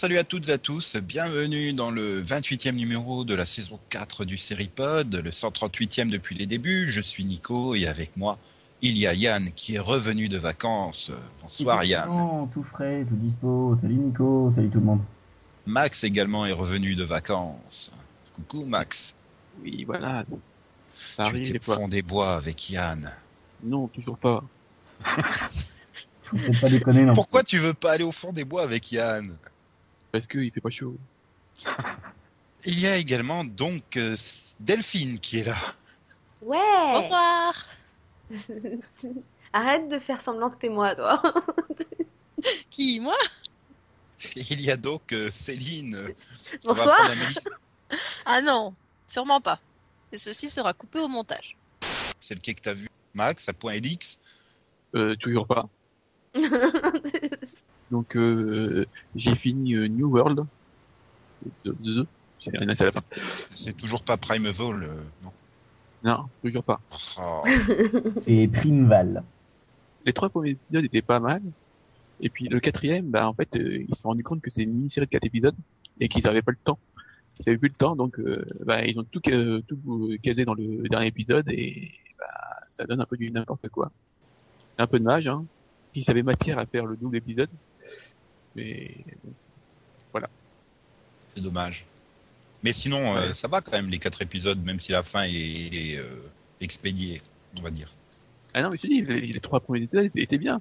Salut 0.00 0.16
à 0.16 0.24
toutes 0.24 0.48
et 0.48 0.52
à 0.52 0.56
tous. 0.56 0.96
Bienvenue 0.96 1.74
dans 1.74 1.90
le 1.90 2.22
28e 2.22 2.72
numéro 2.72 3.26
de 3.26 3.34
la 3.34 3.44
saison 3.44 3.78
4 3.90 4.24
du 4.24 4.38
Seripod, 4.38 5.14
le 5.14 5.28
138e 5.28 6.08
depuis 6.08 6.34
les 6.34 6.46
débuts. 6.46 6.88
Je 6.88 7.02
suis 7.02 7.22
Nico 7.26 7.74
et 7.74 7.86
avec 7.86 8.16
moi, 8.16 8.38
il 8.80 8.96
y 8.96 9.06
a 9.06 9.12
Yann 9.12 9.52
qui 9.52 9.74
est 9.74 9.78
revenu 9.78 10.30
de 10.30 10.38
vacances. 10.38 11.12
Bonsoir 11.42 11.84
Yann. 11.84 12.48
Tout 12.50 12.62
frais, 12.62 13.04
tout 13.06 13.14
dispo. 13.16 13.76
Salut 13.78 13.96
Nico, 13.96 14.50
salut 14.54 14.70
tout 14.70 14.78
le 14.78 14.86
monde. 14.86 15.00
Max 15.66 16.02
également 16.02 16.46
est 16.46 16.52
revenu 16.52 16.94
de 16.94 17.04
vacances. 17.04 17.92
Coucou 18.32 18.64
Max. 18.64 19.16
Oui, 19.62 19.84
voilà. 19.84 20.24
Ça 20.94 21.24
tu 21.24 21.28
arrive 21.28 21.56
au 21.56 21.72
fond 21.74 21.88
des 21.88 22.00
bois 22.00 22.36
avec 22.36 22.70
Yann. 22.70 23.12
Non, 23.62 23.86
toujours 23.88 24.16
pas. 24.16 24.42
Faut 26.22 26.38
peut-être 26.38 26.60
pas 26.62 26.70
déconner 26.70 27.02
non. 27.02 27.12
Pourquoi 27.12 27.42
tu 27.42 27.58
veux 27.58 27.74
pas 27.74 27.92
aller 27.92 28.04
au 28.04 28.12
fond 28.12 28.32
des 28.32 28.46
bois 28.46 28.62
avec 28.62 28.92
Yann? 28.92 29.34
Parce 30.12 30.26
qu'il 30.26 30.50
fait 30.50 30.60
pas 30.60 30.70
chaud. 30.70 30.96
Il 32.64 32.78
y 32.78 32.86
a 32.86 32.96
également 32.96 33.44
donc 33.44 33.96
euh, 33.96 34.16
Delphine 34.60 35.18
qui 35.18 35.38
est 35.38 35.44
là. 35.44 35.56
Ouais 36.42 36.58
Bonsoir. 36.92 37.54
Arrête 39.52 39.88
de 39.88 39.98
faire 39.98 40.20
semblant 40.20 40.50
que 40.50 40.56
t'es 40.56 40.68
moi, 40.68 40.94
toi. 40.94 41.22
Qui 42.70 43.00
Moi? 43.00 43.16
Il 44.36 44.60
y 44.60 44.70
a 44.70 44.76
donc 44.76 45.12
euh, 45.12 45.30
Céline. 45.32 46.14
Bonsoir. 46.64 47.10
Ah 48.24 48.40
non, 48.40 48.74
sûrement 49.06 49.40
pas. 49.40 49.58
Ceci 50.12 50.48
sera 50.48 50.72
coupé 50.72 51.00
au 51.00 51.08
montage. 51.08 51.56
C'est 52.20 52.34
le 52.34 52.40
quai 52.40 52.54
que 52.54 52.60
t'as 52.60 52.74
vu? 52.74 52.88
Max, 53.14 53.48
à 53.48 53.52
point 53.52 53.72
Elix. 53.72 54.18
Euh, 54.94 55.16
toujours 55.16 55.46
pas. 55.46 55.68
Donc, 57.90 58.16
euh, 58.16 58.86
j'ai 59.14 59.34
fini 59.34 59.74
euh, 59.74 59.88
New 59.88 60.08
World. 60.08 60.44
C'est- 63.48 63.76
toujours 63.76 64.02
pas 64.02 64.16
Primeval, 64.16 64.82
euh, 64.84 65.02
non. 65.22 65.32
Non, 66.02 66.24
toujours 66.42 66.64
pas. 66.64 66.80
Oh. 67.18 67.42
C'est 68.14 68.48
Primeval. 68.48 69.22
Les 70.06 70.12
trois 70.12 70.30
premiers 70.30 70.50
épisodes 70.50 70.84
étaient 70.84 71.02
pas 71.02 71.20
mal. 71.20 71.42
Et 72.20 72.28
puis 72.30 72.46
le 72.48 72.60
quatrième, 72.60 73.06
bah 73.10 73.28
en 73.28 73.34
fait, 73.34 73.48
euh, 73.56 73.84
ils 73.88 73.94
se 73.94 74.02
sont 74.02 74.08
rendus 74.08 74.22
compte 74.22 74.42
que 74.42 74.50
c'est 74.50 74.62
une 74.62 74.72
mini-série 74.74 75.06
de 75.06 75.10
quatre 75.10 75.24
épisodes 75.24 75.54
et 76.00 76.08
qu'ils 76.08 76.26
avaient 76.28 76.42
pas 76.42 76.52
le 76.52 76.58
temps. 76.62 76.78
Ils 77.38 77.48
avaient 77.48 77.58
plus 77.58 77.68
le 77.68 77.74
temps, 77.74 77.96
donc 77.96 78.18
euh, 78.18 78.44
bah, 78.64 78.84
ils 78.84 78.98
ont 78.98 79.04
tout, 79.04 79.20
tout 79.20 80.10
casé 80.22 80.44
dans 80.44 80.52
le 80.54 80.86
dernier 80.88 81.06
épisode 81.06 81.48
et 81.48 81.92
bah, 82.18 82.26
ça 82.68 82.84
donne 82.84 83.00
un 83.00 83.06
peu 83.06 83.16
du 83.16 83.30
n'importe 83.30 83.68
quoi. 83.70 83.90
C'est 84.76 84.82
un 84.82 84.86
peu 84.86 84.98
dommage, 84.98 85.26
hein. 85.28 85.44
Ils 85.94 86.08
avaient 86.10 86.22
matière 86.22 86.58
à 86.58 86.66
faire 86.66 86.84
le 86.86 86.96
double 86.96 87.16
épisode, 87.16 87.48
mais 88.54 89.04
C'est 91.34 91.42
dommage. 91.42 91.84
Mais 92.62 92.72
sinon, 92.72 93.16
euh, 93.16 93.32
ça 93.32 93.48
va 93.48 93.60
quand 93.60 93.72
même, 93.72 93.88
les 93.88 93.98
quatre 93.98 94.20
épisodes, 94.22 94.62
même 94.64 94.80
si 94.80 94.92
la 94.92 95.02
fin 95.02 95.22
est, 95.22 95.32
est, 95.32 95.96
euh, 95.98 96.20
expédiée, 96.60 97.20
on 97.58 97.62
va 97.62 97.70
dire. 97.70 97.88
ah 98.52 98.62
non, 98.62 98.70
mais 98.70 98.76
je 98.76 98.82
te 98.82 98.86
dis, 98.86 99.00
les, 99.02 99.20
les 99.20 99.40
trois 99.40 99.60
premiers 99.60 99.82
épisodes 99.82 100.10
étaient- 100.14 100.38
bien. 100.38 100.60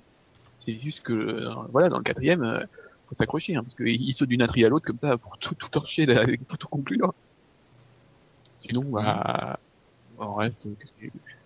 C'est 0.53 0.79
juste 0.79 1.01
que 1.01 1.13
euh, 1.13 1.53
voilà, 1.71 1.89
dans 1.89 1.97
le 1.97 2.03
quatrième, 2.03 2.65
faut 3.07 3.15
s'accrocher, 3.15 3.55
hein, 3.55 3.63
parce 3.63 3.75
qu'ils 3.75 4.13
sautent 4.13 4.29
d'une 4.29 4.41
intrigue 4.41 4.65
à 4.65 4.69
l'autre 4.69 4.85
comme 4.85 4.99
ça 4.99 5.17
pour 5.17 5.37
tout 5.39 5.55
tout 5.55 5.69
torcher, 5.69 6.05
là, 6.05 6.25
pour 6.47 6.57
tout 6.57 6.67
conclure. 6.67 7.13
Sinon, 8.59 8.83
bah, 8.83 9.59
on 10.17 10.33
reste. 10.35 10.67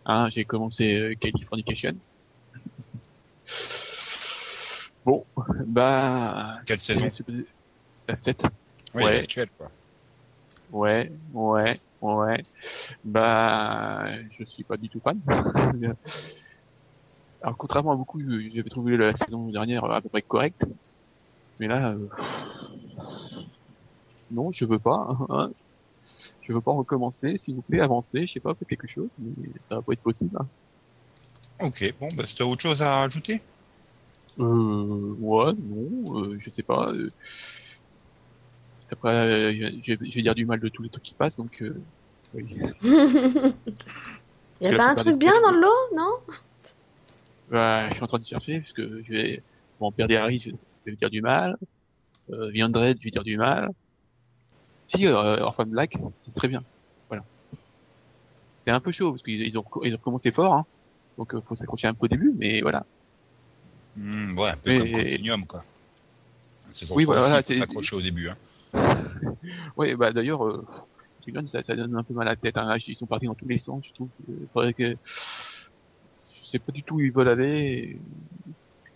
Hein, 0.06 0.30
j'ai 0.30 0.46
commencé 0.46 1.16
Californication. 1.20 1.96
Bon, 5.06 5.25
bah. 5.68 6.59
Quelle 6.66 6.80
saison 6.80 7.09
La 8.08 8.16
7. 8.16 8.41
Oui, 8.96 9.03
Ouais. 9.03 9.16
l'actuelle, 9.16 9.50
quoi. 9.58 9.69
Ouais, 10.72 11.12
ouais, 11.34 11.75
ouais. 12.02 12.44
Bah, 13.03 14.06
je 14.31 14.44
suis 14.46 14.64
pas 14.64 14.78
du 14.78 14.90
tout 14.90 15.02
fan. 15.02 15.19
Alors, 17.41 17.58
contrairement 17.58 17.91
à 17.91 17.96
beaucoup, 17.96 18.22
j'avais 18.50 18.69
trouvé 18.69 18.96
la 18.97 19.16
saison 19.18 19.50
dernière 19.50 19.84
à 19.86 20.02
peu 20.02 20.09
près 20.09 20.22
correcte. 20.22 20.64
Mais 21.59 21.68
là, 21.68 21.91
euh, 21.91 22.08
non, 24.31 24.52
je 24.52 24.66
veux 24.66 24.80
pas. 24.80 25.08
hein. 25.30 25.52
Je 26.41 26.53
veux 26.53 26.62
pas 26.62 26.72
recommencer. 26.72 27.38
S'il 27.38 27.56
vous 27.56 27.62
plaît, 27.62 27.81
avancez. 27.81 28.25
Je 28.28 28.34
sais 28.34 28.40
pas, 28.40 28.56
faites 28.56 28.68
quelque 28.68 28.88
chose, 28.88 29.09
mais 29.18 29.34
ça 29.62 29.75
va 29.75 29.81
pas 29.81 29.94
être 29.94 30.02
possible. 30.02 30.35
hein. 30.40 30.47
Ok, 31.59 31.94
bon, 32.00 32.09
bah, 32.16 32.24
c'était 32.25 32.44
autre 32.44 32.62
chose 32.62 32.81
à 32.81 32.96
rajouter? 32.97 33.41
Euh, 34.40 35.16
ouais, 35.20 35.54
non, 35.54 36.22
euh, 36.22 36.38
je 36.40 36.50
sais 36.50 36.64
pas. 36.64 36.92
euh. 36.92 37.10
Après, 38.92 39.10
euh, 39.10 39.72
je, 39.84 39.94
vais 39.96 40.22
dire 40.22 40.36
du 40.36 40.46
mal 40.46 40.60
de 40.60 40.70
tous 40.70 40.84
les 40.84 40.90
trucs 40.90 41.04
qui 41.04 41.14
passent, 41.14 41.38
donc. 41.38 41.62
Euh, 41.62 41.76
oui. 42.34 42.46
y 44.62 44.68
a 44.68 44.76
pas 44.76 44.92
un 44.92 44.96
truc 44.96 45.18
bien 45.18 45.34
dans 45.42 45.52
le 45.52 45.62
lot, 45.62 45.96
non? 45.96 46.18
Bah, 47.50 47.90
je 47.90 47.96
suis 47.96 48.04
en 48.04 48.08
train 48.08 48.20
de 48.20 48.26
chercher, 48.26 48.60
parce 48.60 48.74
que 48.74 49.04
je 49.04 49.12
vais, 49.12 49.44
bon, 49.80 49.92
Père 49.92 50.08
Harry, 50.22 50.40
je 50.40 50.52
vais 50.86 50.96
dire 50.96 51.10
du 51.10 51.22
mal. 51.22 51.58
Euh, 52.32 52.50
Viandred, 52.50 52.98
je 53.00 53.04
vais 53.04 53.12
dire 53.12 53.24
du 53.24 53.38
mal. 53.38 53.70
Si, 54.84 55.06
euh, 55.06 55.38
Orphan 55.40 55.66
Black, 55.66 55.98
c'est 56.20 56.34
très 56.34 56.48
bien. 56.48 56.64
Voilà. 57.10 57.24
C'est 58.62 58.72
un 58.72 58.80
peu 58.80 58.92
chaud, 58.92 59.12
parce 59.12 59.24
qu'ils 59.24 59.42
ils 59.42 59.58
ont, 59.58 59.66
ils 59.84 59.94
ont 59.94 60.00
commencé 60.00 60.32
fort, 60.32 60.54
hein. 60.54 60.66
Donc, 61.18 61.34
euh, 61.34 61.42
faut 61.42 61.56
s'accrocher 61.56 61.88
un 61.88 61.94
peu 61.94 62.06
au 62.06 62.08
début, 62.08 62.34
mais 62.36 62.62
voilà. 62.62 62.86
Hmm, 63.96 64.38
Ouais, 64.38 64.50
un 64.50 64.58
peu 64.58 64.72
Mais- 64.72 64.78
comme 64.80 64.92
Continuum, 65.04 65.46
quoi. 65.46 65.64
Saison 66.72 66.96
Oui, 66.96 67.04
3 67.04 67.16
voilà, 67.16 67.22
aussi, 67.22 67.30
voilà, 67.30 67.42
faut 67.44 67.54
c'est- 67.54 67.59
s'accrocher 67.59 67.96
au 67.96 68.02
début. 68.02 68.30
Hein. 68.30 68.38
Ouais, 69.78 69.96
bah, 69.96 70.12
d'ailleurs, 70.12 70.46
euh, 70.46 70.66
Continuum, 71.18 71.48
ça, 71.48 71.64
ça 71.64 71.76
donne 71.76 71.96
un 71.96 72.03
peu 72.03 72.14
mal 72.14 72.28
à 72.28 72.32
la 72.32 72.36
tête, 72.36 72.58
hein. 72.58 72.66
Là, 72.66 72.78
ils 72.86 72.96
sont 72.96 73.06
partis 73.06 73.28
dans 73.28 73.36
tous 73.36 73.48
les 73.48 73.58
sens, 73.59 73.86
je 73.88 73.94
trouve. 73.94 74.09
que 74.28 74.32
faudrait 74.53 74.74
que, 74.74 74.96
je 76.34 76.46
sais 76.50 76.59
pas 76.59 76.72
du 76.72 76.84
tout 76.84 76.96
où 76.96 77.00
ils 77.02 77.12
veulent 77.12 77.30
aller. 77.30 77.98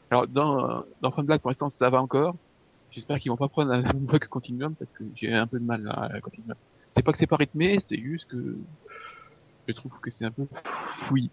Alors, 0.09 0.27
dans, 0.27 0.69
euh, 0.69 0.81
dans 1.01 1.09
Black, 1.23 1.41
pour 1.41 1.51
l'instant, 1.51 1.69
ça 1.69 1.89
va 1.89 2.01
encore. 2.01 2.35
J'espère 2.91 3.19
qu'ils 3.19 3.29
vont 3.31 3.37
pas 3.37 3.47
prendre 3.49 3.71
la 3.71 3.81
même 3.81 4.05
voie 4.05 4.19
que 4.19 4.27
Continuum 4.27 4.73
parce 4.75 4.91
que 4.91 5.03
j'ai 5.15 5.33
un 5.33 5.45
peu 5.47 5.59
de 5.59 5.65
mal 5.65 5.87
à 5.89 6.19
Continuum. 6.21 6.55
C'est 6.91 7.01
pas 7.03 7.11
que 7.11 7.17
c'est 7.17 7.27
pas 7.27 7.35
rythmé, 7.37 7.77
c'est 7.85 7.97
juste 7.97 8.27
que 8.29 8.57
je 9.67 9.73
trouve 9.73 9.91
que 9.99 10.09
c'est 10.09 10.25
un 10.25 10.31
peu 10.31 10.47
fouillis. 11.07 11.29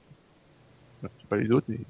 Je 1.03 1.09
sais 1.09 1.27
pas 1.29 1.37
les 1.37 1.51
autres, 1.51 1.67
mais 1.69 1.81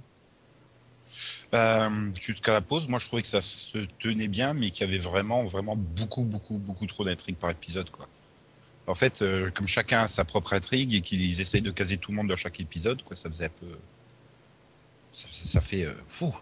Euh, 1.54 1.88
Jusqu'à 2.20 2.52
la 2.52 2.60
pause, 2.60 2.86
moi 2.88 2.98
je 2.98 3.06
trouvais 3.06 3.22
que 3.22 3.28
ça 3.28 3.40
se 3.40 3.78
tenait 4.00 4.28
bien, 4.28 4.54
mais 4.54 4.70
qu'il 4.70 4.86
y 4.86 4.88
avait 4.88 4.98
vraiment, 4.98 5.44
vraiment 5.44 5.76
beaucoup, 5.76 6.22
beaucoup, 6.24 6.58
beaucoup 6.58 6.86
trop 6.86 7.04
d'intrigues 7.04 7.36
par 7.36 7.50
épisode, 7.50 7.90
quoi. 7.90 8.08
En 8.86 8.94
fait, 8.94 9.22
euh, 9.22 9.50
comme 9.50 9.66
chacun 9.68 10.02
a 10.02 10.08
sa 10.08 10.24
propre 10.24 10.52
intrigue 10.52 10.94
et 10.94 11.00
qu'ils 11.00 11.40
essayent 11.40 11.62
de 11.62 11.70
caser 11.70 11.96
tout 11.96 12.10
le 12.10 12.16
monde 12.16 12.28
dans 12.28 12.36
chaque 12.36 12.60
épisode, 12.60 13.02
quoi, 13.02 13.16
ça 13.16 13.30
faisait 13.30 13.46
un 13.46 13.48
peu. 13.48 13.78
Ça, 15.12 15.60
fait. 15.60 15.84
euh, 15.84 15.94
fou. 16.08 16.34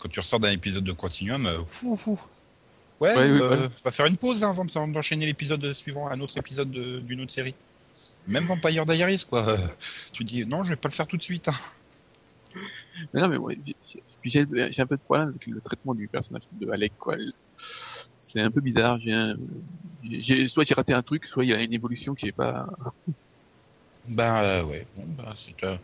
Quand 0.00 0.08
tu 0.08 0.18
ressors 0.20 0.40
d'un 0.40 0.50
épisode 0.50 0.82
de 0.84 0.92
Continuum, 0.92 1.46
euh, 1.46 1.60
fou, 1.70 1.96
fou. 1.96 2.18
Ouais, 3.00 3.16
Ouais, 3.16 3.30
oui, 3.30 3.40
on 3.40 3.70
va 3.84 3.90
faire 3.92 4.06
une 4.06 4.16
pause 4.16 4.42
hein, 4.44 4.50
avant 4.50 4.64
de- 4.66 4.92
d'enchaîner 4.92 5.24
l'épisode 5.26 5.72
suivant, 5.72 6.08
un 6.08 6.20
autre 6.20 6.36
épisode 6.36 6.70
de- 6.70 6.98
d'une 7.00 7.20
autre 7.22 7.32
série. 7.32 7.54
Même 8.26 8.44
Vampire 8.46 8.84
Diaries, 8.84 9.24
quoi. 9.30 9.56
Tu 10.12 10.24
dis 10.24 10.44
non, 10.44 10.64
je 10.64 10.70
vais 10.70 10.76
pas 10.76 10.88
le 10.88 10.94
faire 10.94 11.06
tout 11.06 11.16
de 11.16 11.22
suite. 11.22 11.48
hein. 11.48 11.54
Non, 13.14 13.28
mais 13.28 13.36
ouais, 13.36 13.56
j'ai- 14.24 14.40
un 14.40 14.86
peu 14.86 14.96
de 14.96 15.02
problème 15.02 15.28
avec 15.30 15.46
le 15.46 15.60
traitement 15.60 15.94
du 15.94 16.08
personnage 16.08 16.42
de 16.52 16.68
Alec, 16.70 16.94
quoi. 16.98 17.16
C'est 18.16 18.40
un 18.40 18.50
peu 18.50 18.60
bizarre. 18.60 18.98
J'ai 19.00 19.12
un- 19.12 19.36
j'ai- 20.02 20.48
soit 20.48 20.64
j'ai 20.64 20.74
raté 20.74 20.92
un 20.94 21.02
truc, 21.02 21.24
soit 21.26 21.44
il 21.44 21.50
y 21.50 21.54
a 21.54 21.62
une 21.62 21.72
évolution 21.72 22.14
que 22.14 22.20
j'ai 22.20 22.32
pas. 22.32 22.66
Ben 24.08 24.42
euh, 24.42 24.62
ouais, 24.64 24.86
bon, 24.96 25.04
ben, 25.08 25.32
c'est 25.36 25.62
un, 25.64 25.78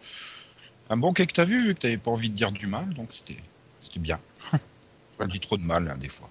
un 0.90 0.96
bon 0.96 1.12
quai 1.12 1.26
que 1.26 1.32
t'as 1.32 1.44
vu, 1.44 1.62
vu 1.68 1.74
que 1.74 1.80
t'avais 1.80 1.98
pas 1.98 2.10
envie 2.10 2.30
de 2.30 2.34
dire 2.34 2.52
du 2.52 2.66
mal, 2.66 2.92
donc 2.94 3.12
c'était 3.12 3.38
c'était 3.80 4.00
bien. 4.00 4.20
On 5.18 5.26
dit 5.26 5.40
trop 5.40 5.56
de 5.56 5.62
mal 5.62 5.88
hein, 5.90 5.96
des 5.98 6.08
fois. 6.08 6.30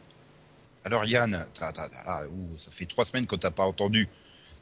Alors 0.86 1.06
Yann, 1.06 1.32
là, 1.32 2.24
ouh, 2.30 2.58
ça 2.60 2.72
fait 2.72 2.86
trois 2.86 3.06
semaines 3.06 3.28
que 3.28 3.36
t'as 3.36 3.52
pas 3.52 3.66
entendu. 3.66 4.10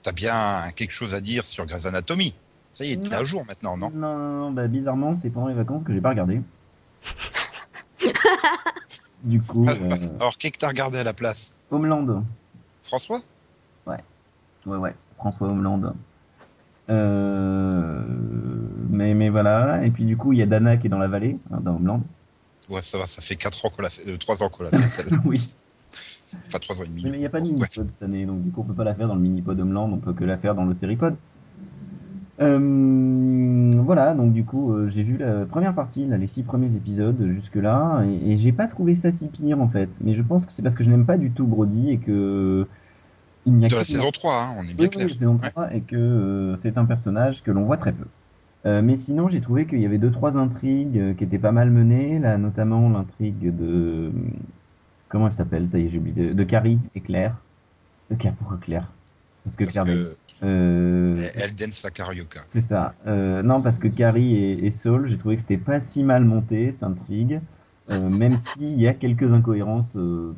T'as 0.04 0.12
bien 0.14 0.72
quelque 0.76 0.92
chose 0.94 1.16
à 1.16 1.22
dire 1.22 1.46
sur 1.46 1.66
Grey's 1.66 1.86
Anatomy. 1.86 2.34
Ça 2.74 2.86
y 2.86 2.92
est, 2.94 2.98
t'es 2.98 3.14
à 3.14 3.24
jour 3.24 3.46
maintenant, 3.48 3.78
non 3.78 3.92
Non, 3.94 4.18
non, 4.18 4.40
non, 4.40 4.52
bah 4.52 4.68
bizarrement, 4.68 5.16
c'est 5.16 5.30
pendant 5.30 5.48
les 5.48 5.54
vacances 5.54 5.84
que 5.84 5.94
j'ai 5.94 6.02
pas 6.02 6.10
regardé. 6.10 6.42
du 9.24 9.42
coup, 9.42 9.68
euh, 9.68 9.76
Alors 10.20 10.38
qu'est-ce 10.38 10.54
que 10.54 10.58
t'as 10.58 10.70
regardé 10.70 10.98
à 10.98 11.04
la 11.04 11.14
place 11.14 11.54
Homeland. 11.72 12.24
François 12.82 13.20
Ouais, 13.86 14.04
ouais, 14.66 14.96
François 15.18 15.48
Homeland. 15.50 15.94
Euh, 16.90 18.04
mais, 18.90 19.14
mais 19.14 19.30
voilà, 19.30 19.86
et 19.86 19.92
puis 19.92 20.04
du 20.06 20.18
coup, 20.18 20.34
il 20.34 20.40
y 20.40 20.42
a 20.42 20.46
Dana 20.46 20.78
qui 20.78 20.88
est 20.88 20.90
dans 20.90 20.98
la 20.98 21.08
vallée, 21.08 21.38
hein, 21.52 21.60
dans 21.62 21.76
Homeland. 21.76 22.02
Ouais, 22.70 22.82
ça 22.82 22.98
va, 22.98 23.08
ça 23.08 23.22
fait 23.22 23.36
quatre 23.36 23.66
ans 23.66 23.70
qu'on 23.70 23.82
l'a 23.84 23.90
fait, 23.90 24.10
euh, 24.10 24.18
trois 24.18 24.42
ans 24.42 24.50
qu'on 24.50 24.64
l'a 24.64 24.72
fait 24.72 24.90
celle-là. 24.90 25.18
oui. 25.26 25.54
Enfin 26.48 26.58
trois 26.60 26.80
ans 26.82 26.84
et 26.84 26.88
demi. 26.88 27.04
Mais 27.06 27.12
il 27.18 27.20
n'y 27.20 27.26
a 27.26 27.30
pas 27.30 27.40
de 27.40 27.46
Ouais. 27.46 27.52
mini-pod 27.52 27.90
cette 27.92 28.02
année, 28.04 28.26
donc 28.26 28.42
du 28.44 28.52
coup, 28.52 28.62
on 28.62 28.64
peut 28.64 28.74
pas 28.74 28.84
la 28.84 28.96
faire 28.96 29.08
dans 29.08 29.14
le 29.16 29.22
mini-pod 29.22 29.60
Homeland, 29.60 29.92
on 29.92 29.98
peut 29.98 30.14
que 30.14 30.24
la 30.24 30.38
faire 30.38 30.56
dans 30.56 30.66
le 30.66 30.74
Seripod. 30.74 31.16
Euh, 32.44 33.82
voilà, 33.84 34.14
donc 34.16 34.34
du 34.34 34.44
coup, 34.46 34.74
euh, 34.74 34.90
j'ai 34.90 35.04
vu 35.04 35.18
la 35.18 35.46
première 35.46 35.74
partie, 35.76 36.06
là, 36.08 36.18
les 36.18 36.28
six 36.28 36.44
premiers 36.44 36.76
épisodes 36.76 37.22
jusque-là, 37.32 38.04
et, 38.06 38.32
et 38.34 38.38
j'ai 38.38 38.52
pas 38.52 38.68
trouvé 38.68 38.96
ça 38.96 39.12
si 39.12 39.30
pire 39.30 39.62
en 39.62 39.70
fait. 39.70 39.98
Mais 40.02 40.14
je 40.14 40.22
pense 40.24 40.46
que 40.46 40.52
c'est 40.52 40.62
parce 40.64 40.76
que 40.76 40.84
je 40.84 40.90
n'aime 40.90 41.06
pas 41.06 41.18
du 41.18 41.32
tout 41.34 41.46
Brody 41.48 41.92
et 41.92 42.00
que 42.00 42.68
il 43.46 43.54
n'y 43.56 43.66
a 43.66 43.70
De 43.70 43.76
que- 43.76 43.76
la 43.76 43.84
saison 43.84 44.12
3, 44.12 44.42
hein, 44.44 44.56
on 44.58 44.68
est 44.70 44.74
bien 44.74 44.88
Oui, 44.90 44.90
clair. 44.90 45.10
oui, 45.10 45.14
saison 45.16 45.38
Ouais. 45.42 45.52
3, 45.52 45.74
et 45.74 45.82
que 45.84 45.96
euh, 45.96 46.58
c'est 46.58 46.78
un 46.78 46.86
personnage 46.86 47.44
que 47.44 47.52
l'on 47.52 47.66
voit 47.66 47.78
très 47.78 47.94
peu. 47.94 48.06
Mais 48.66 48.96
sinon, 48.96 49.28
j'ai 49.30 49.42
trouvé 49.42 49.68
qu'il 49.68 49.80
y 49.82 49.86
avait 49.86 49.98
deux 50.00 50.12
trois 50.12 50.38
intrigues 50.38 51.16
qui 51.18 51.24
étaient 51.26 51.40
pas 51.40 51.52
mal 51.54 51.70
menées, 51.72 52.20
là, 52.20 52.38
notamment 52.38 52.90
l'intrigue 52.90 53.56
de 53.56 54.12
comment 55.10 55.28
elle 55.28 55.34
s'appelle, 55.34 55.68
ça 55.70 55.80
y 55.80 55.86
est, 55.86 55.90
j'ai 55.90 56.00
oublié, 56.00 56.34
de 56.34 56.44
Carrie 56.44 56.80
et 56.96 57.02
Claire. 57.02 57.38
De 58.12 58.16
Claire, 58.18 58.36
pourquoi 58.38 58.58
Claire? 58.60 58.92
Parce 59.44 59.56
que 59.56 59.64
Claire. 59.66 59.86
Euh, 60.44 61.24
Elle 61.36 61.56
dance 61.56 61.84
la 61.84 61.92
carioca. 61.92 62.42
c'est 62.50 62.62
ça. 62.62 62.96
Euh, 63.08 63.42
non, 63.44 63.62
parce 63.62 63.78
que 63.78 63.88
Carrie 63.88 64.36
et, 64.36 64.66
et 64.66 64.70
Saul, 64.72 65.08
j'ai 65.08 65.18
trouvé 65.18 65.36
que 65.36 65.42
c'était 65.42 65.58
pas 65.58 65.80
si 65.80 66.04
mal 66.04 66.26
monté, 66.26 66.72
cette 66.72 66.84
intrigue, 66.84 67.42
euh, 67.90 68.10
même 68.10 68.34
s'il 68.38 68.80
y 68.80 68.88
a 68.88 68.94
quelques 68.94 69.34
incohérences. 69.34 69.96
euh, 69.96 70.34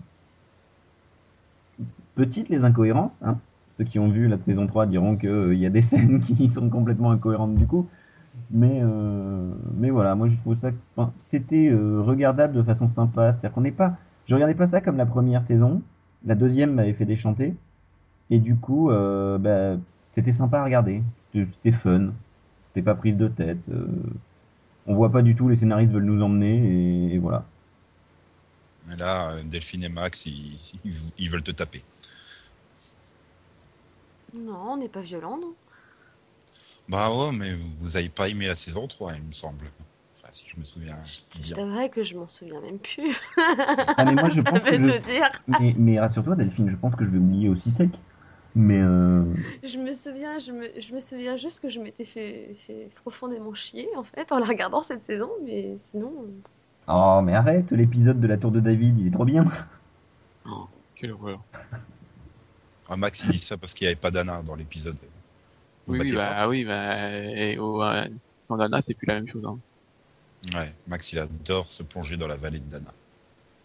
Petites 2.15 2.49
les 2.49 2.63
incohérences, 2.63 3.17
hein. 3.21 3.37
Ceux 3.71 3.83
qui 3.83 3.99
ont 3.99 4.07
vu 4.09 4.27
la 4.29 4.39
saison 4.41 4.67
3 4.67 4.85
diront 4.85 5.17
qu'il 5.17 5.55
y 5.55 5.65
a 5.65 5.69
des 5.69 5.81
scènes 5.81 6.21
qui 6.21 6.47
sont 6.47 6.69
complètement 6.69 7.11
incohérentes 7.11 7.55
du 7.55 7.67
coup. 7.67 7.89
Mais, 8.51 8.79
euh, 8.83 9.51
mais 9.75 9.89
voilà, 9.89 10.15
moi 10.15 10.27
je 10.29 10.37
trouve 10.37 10.55
ça. 10.55 10.69
enfin, 10.95 11.13
c'était 11.19 11.69
euh, 11.69 12.01
regardable 12.01 12.53
de 12.53 12.61
façon 12.61 12.87
sympa. 12.87 13.31
C'est-à-dire 13.31 13.51
qu'on 13.53 13.61
n'est 13.61 13.71
pas. 13.71 13.97
Je 14.27 14.35
regardais 14.35 14.55
pas 14.55 14.67
ça 14.67 14.81
comme 14.81 14.97
la 14.97 15.05
première 15.05 15.41
saison. 15.41 15.81
La 16.25 16.35
deuxième 16.35 16.73
m'avait 16.73 16.93
fait 16.93 17.05
déchanter. 17.05 17.55
Et 18.29 18.39
du 18.39 18.55
coup, 18.55 18.89
euh, 18.91 19.37
bah, 19.37 19.77
c'était 20.03 20.31
sympa 20.31 20.59
à 20.59 20.63
regarder. 20.65 21.01
C'était 21.33 21.51
c'était 21.53 21.71
fun. 21.77 22.11
C'était 22.69 22.83
pas 22.85 22.95
prise 22.95 23.17
de 23.17 23.27
tête. 23.27 23.69
euh, 23.69 23.87
on 24.87 24.95
voit 24.95 25.11
pas 25.11 25.21
du 25.21 25.35
tout 25.35 25.49
les 25.49 25.55
scénaristes 25.55 25.91
veulent 25.93 26.05
nous 26.05 26.23
emmener 26.23 27.09
et, 27.11 27.15
et 27.15 27.17
voilà. 27.19 27.45
Et 28.91 28.95
là, 28.95 29.31
euh, 29.31 29.43
Delphine 29.43 29.83
et 29.83 29.89
Max, 29.89 30.25
ils, 30.25 30.55
ils- 30.83 30.95
ils 31.17 31.29
veulent 31.29 31.43
te 31.43 31.51
taper. 31.51 31.83
Non, 34.33 34.73
on 34.73 34.77
n'est 34.77 34.87
pas 34.87 35.01
violent, 35.01 35.39
non 35.39 35.55
Bah 36.87 37.11
ouais, 37.11 37.31
mais 37.31 37.53
vous 37.79 37.97
avez 37.97 38.09
pas 38.09 38.29
aimé 38.29 38.47
la 38.47 38.55
saison 38.55 38.87
3, 38.87 39.15
il 39.15 39.23
me 39.23 39.31
semble. 39.31 39.71
Enfin, 40.17 40.29
si 40.31 40.47
je 40.49 40.59
me 40.59 40.63
souviens 40.65 40.97
bien. 41.35 41.57
t'avouerais 41.57 41.89
que 41.89 42.03
je 42.03 42.15
m'en 42.17 42.27
souviens 42.27 42.61
même 42.61 42.79
plus. 42.79 43.19
Ah, 43.97 44.05
mais 44.05 44.15
moi 44.15 44.29
je 44.29 44.41
Ça 44.53 44.59
pense 44.59 44.65
que 44.65 44.75
veut 44.75 44.77
je... 44.77 44.91
te 44.91 44.97
dire. 44.99 45.31
Mais, 45.47 45.75
mais 45.77 45.99
rassure-toi 45.99 46.35
Delphine, 46.35 46.69
je 46.69 46.75
pense 46.75 46.95
que 46.95 47.05
je 47.05 47.09
vais 47.09 47.17
oublier 47.17 47.49
aussi 47.49 47.71
sec. 47.71 47.91
Mais 48.55 48.79
euh, 48.79 49.23
Je 49.63 49.77
me 49.77 49.91
souviens, 49.91 50.39
je 50.39 50.53
me, 50.53 50.69
je 50.79 50.93
me 50.93 50.99
souviens 50.99 51.35
juste 51.35 51.59
que 51.59 51.69
je 51.69 51.79
m'étais 51.79 52.05
fait, 52.05 52.55
fait 52.65 52.89
profondément 52.95 53.53
chier 53.53 53.89
en 53.97 54.03
fait 54.03 54.31
en 54.31 54.39
la 54.39 54.45
regardant 54.45 54.81
cette 54.81 55.03
saison, 55.03 55.29
mais 55.43 55.77
sinon. 55.91 56.13
Oh 56.87 57.19
mais 57.21 57.33
arrête, 57.33 57.71
l'épisode 57.71 58.19
de 58.21 58.27
la 58.27 58.37
tour 58.37 58.51
de 58.51 58.61
David, 58.61 58.97
il 58.99 59.07
est 59.07 59.11
trop 59.11 59.25
bien. 59.25 59.45
Oh, 60.47 60.65
quelle 60.95 61.11
horreur. 61.11 61.41
Ah, 62.87 62.95
Max, 62.95 63.23
il 63.23 63.31
dit 63.31 63.39
ça 63.39 63.57
parce 63.57 63.73
qu'il 63.73 63.85
n'y 63.85 63.89
avait 63.89 63.99
pas 63.99 64.11
d'Anna 64.11 64.41
dans 64.41 64.55
l'épisode. 64.55 64.95
Vous 65.87 65.93
Oui, 65.93 65.99
oui, 66.01 66.15
bah, 66.15 66.47
oui, 66.47 66.65
bah, 66.65 67.09
et 67.09 67.57
au, 67.57 67.83
euh, 67.83 68.07
sans 68.43 68.57
Dana, 68.57 68.81
c'est 68.81 68.93
plus 68.93 69.07
la 69.07 69.15
même 69.15 69.27
chose. 69.27 69.43
Hein. 69.45 69.57
Ouais, 70.53 70.71
Max, 70.87 71.11
il 71.11 71.19
adore 71.19 71.71
se 71.71 71.83
plonger 71.83 72.15
dans 72.15 72.27
la 72.27 72.35
vallée 72.35 72.59
de 72.59 72.69
Dana. 72.69 72.93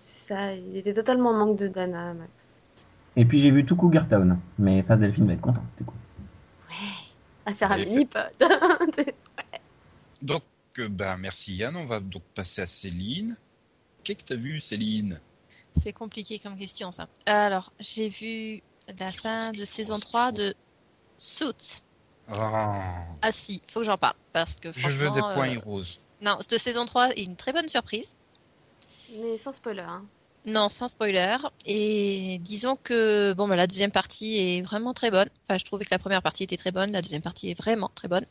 C'est 0.02 0.34
ça, 0.34 0.54
il 0.54 0.76
était 0.76 0.94
totalement 0.94 1.31
en 1.31 1.34
manque 1.46 1.58
de 1.58 1.69
Dana, 1.69 2.14
Max. 2.14 2.31
Et 3.17 3.25
puis 3.25 3.39
j'ai 3.41 3.51
vu 3.51 3.65
tout 3.67 3.77
Cougar 3.77 4.09
Town, 4.09 4.39
mais 4.59 4.83
ça 4.83 4.97
Delphine 4.97 5.27
va 5.27 5.33
être 5.35 5.41
contente 5.41 5.65
du 5.79 5.85
coup. 5.85 5.95
À 7.47 7.55
faire 7.55 7.73
un 7.73 7.79
mini-pod. 7.79 8.31
Donc, 10.23 10.43
euh, 10.79 10.89
ben, 10.89 11.17
merci 11.17 11.55
Yann. 11.55 11.75
On 11.77 11.87
va 11.87 12.01
donc 12.01 12.23
passer 12.35 12.62
à 12.62 12.67
Céline. 12.67 13.35
Qu'est-ce 14.05 14.19
que 14.19 14.25
t'as 14.25 14.37
vu, 14.37 14.61
Céline? 14.61 15.19
C'est 15.75 15.93
compliqué 15.93 16.39
comme 16.39 16.57
question, 16.57 16.93
ça. 16.93 17.09
Alors, 17.27 17.73
j'ai 17.81 18.09
vu 18.09 18.61
la 18.99 19.11
fin 19.11 19.51
de 19.51 19.65
saison 19.65 19.99
3 19.99 20.33
de 20.33 20.55
Suits. 21.17 21.83
Ah, 22.29 23.05
Ah 23.23 23.33
si, 23.33 23.62
faut 23.67 23.81
que 23.81 23.87
j'en 23.87 23.99
parle. 23.99 24.15
Parce 24.33 24.61
que 24.61 24.73
Je 24.73 24.89
veux 24.89 25.07
franchement... 25.09 25.15
des 25.15 25.35
points 25.35 25.49
euh, 25.49 25.55
heroes. 25.55 25.99
Non, 26.23 26.37
cette 26.41 26.59
saison 26.59 26.85
3 26.85 27.11
est 27.11 27.23
une 27.25 27.37
très 27.37 27.53
bonne 27.53 27.69
surprise. 27.69 28.15
mais 29.12 29.39
sans 29.39 29.53
spoiler. 29.53 29.81
Hein. 29.83 30.05
Non, 30.46 30.69
sans 30.69 30.88
spoiler. 30.88 31.37
Et 31.66 32.38
disons 32.40 32.76
que 32.76 33.32
bon, 33.34 33.46
bah, 33.46 33.56
la 33.56 33.66
deuxième 33.66 33.90
partie 33.90 34.38
est 34.38 34.62
vraiment 34.62 34.94
très 34.94 35.10
bonne. 35.10 35.28
Enfin, 35.44 35.58
je 35.58 35.64
trouvais 35.64 35.84
que 35.84 35.90
la 35.90 35.98
première 35.98 36.22
partie 36.22 36.44
était 36.44 36.56
très 36.56 36.72
bonne. 36.72 36.92
La 36.92 37.02
deuxième 37.02 37.22
partie 37.22 37.50
est 37.50 37.58
vraiment 37.58 37.90
très 37.94 38.08
bonne. 38.08 38.25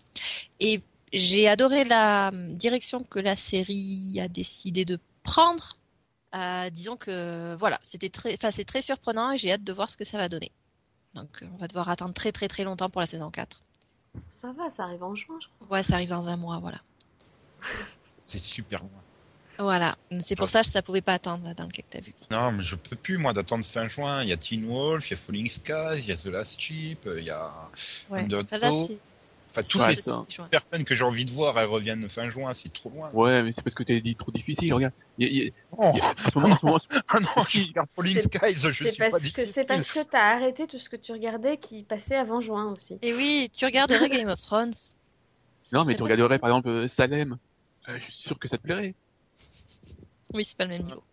Et 0.60 0.82
j'ai 1.14 1.48
adoré 1.48 1.84
la 1.86 2.30
hum, 2.30 2.54
direction 2.56 3.04
que 3.04 3.20
la 3.20 3.36
série 3.36 4.20
a 4.22 4.28
décidé 4.28 4.86
de 4.86 5.00
prendre. 5.24 5.78
Euh, 6.36 6.70
disons 6.70 6.98
que 6.98 7.56
voilà, 7.56 7.80
c'était 7.84 8.10
très, 8.10 8.34
enfin, 8.34 8.52
c'est 8.52 8.66
très 8.66 8.82
surprenant 8.82 9.32
et 9.32 9.38
j'ai 9.38 9.52
hâte 9.52 9.64
de 9.64 9.74
voir 9.74 9.90
ce 9.90 9.98
que 9.98 10.04
ça 10.04 10.18
va 10.18 10.30
donner. 10.30 10.52
Donc, 11.16 11.44
on 11.54 11.58
va 11.58 11.68
devoir 11.68 11.90
attendre 11.90 12.14
très 12.14 12.32
très 12.32 12.48
très 12.48 12.64
longtemps 12.64 12.90
pour 12.90 13.02
la 13.02 13.08
saison 13.08 13.32
4. 13.32 13.62
Ça 14.42 14.52
va, 14.54 14.70
ça 14.70 14.84
arrive 14.84 15.04
en 15.04 15.16
juin, 15.16 15.38
je 15.42 15.48
crois. 15.48 15.78
Ouais, 15.78 15.84
ça 15.84 15.96
arrive 15.96 16.10
dans 16.10 16.30
un 16.30 16.38
mois, 16.38 16.60
voilà. 16.60 16.80
C'est 18.24 18.40
super 18.40 18.82
loin. 18.82 19.04
Voilà, 19.60 19.96
c'est 20.22 20.36
pour 20.38 20.48
ça 20.50 20.62
que 20.62 20.68
ça 20.68 20.82
pouvait 20.82 21.02
pas 21.02 21.14
attendre 21.16 21.46
là, 21.46 21.54
dans 21.54 21.66
le 21.66 21.70
cas 21.70 21.82
que 21.82 21.88
t'as 21.90 22.00
vu. 22.00 22.14
Non, 22.32 22.54
mais 22.54 22.64
je 22.64 22.76
peux 22.76 22.96
plus, 22.96 23.18
moi, 23.18 23.34
d'attendre 23.34 23.66
fin 23.66 23.88
juin. 23.90 24.24
Il 24.24 24.30
y 24.30 24.32
a 24.32 24.38
Teen 24.38 24.66
Wolf, 24.66 25.10
il 25.10 25.12
y 25.12 25.14
a 25.16 25.18
Falling 25.18 25.50
Skies, 25.50 25.98
il 26.00 26.08
y 26.08 26.12
a 26.12 26.16
The 26.16 26.26
Last 26.28 26.60
Ship, 26.62 26.98
il 27.18 27.24
y 27.26 27.30
a 27.30 27.52
Ouais. 28.10 28.20
Undertow. 28.22 28.90
Enfin, 29.52 29.64
toutes 29.64 29.82
Ouais, 29.82 29.90
les 29.90 30.48
personnes 30.52 30.84
que 30.86 30.94
j'ai 30.96 31.04
envie 31.04 31.26
de 31.26 31.32
voir, 31.32 31.58
elles 31.60 31.66
reviennent 31.66 32.08
fin 32.08 32.30
juin. 32.30 32.54
C'est 32.54 32.72
trop 32.72 32.90
loin. 32.92 33.12
Ouais, 33.14 33.42
mais 33.44 33.52
c'est 33.54 33.64
parce 33.64 33.74
que 33.76 33.82
t'as 33.84 34.00
dit 34.00 34.16
trop 34.16 34.32
difficile. 34.32 34.72
Regarde, 34.74 34.94
il 35.18 35.28
y 35.28 35.28
a- 35.28 35.32
il 35.32 35.48
y 35.48 35.50
a- 35.50 35.52
Oh, 35.78 35.92
y 35.96 36.00
a- 36.00 36.40
moment- 36.40 36.80
ah 37.10 37.20
non, 37.20 37.44
je 37.50 37.68
regarde 37.68 37.90
Falling 37.90 38.22
Skies, 38.22 38.56
je 38.56 38.70
suis 38.72 38.92
pas 38.98 39.10
que, 39.10 39.18
difficile. 39.20 39.52
c'est 39.54 39.66
parce 39.66 39.92
que 39.92 40.04
t'as 40.04 40.36
arrêté 40.36 40.68
tout 40.68 40.78
ce 40.78 40.88
que 40.88 40.96
tu 40.96 41.12
regardais 41.12 41.58
qui 41.58 41.84
passait 41.84 42.16
avant 42.16 42.40
juin 42.42 42.72
aussi. 42.72 42.98
Et 43.02 43.14
oui, 43.14 43.50
tu 43.54 43.66
regarderais 43.66 44.08
Game 44.08 44.30
of 44.30 44.40
Thrones. 44.40 44.72
Non, 45.74 45.84
mais 45.84 45.96
tu 45.96 46.04
regarderais 46.04 46.38
par 46.40 46.50
exemple 46.52 46.88
Salem. 46.88 47.38
Euh, 47.90 47.98
je 47.98 48.04
suis 48.04 48.14
sûr 48.24 48.38
que 48.40 48.48
ça 48.48 48.58
te 48.58 48.62
plairait. 48.64 48.94
Oui, 50.34 50.44
c'est 50.46 50.58
pas 50.58 50.66
le 50.66 50.72
même 50.72 50.84
niveau. 50.84 51.04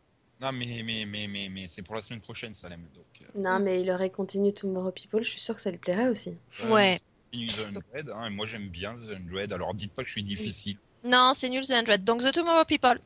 Non, 0.41 0.53
mais, 0.53 0.83
mais, 0.85 1.05
mais, 1.07 1.27
mais, 1.27 1.49
mais 1.51 1.67
c'est 1.69 1.83
pour 1.83 1.95
la 1.95 2.03
semaine 2.03 2.21
prochaine, 2.21 2.53
Salem. 2.53 2.83
Donc, 2.95 3.07
euh, 3.23 3.25
Non, 3.41 3.59
Mm. 3.59 3.63
mais 3.63 3.81
il 3.83 3.91
aurait 3.91 4.11
continué 4.11 4.53
Tomorrow 4.53 4.91
People, 4.91 5.23
je 5.25 5.31
suis 5.31 5.41
sûre 5.41 5.55
que 5.55 5.63
ça 5.63 5.71
lui 5.71 5.79
plairait 5.79 6.09
aussi. 6.09 6.35
euh, 6.63 6.71
Ouais. 6.71 7.01
Undread, 7.35 8.11
hein, 8.15 8.27
et 8.27 8.31
moi 8.31 8.47
j'aime 8.47 8.69
bien 8.69 8.95
The 8.95 9.11
Undread, 9.17 9.53
alors 9.53 9.75
dites 9.75 9.93
pas 9.93 10.03
que 10.03 10.09
je 10.09 10.13
suis 10.13 10.23
difficile. 10.23 10.79
Non, 11.05 11.33
c'est 11.35 11.49
nul 11.51 11.67
The 11.67 11.73
Hundred. 11.73 12.03
Donc 12.05 12.23
The 12.23 12.33
Tomorrow 12.33 12.65
People. 12.65 13.01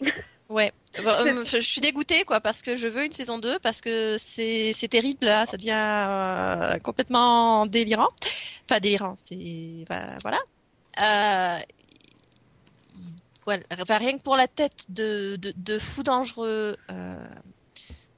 Ouais. 0.48 0.72
Bon, 1.02 1.08
euh, 1.08 1.44
je, 1.44 1.56
je 1.58 1.66
suis 1.66 1.80
dégoûtée, 1.80 2.22
quoi, 2.22 2.40
parce 2.40 2.62
que 2.62 2.76
je 2.76 2.86
veux 2.86 3.04
une 3.04 3.10
saison 3.10 3.38
2, 3.40 3.58
parce 3.58 3.80
que 3.80 4.14
c'est 4.16 4.72
c'est 4.74 4.86
terrible, 4.86 5.26
là. 5.26 5.44
Ça 5.44 5.56
devient 5.56 5.72
euh, 5.74 6.78
complètement 6.78 7.66
délirant. 7.66 8.06
Enfin, 8.70 8.78
délirant, 8.78 9.14
c'est. 9.16 9.84
enfin, 9.90 10.16
voilà. 10.22 10.38
Euh, 11.02 11.58
il- 12.96 13.12
voilà. 13.46 13.62
Enfin, 13.80 13.98
rien 13.98 14.16
que 14.18 14.22
pour 14.22 14.36
la 14.36 14.48
tête 14.48 14.84
de, 14.88 15.36
de, 15.36 15.52
de 15.56 15.78
fou 15.78 16.02
dangereux 16.02 16.76
euh, 16.90 17.28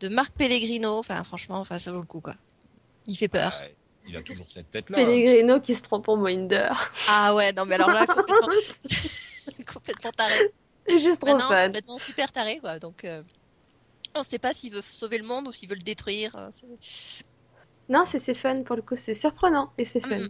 de 0.01 0.09
Marc 0.09 0.33
Pellegrino, 0.35 0.99
enfin, 0.99 1.23
franchement, 1.25 1.59
enfin, 1.59 1.79
ça 1.79 1.93
vaut 1.93 2.01
le 2.01 2.07
coup, 2.07 2.21
quoi. 2.21 2.35
Il 3.07 3.17
fait 3.17 3.29
peur. 3.29 3.53
Ouais, 3.61 3.77
il 4.09 4.17
a 4.17 4.23
toujours 4.23 4.51
cette 4.51 4.71
tête-là. 4.71 4.99
Pellegrino 4.99 5.61
qui 5.61 5.75
se 5.75 5.83
prend 5.83 6.01
pour 6.01 6.17
Mohinder. 6.17 6.71
Ah 7.09 7.35
ouais, 7.35 7.53
non, 7.53 7.65
mais 7.67 7.75
alors 7.77 7.89
là, 7.93 8.07
complètement, 8.07 8.49
complètement 9.73 10.11
taré. 10.13 10.53
C'est 10.89 11.01
juste 11.01 11.21
trop 11.21 11.29
Maintenant, 11.33 11.49
fun. 11.49 11.67
complètement 11.67 11.99
super 11.99 12.33
taré, 12.33 12.59
quoi. 12.61 12.79
Donc, 12.79 13.05
euh, 13.05 13.23
on 14.15 14.23
sait 14.23 14.39
pas 14.39 14.53
s'il 14.53 14.73
veut 14.73 14.83
sauver 14.83 15.19
le 15.19 15.25
monde 15.25 15.49
ou 15.49 15.53
s'il 15.53 15.69
veut 15.69 15.75
le 15.77 15.83
détruire. 15.83 16.35
hein, 16.37 16.49
c'est- 16.51 17.25
Non, 17.89 18.05
c'est 18.05 18.19
c'est 18.19 18.35
fun 18.35 18.63
pour 18.63 18.77
le 18.77 18.83
coup, 18.83 18.97
c'est 18.97 19.15
surprenant 19.15 19.73
et 19.79 19.85
c'est 19.85 20.01
fun. 20.01 20.19
Mhm. 20.19 20.29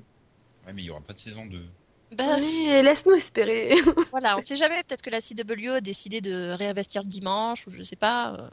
Ouais, 0.66 0.72
mais 0.72 0.82
il 0.82 0.86
y 0.86 0.90
aura 0.90 1.00
pas 1.00 1.12
de 1.12 1.18
saison 1.18 1.46
2. 1.46 1.64
Bah, 2.12 2.36
Mais 2.38 2.82
laisse-nous 2.82 3.14
espérer. 3.14 3.74
voilà, 4.10 4.36
on 4.36 4.40
sait 4.40 4.56
jamais. 4.56 4.82
Peut-être 4.82 5.02
que 5.02 5.10
la 5.10 5.20
CW 5.20 5.68
a 5.76 5.80
décidé 5.80 6.20
de 6.20 6.50
réinvestir 6.52 7.02
le 7.02 7.08
dimanche 7.08 7.66
ou 7.66 7.70
je 7.70 7.82
sais 7.82 7.96
pas. 7.96 8.34
euh. 8.34 8.48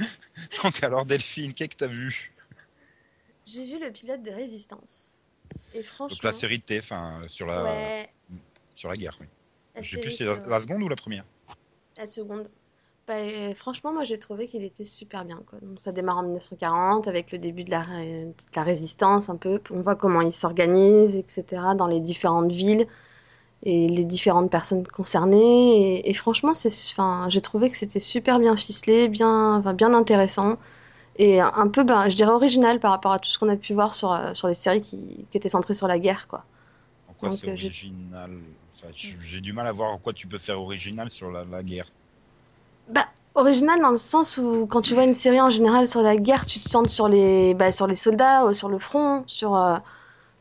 Donc 0.64 0.82
alors 0.82 1.04
Delphine, 1.04 1.54
qu'est-ce 1.54 1.70
que 1.70 1.76
t'as 1.76 1.86
vu? 1.86 2.32
J'ai 3.46 3.64
vu 3.64 3.78
le 3.78 3.90
pilote 3.90 4.22
de 4.22 4.30
Résistance. 4.30 5.18
Et 5.74 5.82
franchement. 5.82 6.08
Donc 6.08 6.22
la 6.24 6.32
série 6.32 6.58
de 6.58 6.64
TF1 6.64 7.28
sur 7.28 7.46
la, 7.46 7.64
Ouais, 7.64 8.10
sur 8.74 8.88
la 8.88 8.96
guerre, 8.96 9.16
oui. 9.20 9.26
sais 9.86 9.98
plus 9.98 10.10
c'est 10.10 10.24
la 10.24 10.60
seconde 10.60 10.82
ou 10.82 10.88
la 10.88 10.96
première. 10.96 11.24
La 11.96 12.06
seconde. 12.06 12.48
Bah, 13.08 13.14
franchement, 13.56 13.92
moi 13.92 14.04
j'ai 14.04 14.18
trouvé 14.18 14.46
qu'il 14.48 14.62
était 14.62 14.84
super 14.84 15.24
bien. 15.24 15.42
Quoi. 15.46 15.58
Donc, 15.60 15.80
ça 15.80 15.90
démarre 15.92 16.18
en 16.18 16.22
1940 16.22 17.08
avec 17.08 17.32
le 17.32 17.38
début 17.38 17.64
de 17.64 17.70
la, 17.70 17.80
ré- 17.82 18.26
de 18.26 18.34
la 18.56 18.62
résistance 18.62 19.28
un 19.28 19.36
peu. 19.36 19.60
On 19.70 19.80
voit 19.82 19.96
comment 19.96 20.20
ils 20.20 20.32
s'organisent, 20.32 21.16
etc. 21.16 21.74
dans 21.74 21.88
les 21.88 22.00
différentes 22.00 22.52
villes 22.52 22.86
et 23.64 23.88
les 23.88 24.04
différentes 24.04 24.50
personnes 24.50 24.86
concernées. 24.86 25.98
Et, 26.00 26.10
et 26.10 26.14
franchement, 26.14 26.54
c'est, 26.54 26.70
enfin, 26.92 27.26
j'ai 27.30 27.40
trouvé 27.42 27.70
que 27.70 27.76
c'était 27.78 28.00
super 28.00 28.38
bien 28.40 28.56
ficelé, 28.56 29.08
bien, 29.08 29.56
enfin, 29.58 29.74
bien 29.74 29.94
intéressant 29.94 30.58
et 31.16 31.40
un 31.40 31.68
peu, 31.68 31.84
ben, 31.84 32.08
je 32.10 32.16
dirais 32.16 32.32
original 32.32 32.80
par 32.80 32.92
rapport 32.92 33.12
à 33.12 33.18
tout 33.20 33.30
ce 33.30 33.38
qu'on 33.38 33.48
a 33.50 33.56
pu 33.56 33.74
voir 33.74 33.94
sur, 33.94 34.12
euh, 34.12 34.34
sur 34.34 34.48
les 34.48 34.54
séries 34.54 34.82
qui, 34.82 35.26
qui 35.30 35.38
étaient 35.38 35.48
centrées 35.50 35.74
sur 35.74 35.88
la 35.88 35.98
guerre. 36.00 36.28
Quoi. 36.28 36.44
quoi 37.16 37.30
Donc, 37.30 37.30
c'est 37.30 37.46
euh, 37.48 37.56
j'ai- 37.56 37.72
original? 37.72 38.42
Enfin, 38.74 38.92
J'ai 38.94 39.16
j'ai 39.20 39.40
du 39.40 39.52
mal 39.52 39.66
à 39.66 39.72
voir 39.72 39.92
en 39.92 39.98
quoi 39.98 40.12
tu 40.12 40.26
peux 40.26 40.38
faire 40.38 40.60
original 40.60 41.10
sur 41.10 41.30
la, 41.30 41.44
la 41.44 41.62
guerre. 41.62 41.88
Bah, 42.92 43.06
original 43.34 43.80
dans 43.80 43.90
le 43.90 43.96
sens 43.96 44.36
où 44.38 44.66
quand 44.66 44.82
tu 44.82 44.92
vois 44.94 45.04
une 45.04 45.14
série 45.14 45.40
en 45.40 45.48
général 45.50 45.88
sur 45.88 46.02
la 46.02 46.16
guerre, 46.16 46.44
tu 46.46 46.60
te 46.60 46.68
centres 46.68 46.90
sur 46.90 47.08
les, 47.08 47.54
bah, 47.54 47.72
sur 47.72 47.86
les 47.86 47.96
soldats, 47.96 48.44
euh, 48.44 48.52
sur 48.52 48.68
le 48.68 48.78
front, 48.78 49.24
sur, 49.26 49.56
euh, 49.56 49.76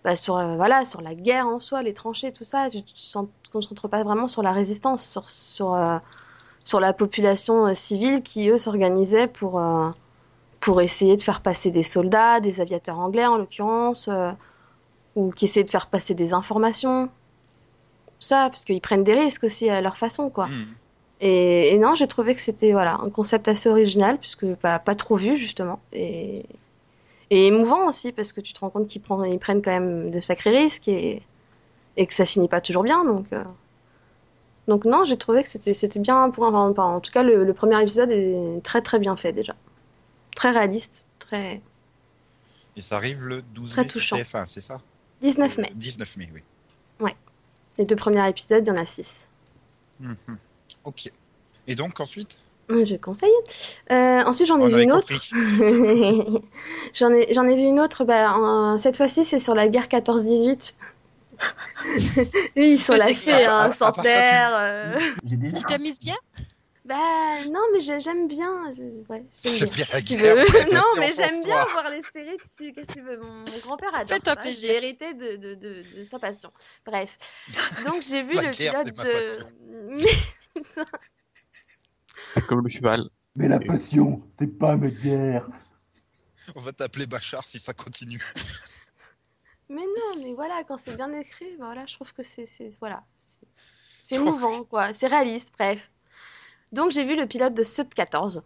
bah, 0.03 0.13
euh, 0.29 0.55
voilà, 0.57 0.83
sur 0.85 1.01
la 1.01 1.15
guerre 1.15 1.47
en 1.47 1.59
soi, 1.59 1.81
les 1.81 1.93
tranchées, 1.93 2.33
tout 2.33 2.43
ça. 2.43 2.69
Tu 2.69 2.83
te 2.83 2.91
cent- 2.95 3.29
concentres 3.53 3.87
pas 3.89 4.03
vraiment 4.03 4.27
sur 4.27 4.43
la 4.43 4.51
résistance, 4.51 5.03
sur, 5.25 5.75
la 6.79 6.93
population 6.93 7.73
civile 7.73 8.21
qui, 8.23 8.49
eux, 8.49 8.57
s'organisaient 8.57 9.27
pour, 9.27 9.61
pour 10.59 10.81
essayer 10.81 11.15
de 11.15 11.21
faire 11.21 11.41
passer 11.41 11.71
des 11.71 11.83
soldats, 11.83 12.39
des 12.39 12.61
aviateurs 12.61 12.99
anglais 12.99 13.25
en 13.25 13.37
l'occurrence, 13.37 14.09
ou 15.15 15.31
qui 15.31 15.45
essayaient 15.45 15.65
de 15.65 15.69
faire 15.69 15.87
passer 15.87 16.15
des 16.15 16.33
informations. 16.33 17.09
Ça, 18.19 18.49
parce 18.49 18.65
qu'ils 18.65 18.81
prennent 18.81 19.03
des 19.03 19.15
risques 19.15 19.43
aussi 19.43 19.69
à 19.69 19.81
leur 19.81 19.97
façon, 19.97 20.29
quoi. 20.29 20.47
Hmm. 20.47 20.75
Et, 21.21 21.73
et 21.73 21.77
non, 21.79 21.95
j'ai 21.95 22.07
trouvé 22.07 22.35
que 22.35 22.41
c'était 22.41 22.71
voilà, 22.73 22.95
un 22.95 23.09
concept 23.09 23.47
assez 23.47 23.69
original, 23.69 24.17
puisque 24.19 24.45
pas, 24.55 24.79
pas 24.79 24.95
trop 24.95 25.17
vu, 25.17 25.37
justement. 25.37 25.79
Et, 25.93 26.45
et 27.29 27.47
émouvant 27.47 27.87
aussi, 27.87 28.11
parce 28.11 28.33
que 28.33 28.41
tu 28.41 28.53
te 28.53 28.59
rends 28.59 28.69
compte 28.71 28.87
qu'ils 28.87 29.01
prennent, 29.01 29.25
ils 29.25 29.39
prennent 29.39 29.61
quand 29.61 29.71
même 29.71 30.11
de 30.11 30.19
sacrés 30.19 30.51
risques 30.51 30.87
et, 30.87 31.21
et 31.97 32.07
que 32.07 32.13
ça 32.13 32.25
finit 32.25 32.49
pas 32.49 32.61
toujours 32.61 32.83
bien. 32.83 33.05
Donc, 33.05 33.27
euh. 33.33 33.43
donc 34.67 34.85
non, 34.85 35.05
j'ai 35.05 35.17
trouvé 35.17 35.43
que 35.43 35.49
c'était 35.49 35.73
c'était 35.73 35.99
bien 35.99 36.29
pour 36.31 36.45
un. 36.45 36.53
en 36.77 36.99
tout 36.99 37.11
cas, 37.11 37.23
le, 37.23 37.43
le 37.45 37.53
premier 37.53 37.81
épisode 37.81 38.11
est 38.11 38.61
très 38.63 38.81
très 38.81 38.99
bien 38.99 39.15
fait 39.15 39.31
déjà. 39.33 39.55
Très 40.35 40.51
réaliste, 40.51 41.05
très. 41.19 41.61
Et 42.75 42.81
ça 42.81 42.97
arrive 42.97 43.23
le 43.25 43.41
12 43.41 43.69
Très 43.69 43.83
mai 43.83 43.89
sur 43.89 44.01
touchant. 44.01 44.17
TF1, 44.17 44.45
c'est 44.47 44.61
ça? 44.61 44.81
19 45.21 45.57
mai. 45.59 45.69
Euh, 45.69 45.75
19 45.75 46.17
mai, 46.17 46.29
oui. 46.33 46.41
Les 47.77 47.85
deux 47.85 47.95
premiers 47.95 48.27
épisodes, 48.29 48.63
il 48.65 48.69
y 48.69 48.71
en 48.71 48.81
a 48.81 48.85
six. 48.85 49.29
Mhm. 49.99 50.37
Ok. 50.83 51.05
Et 51.67 51.75
donc 51.75 51.99
ensuite 51.99 52.41
Je 52.69 52.95
conseille. 52.95 53.29
Euh, 53.91 54.21
ensuite, 54.23 54.47
j'en 54.47 54.59
ai 54.65 54.73
vu 54.73 54.83
une 54.83 54.93
autre. 54.93 55.07
j'en 56.93 57.11
ai, 57.11 57.33
j'en 57.33 57.43
ai 57.47 57.55
vu 57.55 57.61
une 57.63 57.79
autre. 57.79 58.05
Bah, 58.05 58.75
cette 58.77 58.97
fois-ci, 58.97 59.25
c'est 59.25 59.39
sur 59.39 59.55
la 59.55 59.67
guerre 59.67 59.87
14-18. 59.87 60.73
Oui, 62.55 62.73
ils 62.73 62.77
sont 62.77 62.93
lâchés, 62.95 63.33
hein, 63.45 63.49
À- 63.51 63.63
à 63.63 63.69
part 63.69 63.73
ça, 63.73 63.91
tu- 63.91 63.95
centenaires. 63.97 64.51
euh. 64.55 64.99
Tu 65.27 65.63
t'amuses 65.67 65.99
bien? 65.99 66.15
Bah 66.85 66.95
non, 67.51 67.61
mais 67.73 67.79
j'ai- 67.79 67.99
j'aime 67.99 68.27
bien. 68.27 68.71
je- 68.75 68.81
Ouais, 69.11 69.23
j'aime 69.43 69.69
bien. 69.69 69.85
tu 70.05 70.15
veux. 70.15 70.35
non, 70.73 70.83
mais 70.99 71.13
j'aime 71.15 71.43
bien 71.43 71.63
voir 71.73 71.85
les 71.89 72.01
séries 72.03 72.37
dessus. 72.37 72.73
Qu'est-ce 72.73 72.87
que 72.89 72.93
tu 72.93 73.01
veux 73.01 73.17
Mon, 73.17 73.31
mon 73.39 73.57
grand-père 73.63 73.93
adore 73.93 74.07
Fais-toi 74.07 74.33
ça. 74.33 74.41
plaisir. 74.41 74.69
J'ai 74.69 74.77
hérité 74.77 75.13
de, 75.13 75.35
de, 75.37 75.55
de, 75.55 75.81
de 75.99 76.03
sa 76.05 76.17
passion. 76.19 76.51
Bref. 76.85 77.17
Donc 77.85 78.01
j'ai 78.07 78.23
vu 78.23 78.33
La 78.35 78.41
le 78.43 78.49
guerre, 78.51 78.83
pilote 78.83 78.97
ma 78.97 79.03
de. 79.03 79.99
C'est 82.33 82.45
comme 82.45 82.61
le 82.63 82.69
cheval. 82.69 83.09
Mais 83.35 83.47
la 83.47 83.59
passion, 83.59 84.21
c'est 84.31 84.47
pas 84.57 84.75
ma 84.75 84.89
guerre. 84.89 85.47
On 86.55 86.61
va 86.61 86.71
t'appeler 86.71 87.05
Bachar 87.05 87.45
si 87.47 87.59
ça 87.59 87.73
continue. 87.73 88.21
Mais 89.69 89.81
non, 89.83 90.21
mais 90.23 90.33
voilà, 90.33 90.63
quand 90.65 90.77
c'est 90.77 90.95
bien 90.97 91.13
écrit, 91.17 91.55
bah 91.57 91.65
voilà, 91.65 91.85
je 91.85 91.93
trouve 91.95 92.13
que 92.13 92.23
c'est 92.23 92.45
c'est- 92.45 92.77
voilà, 92.79 93.03
c'est 93.19 94.15
émouvant 94.15 94.63
quoi, 94.65 94.93
c'est 94.93 95.07
réaliste, 95.07 95.51
bref. 95.57 95.89
Donc 96.73 96.91
j'ai 96.91 97.05
vu 97.05 97.15
le 97.15 97.27
pilote 97.27 97.53
de 97.53 97.63
Ceux 97.63 97.85
de 97.85 97.93
14, 97.93 98.43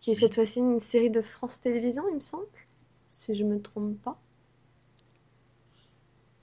qui 0.00 0.10
est 0.12 0.14
cette 0.14 0.34
fois-ci 0.34 0.60
une 0.60 0.80
série 0.80 1.10
de 1.10 1.22
France 1.22 1.60
Télévisions, 1.60 2.04
il 2.10 2.16
me 2.16 2.20
semble, 2.20 2.46
si 3.10 3.34
je 3.34 3.44
me 3.44 3.60
trompe 3.60 4.00
pas. 4.02 4.18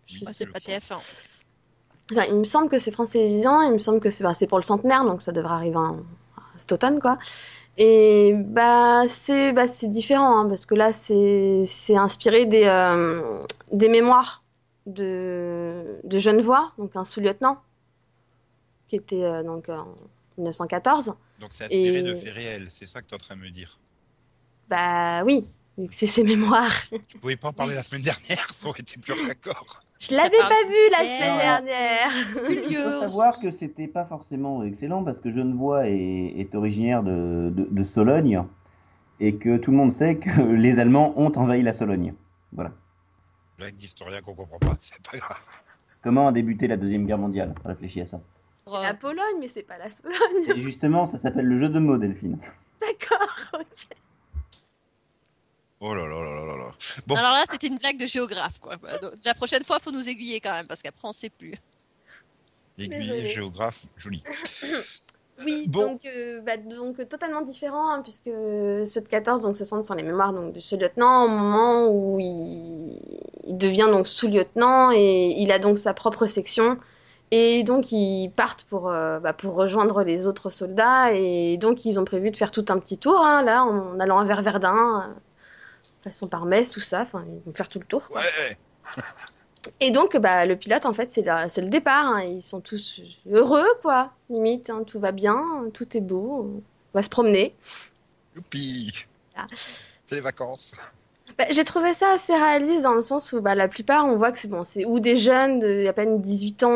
Je 0.07 0.19
Moi, 0.22 0.34
sais 0.34 0.46
c'est 0.46 0.51
pas 0.51 0.60
TF1. 0.60 1.01
Enfin, 2.11 2.23
il 2.29 2.35
me 2.35 2.45
semble 2.45 2.69
que 2.69 2.77
c'est 2.79 2.91
France 2.91 3.11
Télévisions, 3.11 3.61
il 3.63 3.73
me 3.73 3.79
semble 3.79 3.99
que 3.99 4.09
c'est 4.09 4.23
bah, 4.23 4.33
c'est 4.33 4.47
pour 4.47 4.57
le 4.59 4.63
centenaire, 4.63 5.03
donc 5.03 5.21
ça 5.21 5.31
devrait 5.33 5.53
arriver 5.53 5.75
en, 5.77 5.97
cet 6.57 6.71
automne, 6.71 6.99
quoi. 6.99 7.17
Et 7.77 8.33
bah 8.35 9.03
c'est 9.07 9.53
bah, 9.53 9.65
différent, 9.83 10.39
hein, 10.39 10.49
parce 10.49 10.65
que 10.65 10.75
là, 10.75 10.91
c'est 10.93 11.63
c'est 11.67 11.97
inspiré 11.97 12.45
des, 12.45 12.65
euh, 12.65 13.39
des 13.71 13.89
mémoires 13.89 14.43
de, 14.87 15.99
de 16.03 16.19
Genevois, 16.19 16.71
donc 16.77 16.95
un 16.95 17.03
sous-lieutenant, 17.05 17.57
qui 18.87 18.95
était 18.95 19.23
euh, 19.23 19.43
donc 19.43 19.69
en 19.69 19.85
1914. 20.37 21.13
Donc 21.39 21.53
c'est 21.53 21.63
inspiré 21.63 22.03
Et- 22.03 22.03
de 22.03 22.13
faits 22.13 22.33
réels, 22.35 22.67
c'est 22.69 22.85
ça 22.85 23.01
que 23.01 23.07
tu 23.07 23.11
es 23.11 23.15
en 23.15 23.17
train 23.19 23.35
de 23.35 23.41
me 23.41 23.49
dire? 23.49 23.79
Bah 24.69 25.23
oui, 25.23 25.45
vu 25.77 25.88
que 25.88 25.96
c'est 25.96 26.07
ses 26.07 26.24
mémoires. 26.24 26.72
Tu 27.07 27.17
pouvais 27.19 27.36
pas 27.36 27.50
en 27.50 27.53
parler 27.53 27.75
la 27.75 27.84
semaine 27.84 28.01
dernière, 28.01 28.50
ça 28.50 28.67
aurait 28.67 28.81
été 28.81 29.00
plus 29.00 29.13
raccord. 29.13 29.79
Je 30.00 30.15
l'avais 30.15 30.38
pas 30.38 30.63
vu 30.67 30.89
la 30.91 30.98
semaine 31.00 31.38
dernière. 31.38 32.12
Il 32.69 32.75
faut 32.75 33.07
savoir 33.07 33.39
que 33.39 33.51
c'était 33.51 33.88
pas 33.88 34.05
forcément 34.05 34.63
excellent 34.63 35.03
parce 35.03 35.19
que 35.19 35.31
Genevois 35.31 35.88
est, 35.88 36.39
est 36.39 36.55
originaire 36.55 37.03
de, 37.03 37.51
de, 37.53 37.67
de 37.69 37.84
Sologne 37.84 38.43
et 39.19 39.36
que 39.36 39.57
tout 39.57 39.72
le 39.72 39.77
monde 39.77 39.91
sait 39.91 40.17
que 40.17 40.41
les 40.55 40.79
Allemands 40.79 41.13
ont 41.19 41.31
envahi 41.31 41.62
la 41.62 41.74
Sologne. 41.74 42.13
Voilà. 42.53 42.72
Blague 43.57 43.75
d'historien 43.75 44.22
qu'on 44.22 44.36
comprend 44.36 44.60
pas, 44.60 44.75
c'est 44.79 45.01
pas 45.10 45.17
grave. 45.17 45.43
Comment 46.03 46.27
a 46.27 46.31
débuté 46.31 46.67
la 46.67 46.77
Deuxième 46.77 47.05
Guerre 47.05 47.17
mondiale? 47.17 47.55
Réfléchis 47.65 48.01
à 48.01 48.05
ça. 48.05 48.22
La 48.67 48.93
Pologne, 48.93 49.38
mais 49.39 49.48
c'est 49.48 49.63
pas 49.63 49.77
la 49.77 49.89
Pologne. 49.89 50.57
Et 50.57 50.60
justement, 50.60 51.05
ça 51.05 51.17
s'appelle 51.17 51.46
le 51.46 51.57
jeu 51.57 51.69
de 51.69 51.79
mots, 51.79 51.98
Delphine. 51.98 52.38
D'accord, 52.81 53.60
ok. 53.60 53.98
Oh 55.79 55.93
là 55.93 56.07
là 56.07 56.24
là 56.24 56.46
là 56.46 56.55
là. 56.57 56.72
Bon, 57.05 57.15
Alors 57.15 57.31
là, 57.34 57.43
c'était 57.48 57.67
une 57.67 57.77
blague 57.77 58.00
de 58.00 58.07
géographe, 58.07 58.60
quoi. 58.60 58.77
Bah, 58.77 58.98
donc, 58.98 59.13
La 59.24 59.34
prochaine 59.36 59.63
fois, 59.63 59.79
faut 59.79 59.91
nous 59.91 60.10
aiguiller 60.10 60.39
quand 60.39 60.51
même, 60.53 60.67
parce 60.67 60.81
qu'après, 60.81 61.07
on 61.07 61.12
sait 61.12 61.29
plus. 61.29 61.53
aiguille, 62.79 62.89
Désolée. 63.00 63.25
géographe, 63.29 63.84
joli. 63.98 64.24
Oui, 65.46 65.65
Bon. 65.67 65.91
donc, 65.91 66.05
euh, 66.07 66.41
bah, 66.41 66.57
donc 66.57 67.07
totalement 67.10 67.41
différent, 67.43 67.91
hein, 67.91 68.01
puisque 68.01 68.25
ceux 68.25 69.01
de 69.01 69.07
14 69.07 69.43
donc, 69.43 69.55
se 69.55 69.65
centre 69.65 69.86
sur 69.86 69.93
les 69.93 70.01
mémoires 70.01 70.34
donc, 70.34 70.51
de 70.51 70.57
ce 70.60 70.75
lieutenant 70.75 71.25
au 71.25 71.27
moment 71.27 71.88
où 71.89 72.17
il, 72.19 72.98
il 73.46 73.55
devient 73.55 73.88
donc 73.91 74.07
sous-lieutenant 74.07 74.89
et 74.91 75.36
il 75.38 75.51
a 75.51 75.60
donc 75.60 75.77
sa 75.77 75.93
propre 75.93 76.25
section. 76.25 76.79
Et 77.29 77.62
donc 77.63 77.91
ils 77.91 78.31
partent 78.36 78.63
pour, 78.63 78.89
euh, 78.89 79.19
bah, 79.19 79.34
pour 79.34 79.53
rejoindre 79.53 80.01
les 80.01 80.25
autres 80.25 80.50
soldats 80.50 81.13
et 81.13 81.57
donc 81.57 81.86
ils 81.86 82.00
ont 82.00 82.05
prévu 82.05 82.31
de 82.31 82.38
faire 82.38 82.50
tout 82.51 82.65
un 82.69 82.79
petit 82.79 82.98
tour, 82.98 83.19
hein, 83.24 83.43
là, 83.43 83.63
en 83.63 84.00
allant 84.00 84.25
vers 84.25 84.41
Verdun, 84.41 85.05
euh, 85.07 85.13
passant 86.07 86.27
par 86.27 86.45
Metz, 86.45 86.71
tout 86.71 86.79
ça, 86.79 87.01
enfin 87.01 87.23
ils 87.27 87.45
vont 87.45 87.53
faire 87.55 87.67
tout 87.67 87.79
le 87.79 87.85
tour. 87.85 88.07
quoi. 88.07 88.21
Ouais, 88.21 88.57
Et 89.81 89.91
donc, 89.91 90.15
bah, 90.15 90.45
le 90.45 90.55
pilote, 90.55 90.85
en 90.85 90.93
fait, 90.93 91.11
c'est 91.11 91.21
le 91.25 91.69
départ. 91.69 92.05
hein. 92.05 92.23
Ils 92.23 92.41
sont 92.41 92.61
tous 92.61 93.01
heureux, 93.29 93.67
quoi. 93.81 94.11
Limite, 94.29 94.69
hein, 94.69 94.83
tout 94.87 94.99
va 94.99 95.11
bien, 95.11 95.43
tout 95.73 95.97
est 95.97 96.01
beau. 96.01 96.61
On 96.93 96.97
va 96.97 97.01
se 97.01 97.09
promener. 97.09 97.53
youpi. 98.35 98.93
C'est 100.05 100.15
les 100.15 100.21
vacances. 100.21 100.73
Bah, 101.37 101.45
J'ai 101.51 101.65
trouvé 101.65 101.93
ça 101.93 102.13
assez 102.13 102.33
réaliste 102.33 102.81
dans 102.81 102.93
le 102.95 103.01
sens 103.03 103.31
où 103.31 103.41
bah, 103.41 103.53
la 103.53 103.67
plupart, 103.67 104.07
on 104.07 104.15
voit 104.15 104.31
que 104.31 104.39
c'est 104.39 104.47
bon, 104.47 104.63
c'est 104.63 104.85
ou 104.85 104.99
des 104.99 105.17
jeunes 105.17 105.59
de 105.59 105.85
à 105.85 105.93
peine 105.93 106.19
18 106.19 106.63
ans 106.63 106.71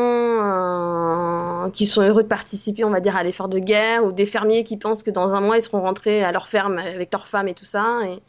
euh, 1.65 1.69
qui 1.71 1.87
sont 1.87 2.01
heureux 2.03 2.21
de 2.21 2.27
participer, 2.27 2.83
on 2.83 2.91
va 2.91 2.99
dire, 2.99 3.15
à 3.15 3.23
l'effort 3.23 3.47
de 3.47 3.57
guerre, 3.57 4.05
ou 4.05 4.11
des 4.11 4.27
fermiers 4.27 4.63
qui 4.63 4.77
pensent 4.77 5.01
que 5.01 5.09
dans 5.09 5.33
un 5.33 5.41
mois, 5.41 5.57
ils 5.57 5.63
seront 5.63 5.81
rentrés 5.81 6.23
à 6.23 6.31
leur 6.31 6.47
ferme 6.47 6.77
avec 6.77 7.11
leurs 7.11 7.27
femmes 7.27 7.47
et 7.47 7.55
tout 7.55 7.65
ça, 7.65 8.01
et, 8.05 8.21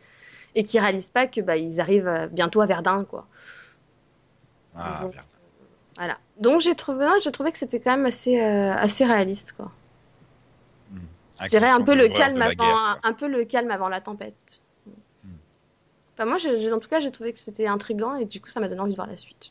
et 0.54 0.64
qui 0.64 0.78
réalisent 0.80 1.10
pas 1.10 1.26
que 1.26 1.40
bah, 1.40 1.56
ils 1.56 1.80
arrivent 1.80 2.08
euh, 2.08 2.26
bientôt 2.28 2.60
à 2.60 2.66
Verdun, 2.66 3.04
quoi. 3.04 3.26
Ah, 4.74 5.00
Donc, 5.02 5.14
merde. 5.14 5.26
Voilà. 5.96 6.18
Donc 6.38 6.60
j'ai 6.62 6.74
trouvé, 6.74 7.06
j'ai 7.22 7.30
trouvé 7.32 7.52
que 7.52 7.58
c'était 7.58 7.78
quand 7.80 7.90
même 7.96 8.06
assez, 8.06 8.40
euh, 8.40 8.74
assez 8.74 9.04
réaliste, 9.04 9.52
quoi. 9.52 9.70
Je 11.44 11.48
dirais 11.48 11.68
un 11.70 11.82
peu 11.82 11.94
le 11.94 12.08
calme 12.08 12.40
avant, 12.40 12.96
un 13.02 13.12
peu 13.12 13.26
le 13.28 13.44
calme 13.44 13.70
avant 13.70 13.88
la 13.88 14.00
tempête. 14.00 14.60
Hmm. 14.86 15.30
Enfin, 16.14 16.24
moi, 16.26 16.38
je- 16.38 16.72
en 16.72 16.78
tout 16.78 16.88
cas, 16.88 17.00
j'ai 17.00 17.10
trouvé 17.10 17.32
que 17.32 17.40
c'était 17.40 17.66
intriguant 17.66 18.14
et 18.16 18.24
du 18.26 18.40
coup, 18.40 18.48
ça 18.48 18.60
m'a 18.60 18.68
donné 18.68 18.80
envie 18.80 18.92
de 18.92 18.96
voir 18.96 19.08
la 19.08 19.16
suite. 19.16 19.50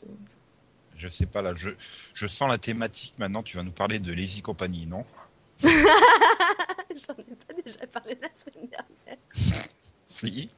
Je 0.96 1.08
sais 1.08 1.26
pas 1.26 1.42
là, 1.42 1.52
je, 1.54 1.70
je 2.14 2.26
sens 2.26 2.48
la 2.48 2.58
thématique 2.58 3.18
maintenant. 3.18 3.42
Tu 3.42 3.56
vas 3.56 3.62
nous 3.62 3.72
parler 3.72 3.98
de 3.98 4.12
Lazy 4.12 4.40
Company, 4.40 4.86
non? 4.86 5.04
J'en 5.62 5.68
ai 5.68 7.34
pas 7.34 7.54
déjà 7.64 7.86
parlé 7.92 8.18
la 8.20 8.28
semaine 8.34 8.68
dernière. 8.68 9.18
Si. 10.06 10.50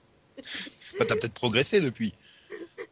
Bah, 0.99 1.05
T'as 1.07 1.17
peut-être 1.17 1.35
progressé 1.35 1.81
depuis. 1.81 2.13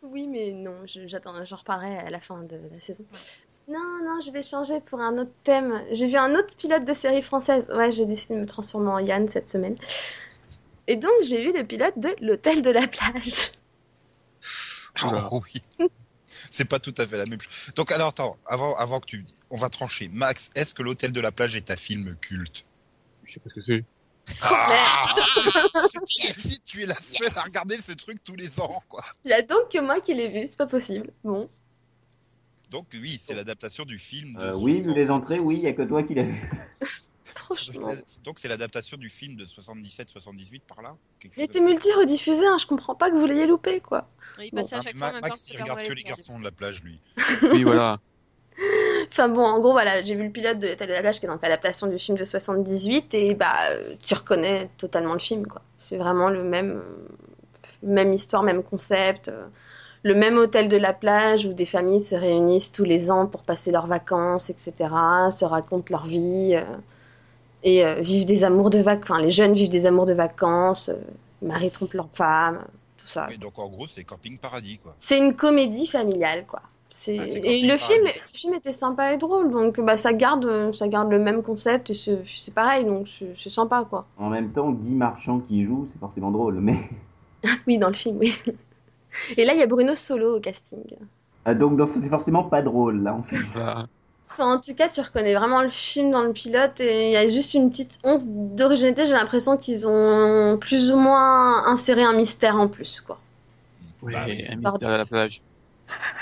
Oui, 0.02 0.26
mais 0.26 0.52
non, 0.52 0.74
j'attends, 0.86 1.44
j'en 1.44 1.56
reparlerai 1.56 1.98
à 1.98 2.10
la 2.10 2.20
fin 2.20 2.42
de 2.42 2.56
la 2.72 2.80
saison. 2.80 3.04
Non, 3.68 3.98
non, 4.04 4.20
je 4.20 4.32
vais 4.32 4.42
changer 4.42 4.80
pour 4.80 5.00
un 5.00 5.18
autre 5.18 5.30
thème. 5.44 5.84
J'ai 5.92 6.08
vu 6.08 6.16
un 6.16 6.34
autre 6.34 6.56
pilote 6.56 6.84
de 6.84 6.92
série 6.92 7.22
française. 7.22 7.66
Ouais, 7.72 7.92
j'ai 7.92 8.06
décidé 8.06 8.34
de 8.34 8.40
me 8.40 8.46
transformer 8.46 8.90
en 8.90 8.98
Yann 8.98 9.28
cette 9.28 9.48
semaine. 9.48 9.76
Et 10.88 10.96
donc, 10.96 11.12
j'ai 11.24 11.42
vu 11.42 11.52
le 11.56 11.64
pilote 11.64 11.98
de 11.98 12.14
L'Hôtel 12.20 12.62
de 12.62 12.70
la 12.70 12.88
plage. 12.88 13.52
Oh 15.04 15.40
oui. 15.44 15.88
C'est 16.50 16.64
pas 16.64 16.78
tout 16.78 16.94
à 16.98 17.06
fait 17.06 17.16
la 17.16 17.24
même 17.26 17.40
chose. 17.40 17.72
Donc 17.74 17.92
alors 17.92 18.08
attends, 18.08 18.36
avant, 18.46 18.74
avant 18.76 19.00
que 19.00 19.06
tu, 19.06 19.24
on 19.50 19.56
va 19.56 19.68
trancher. 19.68 20.08
Max, 20.12 20.50
est-ce 20.54 20.74
que 20.74 20.82
l'hôtel 20.82 21.12
de 21.12 21.20
la 21.20 21.32
plage 21.32 21.56
est 21.56 21.70
un 21.70 21.76
film 21.76 22.14
culte? 22.20 22.64
Je 23.24 23.34
sais 23.34 23.40
pas 23.40 23.48
ce 23.48 23.54
que 23.54 23.62
c'est. 23.62 23.84
Ah 24.42 25.08
tu 26.64 26.82
es 26.82 26.86
la 26.86 26.94
seule 26.94 27.36
à 27.36 27.42
regarder 27.42 27.78
ce 27.82 27.92
truc 27.92 28.22
tous 28.24 28.36
les 28.36 28.60
ans, 28.60 28.82
quoi. 28.88 29.02
Il 29.24 29.30
y 29.30 29.34
a 29.34 29.42
donc 29.42 29.70
que 29.70 29.80
moi 29.80 30.00
qui 30.00 30.14
l'ai 30.14 30.28
vu, 30.28 30.46
c'est 30.46 30.58
pas 30.58 30.66
possible. 30.66 31.12
Bon. 31.24 31.48
Donc 32.70 32.86
oui, 32.94 33.20
c'est 33.20 33.34
l'adaptation 33.34 33.84
du 33.84 33.98
film. 33.98 34.36
de 34.36 34.42
Euh, 34.42 34.54
oui, 34.56 34.74
vu 34.74 34.84
60 34.84 34.96
les 34.96 35.10
entrées, 35.10 35.38
oui, 35.38 35.56
il 35.56 35.62
n'y 35.62 35.66
a 35.66 35.72
que 35.72 35.82
toi 35.82 36.02
qui 36.02 36.14
l'as 36.14 36.22
vu. 36.22 36.50
Donc 38.24 38.38
c'est 38.38 38.48
l'adaptation 38.48 38.96
du 38.96 39.10
film 39.10 39.36
de 39.36 39.44
77-78 39.44 40.60
par 40.66 40.82
là 40.82 40.96
Il 41.36 41.52
ça. 41.52 41.60
multi-rediffusé, 41.60 42.46
hein, 42.46 42.56
je 42.58 42.66
comprends 42.66 42.94
pas 42.94 43.10
que 43.10 43.16
vous 43.16 43.26
l'ayez 43.26 43.46
loupé, 43.46 43.80
quoi. 43.80 44.08
Bon. 44.52 44.64
à 44.64 44.80
chaque 44.80 44.96
fois 44.96 45.12
temps 45.12 45.20
Max, 45.20 45.50
il 45.50 45.60
regarde 45.60 45.82
que 45.82 45.92
les 45.92 46.02
garçons 46.02 46.38
de 46.38 46.44
la 46.44 46.50
plage, 46.50 46.82
lui. 46.82 46.98
Oui, 47.52 47.62
voilà. 47.64 48.00
Enfin 49.12 49.28
bon, 49.28 49.42
en 49.42 49.60
gros, 49.60 49.72
voilà, 49.72 50.02
j'ai 50.02 50.14
vu 50.14 50.24
le 50.24 50.30
pilote 50.30 50.58
de 50.58 50.66
L'état 50.68 50.86
de 50.86 50.92
la 50.92 51.00
plage 51.00 51.20
qui 51.20 51.26
est 51.26 51.28
donc 51.28 51.42
l'adaptation 51.42 51.86
du 51.86 51.98
film 51.98 52.16
de 52.16 52.24
78 52.24 53.14
et 53.14 53.34
bah, 53.34 53.52
euh, 53.70 53.94
tu 54.02 54.14
reconnais 54.14 54.70
totalement 54.78 55.12
le 55.12 55.18
film, 55.18 55.46
quoi. 55.46 55.62
C'est 55.78 55.98
vraiment 55.98 56.30
le 56.30 56.42
même, 56.42 56.82
même 57.82 58.12
histoire, 58.12 58.42
même 58.42 58.62
concept, 58.62 59.28
euh, 59.28 59.46
le 60.02 60.14
même 60.14 60.36
hôtel 60.36 60.68
de 60.68 60.76
la 60.76 60.92
plage 60.92 61.46
où 61.46 61.52
des 61.52 61.66
familles 61.66 62.00
se 62.00 62.14
réunissent 62.14 62.72
tous 62.72 62.84
les 62.84 63.10
ans 63.10 63.26
pour 63.26 63.42
passer 63.42 63.70
leurs 63.70 63.86
vacances, 63.86 64.50
etc., 64.50 64.72
se 65.30 65.44
racontent 65.44 65.86
leur 65.90 66.06
vie 66.06 66.54
euh, 66.54 66.64
et 67.62 67.84
euh, 67.84 68.00
vivent 68.00 68.26
des 68.26 68.44
amours 68.44 68.70
de 68.70 68.80
vacances. 68.80 69.10
Enfin, 69.10 69.22
les 69.22 69.30
jeunes 69.30 69.52
vivent 69.52 69.68
des 69.68 69.86
amours 69.86 70.06
de 70.06 70.14
vacances, 70.14 70.88
euh, 70.88 70.96
maris 71.40 71.70
trompent 71.70 71.94
leur 71.94 72.08
femme, 72.14 72.64
tout 72.96 73.06
ça. 73.06 73.26
Oui, 73.28 73.38
donc 73.38 73.58
en 73.58 73.68
gros, 73.68 73.86
c'est 73.86 74.02
Camping 74.02 74.38
Paradis, 74.38 74.78
quoi. 74.78 74.94
C'est 74.98 75.18
une 75.18 75.34
comédie 75.36 75.86
familiale, 75.86 76.46
quoi. 76.46 76.62
C'est- 76.94 77.16
Ah, 77.18 77.24
c'est 77.26 77.40
et 77.44 77.66
le 77.66 77.76
film, 77.78 77.98
le 78.04 78.38
film 78.38 78.54
était 78.54 78.72
sympa 78.72 79.12
et 79.12 79.18
drôle, 79.18 79.50
donc 79.50 79.80
bah, 79.80 79.96
ça, 79.96 80.12
garde, 80.12 80.72
ça 80.72 80.88
garde 80.88 81.10
le 81.10 81.18
même 81.18 81.42
concept 81.42 81.90
et 81.90 81.94
c'est 81.94 82.22
c'est 82.38 82.54
pareil, 82.54 82.84
donc 82.84 83.08
c'est 83.08 83.34
c'est 83.36 83.50
sympa, 83.50 83.84
quoi. 83.88 84.06
En 84.18 84.30
même 84.30 84.52
temps, 84.52 84.70
Guy 84.72 84.94
Marchand 84.94 85.40
qui 85.40 85.64
joue, 85.64 85.86
c'est 85.88 85.98
forcément 85.98 86.30
drôle. 86.30 86.60
Mais 86.60 86.78
Oui, 87.66 87.78
dans 87.78 87.88
le 87.88 87.94
film, 87.94 88.18
oui. 88.18 88.34
Et 89.36 89.44
là, 89.44 89.54
il 89.54 89.60
y 89.60 89.62
a 89.62 89.66
Bruno 89.66 89.94
Solo 89.94 90.36
au 90.36 90.40
casting. 90.40 90.82
Ah, 91.44 91.54
donc 91.54 91.76
donc, 91.76 91.90
c'est 92.00 92.08
forcément 92.08 92.44
pas 92.44 92.62
drôle 92.62 93.02
là 93.02 93.14
en 93.14 93.22
fait. 93.22 93.36
Enfin, 94.30 94.54
en 94.56 94.60
tout 94.60 94.74
cas, 94.74 94.88
tu 94.88 95.00
reconnais 95.00 95.34
vraiment 95.34 95.60
le 95.62 95.68
film 95.68 96.10
dans 96.10 96.22
le 96.22 96.32
pilote 96.32 96.80
et 96.80 97.08
il 97.08 97.12
y 97.12 97.16
a 97.16 97.28
juste 97.28 97.52
une 97.54 97.70
petite 97.70 97.98
once 98.02 98.24
d'originalité. 98.26 99.04
J'ai 99.06 99.12
l'impression 99.12 99.58
qu'ils 99.58 99.86
ont 99.86 100.56
plus 100.58 100.90
ou 100.90 100.96
moins 100.96 101.66
inséré 101.66 102.02
un 102.02 102.14
mystère 102.14 102.56
en 102.56 102.68
plus, 102.68 103.00
quoi. 103.02 103.18
Oui, 104.02 104.12
Bah 104.14 104.24
un 104.24 104.56
mystère 104.56 104.90
à 104.90 104.98
la 104.98 105.06
plage. 105.06 105.42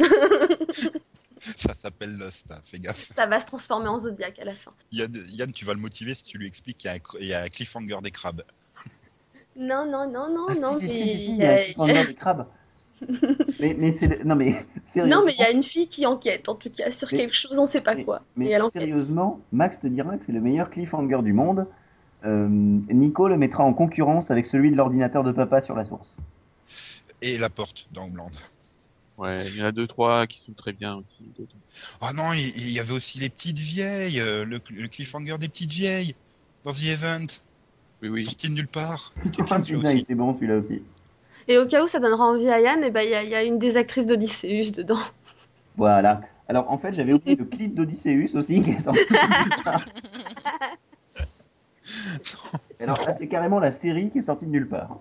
Ça 1.38 1.74
s'appelle 1.74 2.16
Lost, 2.18 2.50
hein, 2.52 2.58
fais 2.64 2.78
gaffe. 2.78 3.12
Ça 3.16 3.26
va 3.26 3.40
se 3.40 3.46
transformer 3.46 3.88
en 3.88 3.98
Zodiac 3.98 4.38
à 4.40 4.44
la 4.44 4.52
fin. 4.52 4.72
Yann, 4.92 5.10
Yann, 5.30 5.50
tu 5.52 5.64
vas 5.64 5.72
le 5.72 5.80
motiver 5.80 6.14
si 6.14 6.24
tu 6.24 6.36
lui 6.36 6.46
expliques 6.46 6.76
qu'il 6.78 6.88
y 6.88 6.92
a 6.92 6.96
un, 6.96 6.98
cr- 6.98 7.16
il 7.20 7.26
y 7.28 7.32
a 7.32 7.42
un 7.42 7.48
cliffhanger 7.48 7.98
des 8.02 8.10
crabes. 8.10 8.42
Non, 9.56 9.84
non, 9.84 10.10
non, 10.10 10.28
non, 10.32 10.46
Ah, 10.48 10.54
non, 10.54 10.78
si, 10.78 10.84
mais 10.86 10.90
si, 10.90 11.08
si, 11.08 11.18
si, 11.18 11.30
il 11.32 11.36
y 11.38 11.44
a 11.44 11.52
un 11.54 11.58
cliffhanger 11.58 12.06
des 12.08 12.14
crabes. 12.14 12.46
mais 13.60 13.74
mais 13.78 13.92
c'est 13.92 14.24
non 14.24 14.36
mais 14.36 14.64
sérieusement. 14.86 15.20
Non, 15.20 15.26
mais 15.26 15.32
il 15.32 15.40
y 15.40 15.42
a 15.42 15.50
une 15.50 15.62
fille 15.62 15.88
qui 15.88 16.04
enquête, 16.06 16.48
en 16.48 16.54
tout 16.54 16.70
cas, 16.70 16.90
sur 16.92 17.08
Mais- 17.10 17.18
quelque 17.18 17.34
chose, 17.36 17.58
on 17.58 17.66
sait 17.66 17.80
pas 17.80 17.94
Mais- 17.94 18.04
quoi. 18.04 18.22
Mais 18.36 18.48
elle 18.50 18.62
sérieusement, 18.70 19.40
Max 19.52 19.80
te 19.80 19.86
dira 19.86 20.16
que 20.18 20.24
c'est 20.26 20.32
le 20.32 20.40
meilleur 20.40 20.70
cliffhanger 20.70 21.22
du 21.22 21.32
monde. 21.32 21.66
Euh, 22.24 22.46
Nico 22.50 23.28
le 23.28 23.38
mettra 23.38 23.64
en 23.64 23.72
concurrence 23.74 24.30
avec 24.30 24.44
celui 24.46 24.70
de 24.70 24.76
l'ordinateur 24.76 25.24
de 25.24 25.32
papa 25.32 25.60
sur 25.62 25.74
la 25.74 25.84
source. 25.86 26.16
Et 27.22 27.36
la 27.38 27.48
porte 27.50 27.88
dans 27.92 28.04
Homeland. 28.04 28.30
Ouais, 29.20 29.36
il 29.48 29.58
y 29.58 29.62
en 29.62 29.66
a 29.66 29.72
deux, 29.72 29.86
trois 29.86 30.26
qui 30.26 30.40
sont 30.40 30.54
très 30.54 30.72
bien 30.72 30.96
aussi. 30.96 31.30
Oh 32.00 32.06
non, 32.14 32.32
il, 32.32 32.40
il 32.40 32.70
y 32.70 32.80
avait 32.80 32.94
aussi 32.94 33.18
les 33.18 33.28
petites 33.28 33.58
vieilles, 33.58 34.18
euh, 34.18 34.46
le, 34.46 34.60
le 34.70 34.88
cliffhanger 34.88 35.36
des 35.38 35.48
petites 35.48 35.72
vieilles 35.72 36.14
dans 36.64 36.72
The 36.72 36.84
Event, 36.84 37.26
Oui, 38.00 38.08
oui. 38.08 38.22
sorti 38.22 38.48
de 38.48 38.54
nulle 38.54 38.68
part. 38.68 39.12
Il 39.24 39.28
était 39.30 39.42
Ah, 39.50 39.60
il 40.08 40.16
bon 40.16 40.34
celui-là 40.34 40.56
aussi. 40.56 40.82
Et 41.48 41.58
au 41.58 41.66
cas 41.66 41.84
où 41.84 41.86
ça 41.86 41.98
donnera 41.98 42.24
envie 42.24 42.48
à 42.48 42.60
Yann, 42.60 42.82
et 42.82 42.90
ben, 42.90 43.02
il 43.02 43.10
y, 43.10 43.14
a- 43.14 43.24
y 43.24 43.34
a 43.34 43.44
une 43.44 43.58
des 43.58 43.76
actrices 43.76 44.06
d'Odysseus 44.06 44.72
dedans. 44.72 44.98
Voilà. 45.76 46.22
Alors 46.48 46.70
en 46.70 46.78
fait, 46.78 46.94
j'avais 46.94 47.12
oublié 47.12 47.36
le 47.36 47.44
clip 47.44 47.74
d'Odysseus 47.74 48.36
aussi 48.36 48.62
qui 48.62 48.70
est 48.70 48.80
sorti. 48.80 49.00
Alors 52.80 52.98
là, 53.06 53.14
c'est 53.14 53.28
carrément 53.28 53.60
la 53.60 53.70
série 53.70 54.10
qui 54.10 54.18
est 54.18 54.22
sortie 54.22 54.46
de 54.46 54.50
nulle 54.50 54.68
part. 54.68 54.98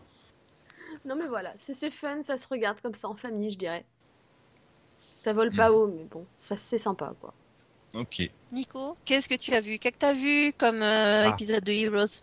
Non, 1.06 1.16
mais 1.18 1.28
voilà, 1.28 1.52
c'est 1.58 1.74
c'est 1.74 1.92
fun, 1.92 2.22
ça 2.24 2.38
se 2.38 2.48
regarde 2.48 2.80
comme 2.82 2.94
ça 2.94 3.10
en 3.10 3.16
famille, 3.16 3.52
je 3.52 3.58
dirais. 3.58 3.86
Ça 5.00 5.34
vole 5.34 5.52
pas 5.52 5.72
haut, 5.72 5.88
mais 5.88 6.06
bon, 6.10 6.26
ça 6.38 6.58
c'est 6.58 6.78
sympa, 6.78 7.14
quoi. 7.20 7.34
Ok. 7.94 8.30
Nico, 8.52 8.96
qu'est-ce 9.06 9.28
que 9.28 9.36
tu 9.36 9.54
as 9.54 9.62
vu? 9.62 9.80
Qu'est-ce 9.80 9.96
que 9.96 10.00
tu 10.00 10.06
as 10.06 10.14
vu 10.14 10.54
comme 10.58 10.82
euh, 10.82 11.24
Ah. 11.26 11.34
épisode 11.34 11.64
de 11.64 11.72
Heroes? 11.72 12.22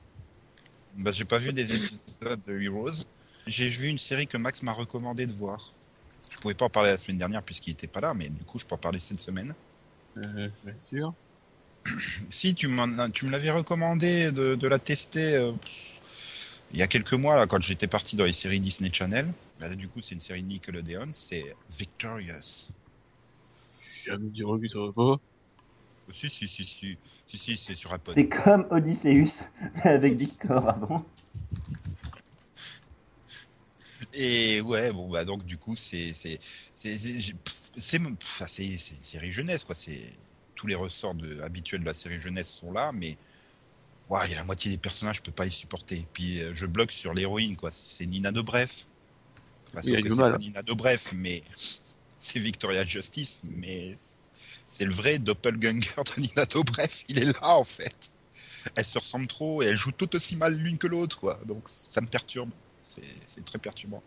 Bah, 0.95 1.11
j'ai 1.11 1.25
pas 1.25 1.39
vu 1.39 1.53
des 1.53 1.75
épisodes 1.75 2.41
de 2.47 2.61
Heroes. 2.61 3.05
J'ai 3.47 3.69
vu 3.69 3.89
une 3.89 3.99
série 3.99 4.27
que 4.27 4.37
Max 4.37 4.63
m'a 4.63 4.73
recommandé 4.73 5.27
de 5.27 5.33
voir. 5.33 5.73
Je 6.31 6.39
pouvais 6.39 6.55
pas 6.55 6.65
en 6.65 6.71
parler 6.71 6.91
la 6.91 6.99
semaine 6.99 7.19
dernière 7.19 7.43
puisqu'il 7.43 7.73
était 7.73 7.87
pas 7.87 8.01
là, 8.01 8.15
mais 8.15 8.29
du 8.29 8.45
coup, 8.45 8.59
je 8.59 8.65
peux 8.65 8.75
en 8.75 8.79
parler 8.79 8.99
cette 8.99 9.21
semaine. 9.21 9.55
Euh, 10.19 10.49
bien 10.65 10.75
sûr. 10.79 11.15
Si, 12.31 12.55
tu, 12.55 12.67
me 12.67 13.31
l'avais 13.31 13.51
recommandé 13.51 14.33
de, 14.33 14.57
de 14.57 14.69
la 14.69 14.79
tester 14.81 15.37
euh, 15.37 15.53
il 16.73 16.79
y 16.79 16.83
a 16.83 16.87
quelques 16.87 17.13
mois, 17.13 17.37
là, 17.37 17.47
quand 17.47 17.63
j'étais 17.63 17.87
parti 17.87 18.17
dans 18.17 18.25
les 18.25 18.33
séries 18.33 18.61
Disney 18.61 18.91
Channel. 18.93 19.27
Bah, 19.59 19.69
là, 19.69 19.75
du 19.75 19.89
coup, 19.89 20.03
c'est 20.03 20.15
une 20.15 20.21
série 20.21 20.43
Nickelodeon, 20.43 21.11
c'est 21.13 21.55
Victorious. 21.71 22.71
J'ai 23.81 24.13
jamais 24.13 24.29
dit 24.29 24.43
revu 24.43 24.69
sur 24.69 24.93
pas. 24.95 25.17
Si, 26.13 26.29
si, 26.29 26.47
si, 26.47 26.65
si, 26.65 26.99
si, 27.27 27.39
si, 27.39 27.57
c'est 27.57 27.75
sur 27.75 27.93
Apple. 27.93 28.13
C'est 28.15 28.29
comme 28.29 28.65
Odysseus 28.71 29.43
avec 29.83 30.15
Victor, 30.15 30.65
pardon. 30.65 31.05
Et 34.13 34.61
ouais, 34.61 34.93
bon, 34.93 35.09
bah, 35.09 35.25
donc, 35.25 35.45
du 35.45 35.59
coup, 35.59 35.75
c'est, 35.75 36.13
c'est, 36.13 36.39
c'est, 36.75 36.99
c'est, 36.99 37.21
j'ai- 37.21 37.35
c'est, 37.77 38.01
enfin, 38.01 38.47
c'est, 38.47 38.79
c'est 38.79 38.97
une 38.97 39.03
série 39.03 39.33
jeunesse, 39.33 39.65
quoi. 39.65 39.75
C'est, 39.75 40.13
tous 40.55 40.67
les 40.67 40.75
ressorts 40.75 41.15
de, 41.15 41.41
habituels 41.41 41.81
de 41.81 41.87
la 41.87 41.95
série 41.95 42.21
jeunesse 42.21 42.51
sont 42.51 42.73
là, 42.73 42.93
mais, 42.93 43.17
il 44.25 44.31
y 44.31 44.35
a 44.35 44.37
la 44.37 44.45
moitié 44.45 44.71
des 44.71 44.79
personnages, 44.79 45.17
je 45.17 45.23
peux 45.23 45.33
pas 45.33 45.45
les 45.45 45.51
supporter. 45.51 46.07
Puis, 46.13 46.41
euh, 46.41 46.55
je 46.55 46.67
bloque 46.67 46.93
sur 46.93 47.15
l'héroïne, 47.15 47.57
quoi. 47.57 47.71
C'est 47.73 48.07
Nina 48.07 48.33
Dobrev. 48.33 48.71
Enfin, 48.71 48.87
Sauf 49.83 49.93
elle 49.95 50.03
que 50.03 50.09
joue 50.09 50.17
c'est 50.17 50.21
pas 50.31 50.39
Nina 50.39 50.63
Dobrev, 50.63 51.03
mais 51.15 51.43
c'est 52.19 52.39
Victoria 52.39 52.85
Justice, 52.85 53.41
mais 53.45 53.95
c'est 54.67 54.85
le 54.85 54.93
vrai 54.93 55.19
doppelganger 55.19 55.91
de 56.17 56.21
Nina 56.21 56.47
Dobrev. 56.47 56.91
Il 57.09 57.19
est 57.19 57.25
là, 57.41 57.57
en 57.57 57.65
fait. 57.65 58.11
Elles 58.75 58.85
se 58.85 58.99
ressemblent 58.99 59.27
trop 59.29 59.63
et 59.63 59.67
elles 59.67 59.77
jouent 59.77 59.93
tout 59.93 60.15
aussi 60.17 60.37
mal 60.37 60.55
l'une 60.57 60.79
que 60.79 60.87
l'autre, 60.87 61.19
quoi. 61.19 61.39
Donc, 61.47 61.65
ça 61.69 62.01
me 62.01 62.07
perturbe. 62.07 62.51
C'est 62.83 63.45
très 63.45 63.59
perturbant. 63.59 64.03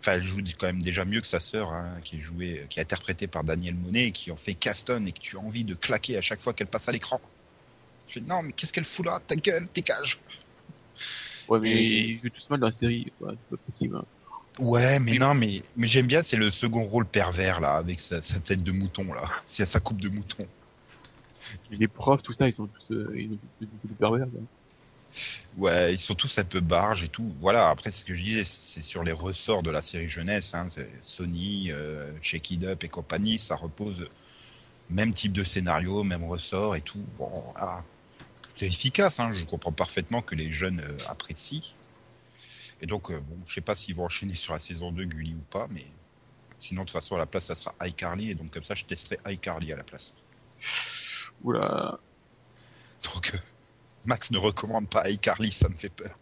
Enfin, 0.00 0.12
elle 0.12 0.24
joue 0.24 0.42
quand 0.58 0.66
même 0.66 0.82
déjà 0.82 1.04
mieux 1.04 1.20
que 1.20 1.26
sa 1.26 1.40
sœur, 1.40 1.72
hein, 1.72 1.98
qui 2.04 2.16
est 2.16 2.20
jouée, 2.20 2.66
qui 2.68 2.78
est 2.78 2.82
interprétée 2.82 3.26
par 3.26 3.42
Daniel 3.44 3.74
Monet, 3.74 4.08
et 4.08 4.12
qui 4.12 4.30
en 4.30 4.36
fait 4.36 4.54
Caston 4.54 5.04
et 5.06 5.12
que 5.12 5.20
tu 5.20 5.36
as 5.36 5.40
envie 5.40 5.64
de 5.64 5.74
claquer 5.74 6.18
à 6.18 6.22
chaque 6.22 6.40
fois 6.40 6.52
qu'elle 6.52 6.66
passe 6.66 6.88
à 6.88 6.92
l'écran. 6.92 7.20
Je 8.08 8.14
fais 8.14 8.20
non, 8.20 8.42
mais 8.42 8.52
qu'est-ce 8.52 8.72
qu'elle 8.72 8.84
fout 8.84 9.06
là? 9.06 9.20
Ta 9.26 9.34
gueule, 9.36 9.66
tes 9.68 9.82
cages. 9.82 10.18
Ouais, 11.48 11.58
mais 11.60 11.70
Et- 11.70 12.08
ils 12.08 12.20
jouent 12.20 12.30
tous 12.30 12.50
mal 12.50 12.60
dans 12.60 12.66
la 12.66 12.72
série. 12.72 13.12
Ouais, 13.20 13.32
c'est 13.32 13.56
pas 13.56 13.62
possible. 13.70 13.96
hein. 13.96 14.04
Ouais, 14.58 15.00
mais 15.00 15.14
non, 15.14 15.34
mais, 15.34 15.62
mais 15.76 15.86
j'aime 15.86 16.06
bien, 16.06 16.22
c'est 16.22 16.36
le 16.36 16.50
second 16.50 16.84
rôle 16.84 17.06
pervers 17.06 17.60
là, 17.60 17.76
avec 17.76 17.98
sa, 18.00 18.22
sa 18.22 18.38
tête 18.40 18.62
de 18.62 18.72
mouton 18.72 19.12
là, 19.12 19.28
c'est 19.46 19.66
sa 19.66 19.80
coupe 19.80 20.00
de 20.00 20.08
mouton. 20.08 20.46
Les 21.70 21.88
profs, 21.88 22.22
tout 22.22 22.32
ça, 22.32 22.48
ils 22.48 22.54
sont 22.54 22.68
tous, 22.68 22.94
euh, 22.94 23.12
ils 23.16 23.32
ont 23.32 23.38
tous 23.58 23.66
beaucoup 23.66 23.88
de 23.88 23.94
pervers. 23.94 24.26
quoi. 24.30 24.40
Ouais, 25.56 25.94
ils 25.94 26.00
sont 26.00 26.14
tous 26.14 26.38
un 26.38 26.44
peu 26.44 26.60
barges 26.60 27.04
et 27.04 27.08
tout. 27.08 27.32
Voilà, 27.40 27.68
après 27.70 27.92
ce 27.92 28.04
que 28.04 28.14
je 28.14 28.22
disais, 28.22 28.44
c'est 28.44 28.80
sur 28.82 29.04
les 29.04 29.12
ressorts 29.12 29.62
de 29.62 29.70
la 29.70 29.82
série 29.82 30.08
jeunesse, 30.08 30.54
hein, 30.54 30.68
Sony, 31.00 31.70
euh, 31.70 32.12
Check 32.20 32.50
It 32.50 32.64
Up 32.64 32.82
et 32.84 32.88
compagnie, 32.88 33.38
ça 33.38 33.56
repose 33.56 34.08
même 34.88 35.12
type 35.12 35.32
de 35.32 35.44
scénario, 35.44 36.02
même 36.04 36.24
ressort 36.24 36.76
et 36.76 36.82
tout. 36.82 37.04
Bon. 37.18 37.54
C'est 38.56 38.66
efficace, 38.66 39.20
hein, 39.20 39.32
je 39.32 39.44
comprends 39.44 39.72
parfaitement 39.72 40.22
que 40.22 40.34
les 40.34 40.52
jeunes 40.52 40.80
euh, 40.80 40.96
apprécient. 41.08 41.76
Et 42.80 42.86
donc, 42.86 43.10
euh, 43.10 43.20
bon, 43.20 43.38
je 43.46 43.54
sais 43.54 43.60
pas 43.60 43.74
s'ils 43.74 43.94
vont 43.94 44.04
enchaîner 44.04 44.34
sur 44.34 44.52
la 44.52 44.58
saison 44.58 44.92
2 44.92 45.04
Gulli 45.04 45.34
ou 45.34 45.44
pas, 45.50 45.66
mais 45.70 45.86
sinon, 46.58 46.82
de 46.82 46.86
toute 46.86 46.92
façon, 46.92 47.14
à 47.14 47.18
la 47.18 47.26
place, 47.26 47.46
ça 47.46 47.54
sera 47.54 47.74
iCarly, 47.82 48.30
et 48.30 48.34
donc 48.34 48.52
comme 48.52 48.64
ça, 48.64 48.74
je 48.74 48.84
testerai 48.84 49.16
iCarly 49.26 49.72
à 49.72 49.76
la 49.76 49.84
place. 49.84 50.14
Oula. 51.42 51.98
Donc, 53.04 53.32
euh, 53.34 53.38
Max 54.04 54.30
ne 54.30 54.38
recommande 54.38 54.88
pas 54.88 55.08
iCarly, 55.10 55.50
ça 55.50 55.68
me 55.68 55.76
fait 55.76 55.90
peur. 55.90 56.18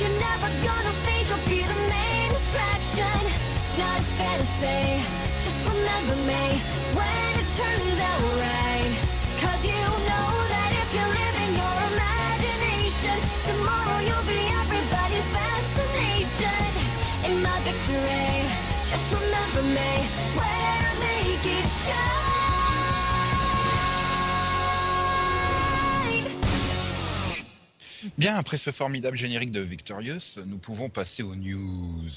You're 0.00 0.08
never 0.08 0.48
gonna 0.64 0.94
fade, 1.04 1.28
you'll 1.28 1.44
be 1.44 1.60
the 1.60 1.80
main 1.92 2.30
attraction. 2.32 3.20
Not 3.76 4.00
fair 4.16 4.38
to 4.38 4.46
say, 4.46 4.98
just 5.44 5.60
remember 5.68 6.16
me 6.24 6.56
when 6.96 7.30
it 7.36 7.48
turns 7.52 8.00
out 8.08 8.22
right. 8.40 8.92
Cause 9.44 9.60
you 9.60 9.76
know 10.08 10.30
that 10.52 10.70
if 10.72 10.88
you 10.96 11.04
live 11.04 11.36
in 11.44 11.52
your 11.52 11.76
imagination, 11.92 13.16
tomorrow 13.44 14.00
you'll 14.00 14.24
be 14.24 14.40
everybody's 14.64 15.28
fascination. 15.36 16.64
In 17.28 17.42
my 17.42 17.60
victory, 17.60 18.48
just 18.88 19.04
remember 19.12 19.62
me 19.68 19.92
when 20.32 20.60
I 20.80 20.96
make 21.04 21.44
it 21.44 21.68
shine. 21.68 22.29
Bien, 28.20 28.36
après 28.36 28.58
ce 28.58 28.70
formidable 28.70 29.16
générique 29.16 29.50
de 29.50 29.62
Victorious, 29.62 30.44
nous 30.44 30.58
pouvons 30.58 30.90
passer 30.90 31.22
aux 31.22 31.34
news. 31.36 32.10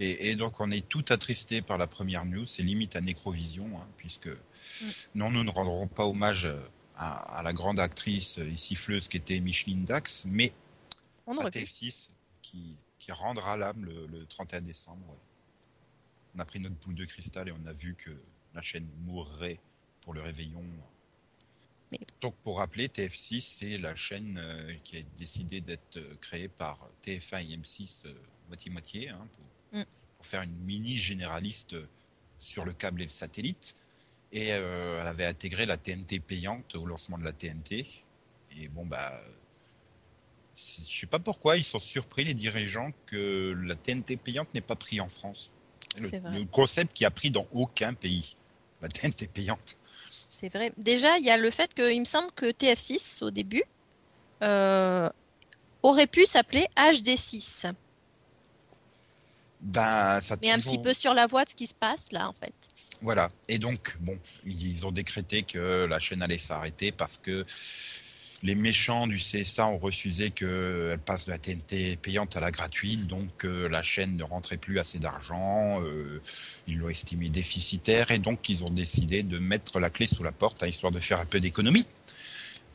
Et, 0.00 0.30
et 0.30 0.34
donc, 0.34 0.58
on 0.58 0.72
est 0.72 0.88
tout 0.88 1.04
attristé 1.08 1.62
par 1.62 1.78
la 1.78 1.86
première 1.86 2.24
news, 2.24 2.46
c'est 2.46 2.64
limite 2.64 2.96
à 2.96 3.00
Nécrovision, 3.00 3.64
hein, 3.78 3.86
puisque 3.96 4.28
non, 5.14 5.30
nous 5.30 5.44
ne 5.44 5.50
rendrons 5.50 5.86
pas 5.86 6.04
hommage 6.04 6.48
à, 6.96 7.14
à 7.38 7.42
la 7.44 7.52
grande 7.52 7.78
actrice 7.78 8.38
et 8.38 8.56
siffleuse 8.56 9.06
qui 9.06 9.16
était 9.16 9.38
Micheline 9.38 9.84
Dax, 9.84 10.24
mais 10.26 10.52
On 11.28 11.38
à 11.38 11.42
aurait 11.42 11.52
pu. 11.52 11.60
TF6 11.60 12.08
qui, 12.42 12.74
qui 12.98 13.12
rendra 13.12 13.56
l'âme 13.56 13.84
le, 13.84 14.06
le 14.08 14.26
31 14.26 14.62
décembre. 14.62 15.06
ouais. 15.08 15.18
On 16.34 16.40
a 16.40 16.44
pris 16.44 16.58
notre 16.58 16.74
boule 16.74 16.96
de 16.96 17.04
cristal 17.04 17.48
et 17.48 17.52
on 17.52 17.66
a 17.68 17.72
vu 17.72 17.94
que 17.94 18.10
la 18.52 18.62
chaîne 18.62 18.88
mourrait 19.06 19.60
pour 20.00 20.12
le 20.12 20.22
réveillon. 20.22 20.64
Mais- 22.00 22.06
Donc 22.20 22.34
pour 22.42 22.58
rappeler, 22.58 22.88
TF6 22.88 23.40
c'est 23.40 23.78
la 23.78 23.94
chaîne 23.94 24.38
euh, 24.38 24.74
qui 24.84 24.96
a 24.98 25.02
décidé 25.16 25.60
d'être 25.60 25.96
euh, 25.96 26.14
créée 26.20 26.48
par 26.48 26.78
TF1 27.02 27.40
et 27.50 27.56
M6 27.56 28.06
euh, 28.06 28.14
moitié-moitié 28.48 29.08
hein, 29.10 29.26
pour, 29.36 29.80
Mm. 29.80 29.84
pour 30.16 30.26
faire 30.26 30.42
une 30.42 30.54
mini 30.64 30.96
généraliste 30.98 31.74
sur 32.38 32.64
le 32.64 32.72
câble 32.72 33.02
et 33.02 33.04
le 33.04 33.10
satellite. 33.10 33.76
Et 34.32 34.48
elle 34.48 34.64
avait 35.06 35.26
intégré 35.26 35.64
la 35.64 35.76
TNT 35.76 36.18
payante 36.20 36.74
au 36.74 36.86
lancement 36.86 37.18
de 37.18 37.24
la 37.24 37.32
TNT. 37.32 37.86
Et 38.56 38.68
bon 38.68 38.84
bah 38.84 39.22
je 40.56 40.60
sais 41.00 41.06
pas 41.06 41.18
pourquoi 41.18 41.56
ils 41.56 41.64
sont 41.64 41.80
surpris 41.80 42.24
les 42.24 42.34
dirigeants 42.34 42.92
que 43.06 43.52
la 43.66 43.74
TNT 43.74 44.16
payante 44.16 44.52
n'est 44.54 44.60
pas 44.60 44.76
pris 44.76 45.00
en 45.00 45.08
France. 45.08 45.50
Le, 45.96 46.08
le 46.38 46.44
concept 46.46 46.92
qui 46.92 47.04
a 47.04 47.10
pris 47.10 47.30
dans 47.30 47.46
aucun 47.52 47.92
pays. 47.94 48.36
La 48.80 48.88
TNT 48.88 49.26
payante. 49.28 49.76
C'est 50.44 50.52
vrai. 50.58 50.74
Déjà, 50.76 51.16
il 51.16 51.24
y 51.24 51.30
a 51.30 51.38
le 51.38 51.50
fait 51.50 51.72
que 51.72 51.90
il 51.90 52.00
me 52.00 52.04
semble 52.04 52.30
que 52.32 52.44
TF6 52.44 53.24
au 53.24 53.30
début 53.30 53.62
euh, 54.42 55.08
aurait 55.82 56.06
pu 56.06 56.26
s'appeler 56.26 56.66
HD6. 56.76 57.72
Ben, 59.62 60.20
ça 60.20 60.36
Mais 60.42 60.50
un 60.50 60.60
petit 60.60 60.78
peu 60.78 60.92
sur 60.92 61.14
la 61.14 61.26
voie 61.26 61.46
de 61.46 61.48
ce 61.48 61.54
qui 61.54 61.66
se 61.66 61.74
passe 61.74 62.12
là 62.12 62.28
en 62.28 62.34
fait. 62.34 62.52
Voilà. 63.00 63.30
Et 63.48 63.58
donc, 63.58 63.96
bon, 64.00 64.18
ils 64.44 64.84
ont 64.84 64.92
décrété 64.92 65.44
que 65.44 65.86
la 65.86 65.98
chaîne 65.98 66.22
allait 66.22 66.36
s'arrêter 66.36 66.92
parce 66.92 67.16
que 67.16 67.46
les 68.44 68.54
méchants 68.54 69.06
du 69.06 69.16
CSA 69.16 69.66
ont 69.66 69.78
refusé 69.78 70.30
qu'elle 70.30 70.98
passe 71.06 71.24
de 71.24 71.30
la 71.30 71.38
TNT 71.38 71.96
payante 71.96 72.36
à 72.36 72.40
la 72.40 72.50
gratuite. 72.50 73.06
Donc, 73.06 73.44
euh, 73.44 73.68
la 73.70 73.80
chaîne 73.80 74.18
ne 74.18 74.22
rentrait 74.22 74.58
plus 74.58 74.78
assez 74.78 74.98
d'argent. 74.98 75.82
euh, 75.82 76.20
ils 76.66 76.76
l'ont 76.78 76.90
estimé 76.90 77.30
déficitaire. 77.30 78.10
Et 78.10 78.18
donc, 78.18 78.46
ils 78.50 78.62
ont 78.62 78.70
décidé 78.70 79.22
de 79.22 79.38
mettre 79.38 79.80
la 79.80 79.88
clé 79.88 80.06
sous 80.06 80.22
la 80.22 80.30
porte, 80.30 80.62
hein, 80.62 80.66
histoire 80.66 80.92
de 80.92 81.00
faire 81.00 81.20
un 81.20 81.24
peu 81.24 81.40
d'économie. 81.40 81.86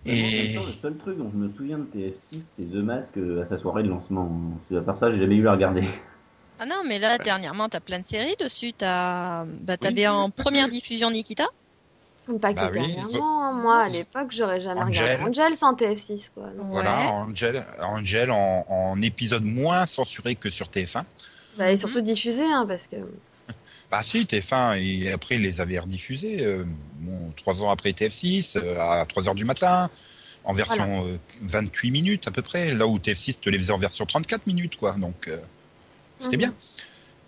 Et 0.07 0.53
le 0.55 0.59
seul 0.81 0.97
truc 0.97 1.17
dont 1.19 1.29
je 1.31 1.37
me 1.37 1.53
souviens 1.53 1.77
de 1.77 1.83
TF6, 1.83 2.41
c'est 2.55 2.63
The 2.63 2.75
Mask 2.75 3.17
euh, 3.17 3.41
à 3.41 3.45
sa 3.45 3.57
soirée 3.57 3.83
de 3.83 3.89
lancement. 3.89 4.41
À 4.75 4.81
part 4.81 4.97
ça, 4.97 5.11
j'ai 5.11 5.17
jamais 5.17 5.35
eu 5.35 5.47
à 5.47 5.51
regarder. 5.51 5.87
Ah 6.57 6.65
non, 6.65 6.81
mais 6.85 6.99
là 6.99 7.17
dernièrement 7.19 7.69
t'as 7.69 7.79
plein 7.79 7.99
de 7.99 8.05
séries 8.05 8.35
dessus. 8.39 8.73
T'as, 8.73 9.45
bah, 9.45 9.77
t'avais 9.77 10.01
Oui. 10.01 10.07
en 10.07 10.29
première 10.29 10.67
diffusion 10.67 11.09
Nikita. 11.11 11.45
Pas 12.37 12.53
que 12.53 12.59
Bah 12.59 12.69
oui, 12.71 12.79
dernièrement, 12.93 13.45
hein. 13.45 13.53
moi 13.53 13.77
à 13.83 13.89
l'époque 13.89 14.27
j'aurais 14.31 14.59
jamais 14.61 14.81
Angel. 14.81 15.15
regardé 15.15 15.29
Angel 15.29 15.55
sans 15.57 15.73
TF6 15.73 16.29
quoi. 16.35 16.43
Donc, 16.55 16.67
voilà, 16.69 16.95
Ouais. 16.99 17.07
Angel, 17.07 17.65
Angel 17.81 18.29
en, 18.31 18.65
en 18.67 19.01
épisode 19.01 19.43
moins 19.43 19.85
censuré 19.87 20.35
que 20.35 20.49
sur 20.51 20.67
TF1. 20.69 21.03
bah, 21.57 21.69
et 21.69 21.73
Mhm. 21.73 21.77
surtout 21.79 22.01
diffusé 22.01 22.43
hein, 22.43 22.65
parce 22.67 22.87
que 22.87 22.97
Bah 23.91 24.03
si, 24.03 24.25
TF1, 24.25 24.77
et 24.77 25.11
après 25.11 25.35
ils 25.35 25.41
les 25.41 25.59
avaient 25.61 25.79
rediffusés, 25.79 26.45
euh, 26.45 26.63
bon, 26.99 27.31
trois 27.35 27.63
ans 27.63 27.71
après 27.71 27.91
TF6, 27.91 28.57
euh, 28.57 28.79
à 28.79 29.05
3 29.07 29.27
heures 29.27 29.35
du 29.35 29.45
matin, 29.45 29.89
en 30.43 30.53
version 30.53 31.07
euh, 31.07 31.17
28 31.41 31.89
minutes 31.89 32.27
à 32.27 32.31
peu 32.31 32.43
près, 32.43 32.71
là 32.75 32.85
où 32.85 32.99
TF6 32.99 33.39
te 33.39 33.49
les 33.49 33.57
faisait 33.57 33.73
en 33.73 33.77
version 33.79 34.05
34 34.05 34.45
minutes, 34.45 34.75
quoi. 34.75 34.91
Donc 34.93 35.27
euh, 35.27 35.37
c'était 36.19 36.37
Mhm. 36.37 36.41
bien. 36.41 36.53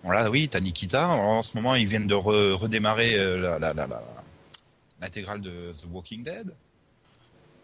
Bon 0.03 0.11
là, 0.11 0.29
oui, 0.29 0.47
t'as 0.49 0.59
Nikita. 0.59 1.07
En 1.09 1.41
ce 1.43 1.55
moment, 1.57 1.73
ils 1.75 1.87
viennent 1.87 2.07
de 2.07 2.15
re- 2.15 2.53
redémarrer 2.53 3.15
euh, 3.17 3.37
la, 3.39 3.59
la, 3.59 3.73
la, 3.73 3.87
la- 3.87 4.03
l'intégrale 5.01 5.41
de 5.41 5.73
The 5.73 5.85
Walking 5.91 6.23
Dead. 6.23 6.55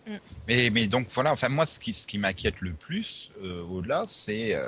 Mm. 0.07 0.15
Mais, 0.47 0.69
mais 0.69 0.87
donc 0.87 1.07
voilà, 1.11 1.31
enfin 1.31 1.49
moi, 1.49 1.65
ce 1.65 1.79
qui, 1.79 1.93
ce 1.93 2.07
qui 2.07 2.17
m'inquiète 2.17 2.61
le 2.61 2.73
plus 2.73 3.31
euh, 3.43 3.63
au-delà, 3.63 4.05
c'est 4.07 4.55
euh, 4.55 4.63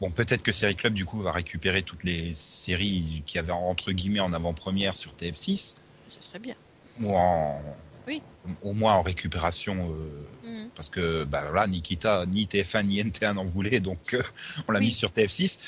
Bon, 0.00 0.10
peut-être 0.10 0.40
que 0.42 0.50
Série 0.50 0.76
Club, 0.76 0.94
du 0.94 1.04
coup, 1.04 1.20
va 1.20 1.30
récupérer 1.30 1.82
toutes 1.82 2.04
les 2.04 2.32
séries 2.32 3.22
qui 3.26 3.38
avaient 3.38 3.52
entre 3.52 3.92
guillemets 3.92 4.20
en 4.20 4.32
avant-première 4.32 4.96
sur 4.96 5.12
TF6, 5.12 5.74
Ce 6.08 6.22
serait 6.22 6.38
bien. 6.38 6.54
ou 7.02 7.14
en, 7.14 7.62
Oui. 8.06 8.22
au 8.62 8.72
moins 8.72 8.94
en 8.94 9.02
récupération, 9.02 9.92
euh, 9.92 10.26
Mhm. 10.48 10.70
parce 10.74 10.88
que 10.88 11.24
bah, 11.24 11.42
voilà, 11.50 11.66
Nikita, 11.66 12.24
ni 12.24 12.46
TF1 12.46 12.84
ni 12.84 12.98
NT1 12.98 13.34
n'en 13.34 13.44
voulaient, 13.44 13.80
donc 13.80 14.14
euh, 14.14 14.22
on 14.68 14.72
l'a 14.72 14.78
Oui. 14.78 14.86
mis 14.86 14.92
sur 14.94 15.10
TF6. 15.10 15.58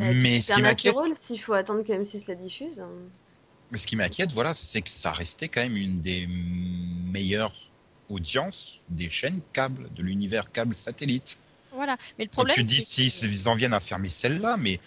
euh, 0.00 0.12
Mais 0.16 0.40
ce 0.40 0.52
qui 0.52 0.62
m'inquiète, 0.62 0.92
Supernatural, 0.94 1.12
s'il 1.16 1.40
faut 1.40 1.52
attendre 1.52 1.84
que 1.84 1.92
M6 1.92 2.24
la 2.26 2.34
diffuse. 2.34 2.82
Mais 3.70 3.78
ce 3.78 3.86
qui 3.86 3.96
m'inquiète, 3.96 4.32
voilà, 4.32 4.54
c'est 4.54 4.82
que 4.82 4.90
ça 4.90 5.12
restait 5.12 5.48
quand 5.48 5.60
même 5.62 5.76
une 5.76 6.00
des 6.00 6.26
meilleures 6.26 7.52
audiences 8.08 8.80
des 8.88 9.08
chaînes 9.10 9.40
câbles, 9.52 9.92
de 9.94 10.02
l'univers 10.02 10.50
câble 10.50 10.74
satellite. 10.74 11.38
Voilà. 11.72 11.96
Mais 12.18 12.24
le 12.24 12.28
Donc 12.28 12.34
problème 12.34 12.56
tu 12.56 12.62
dis 12.62 12.82
c'est 12.82 13.08
si 13.08 13.48
en 13.48 13.54
viennent 13.54 13.72
à 13.72 13.80
fermer 13.80 14.08
celle-là, 14.08 14.56
mais 14.56 14.78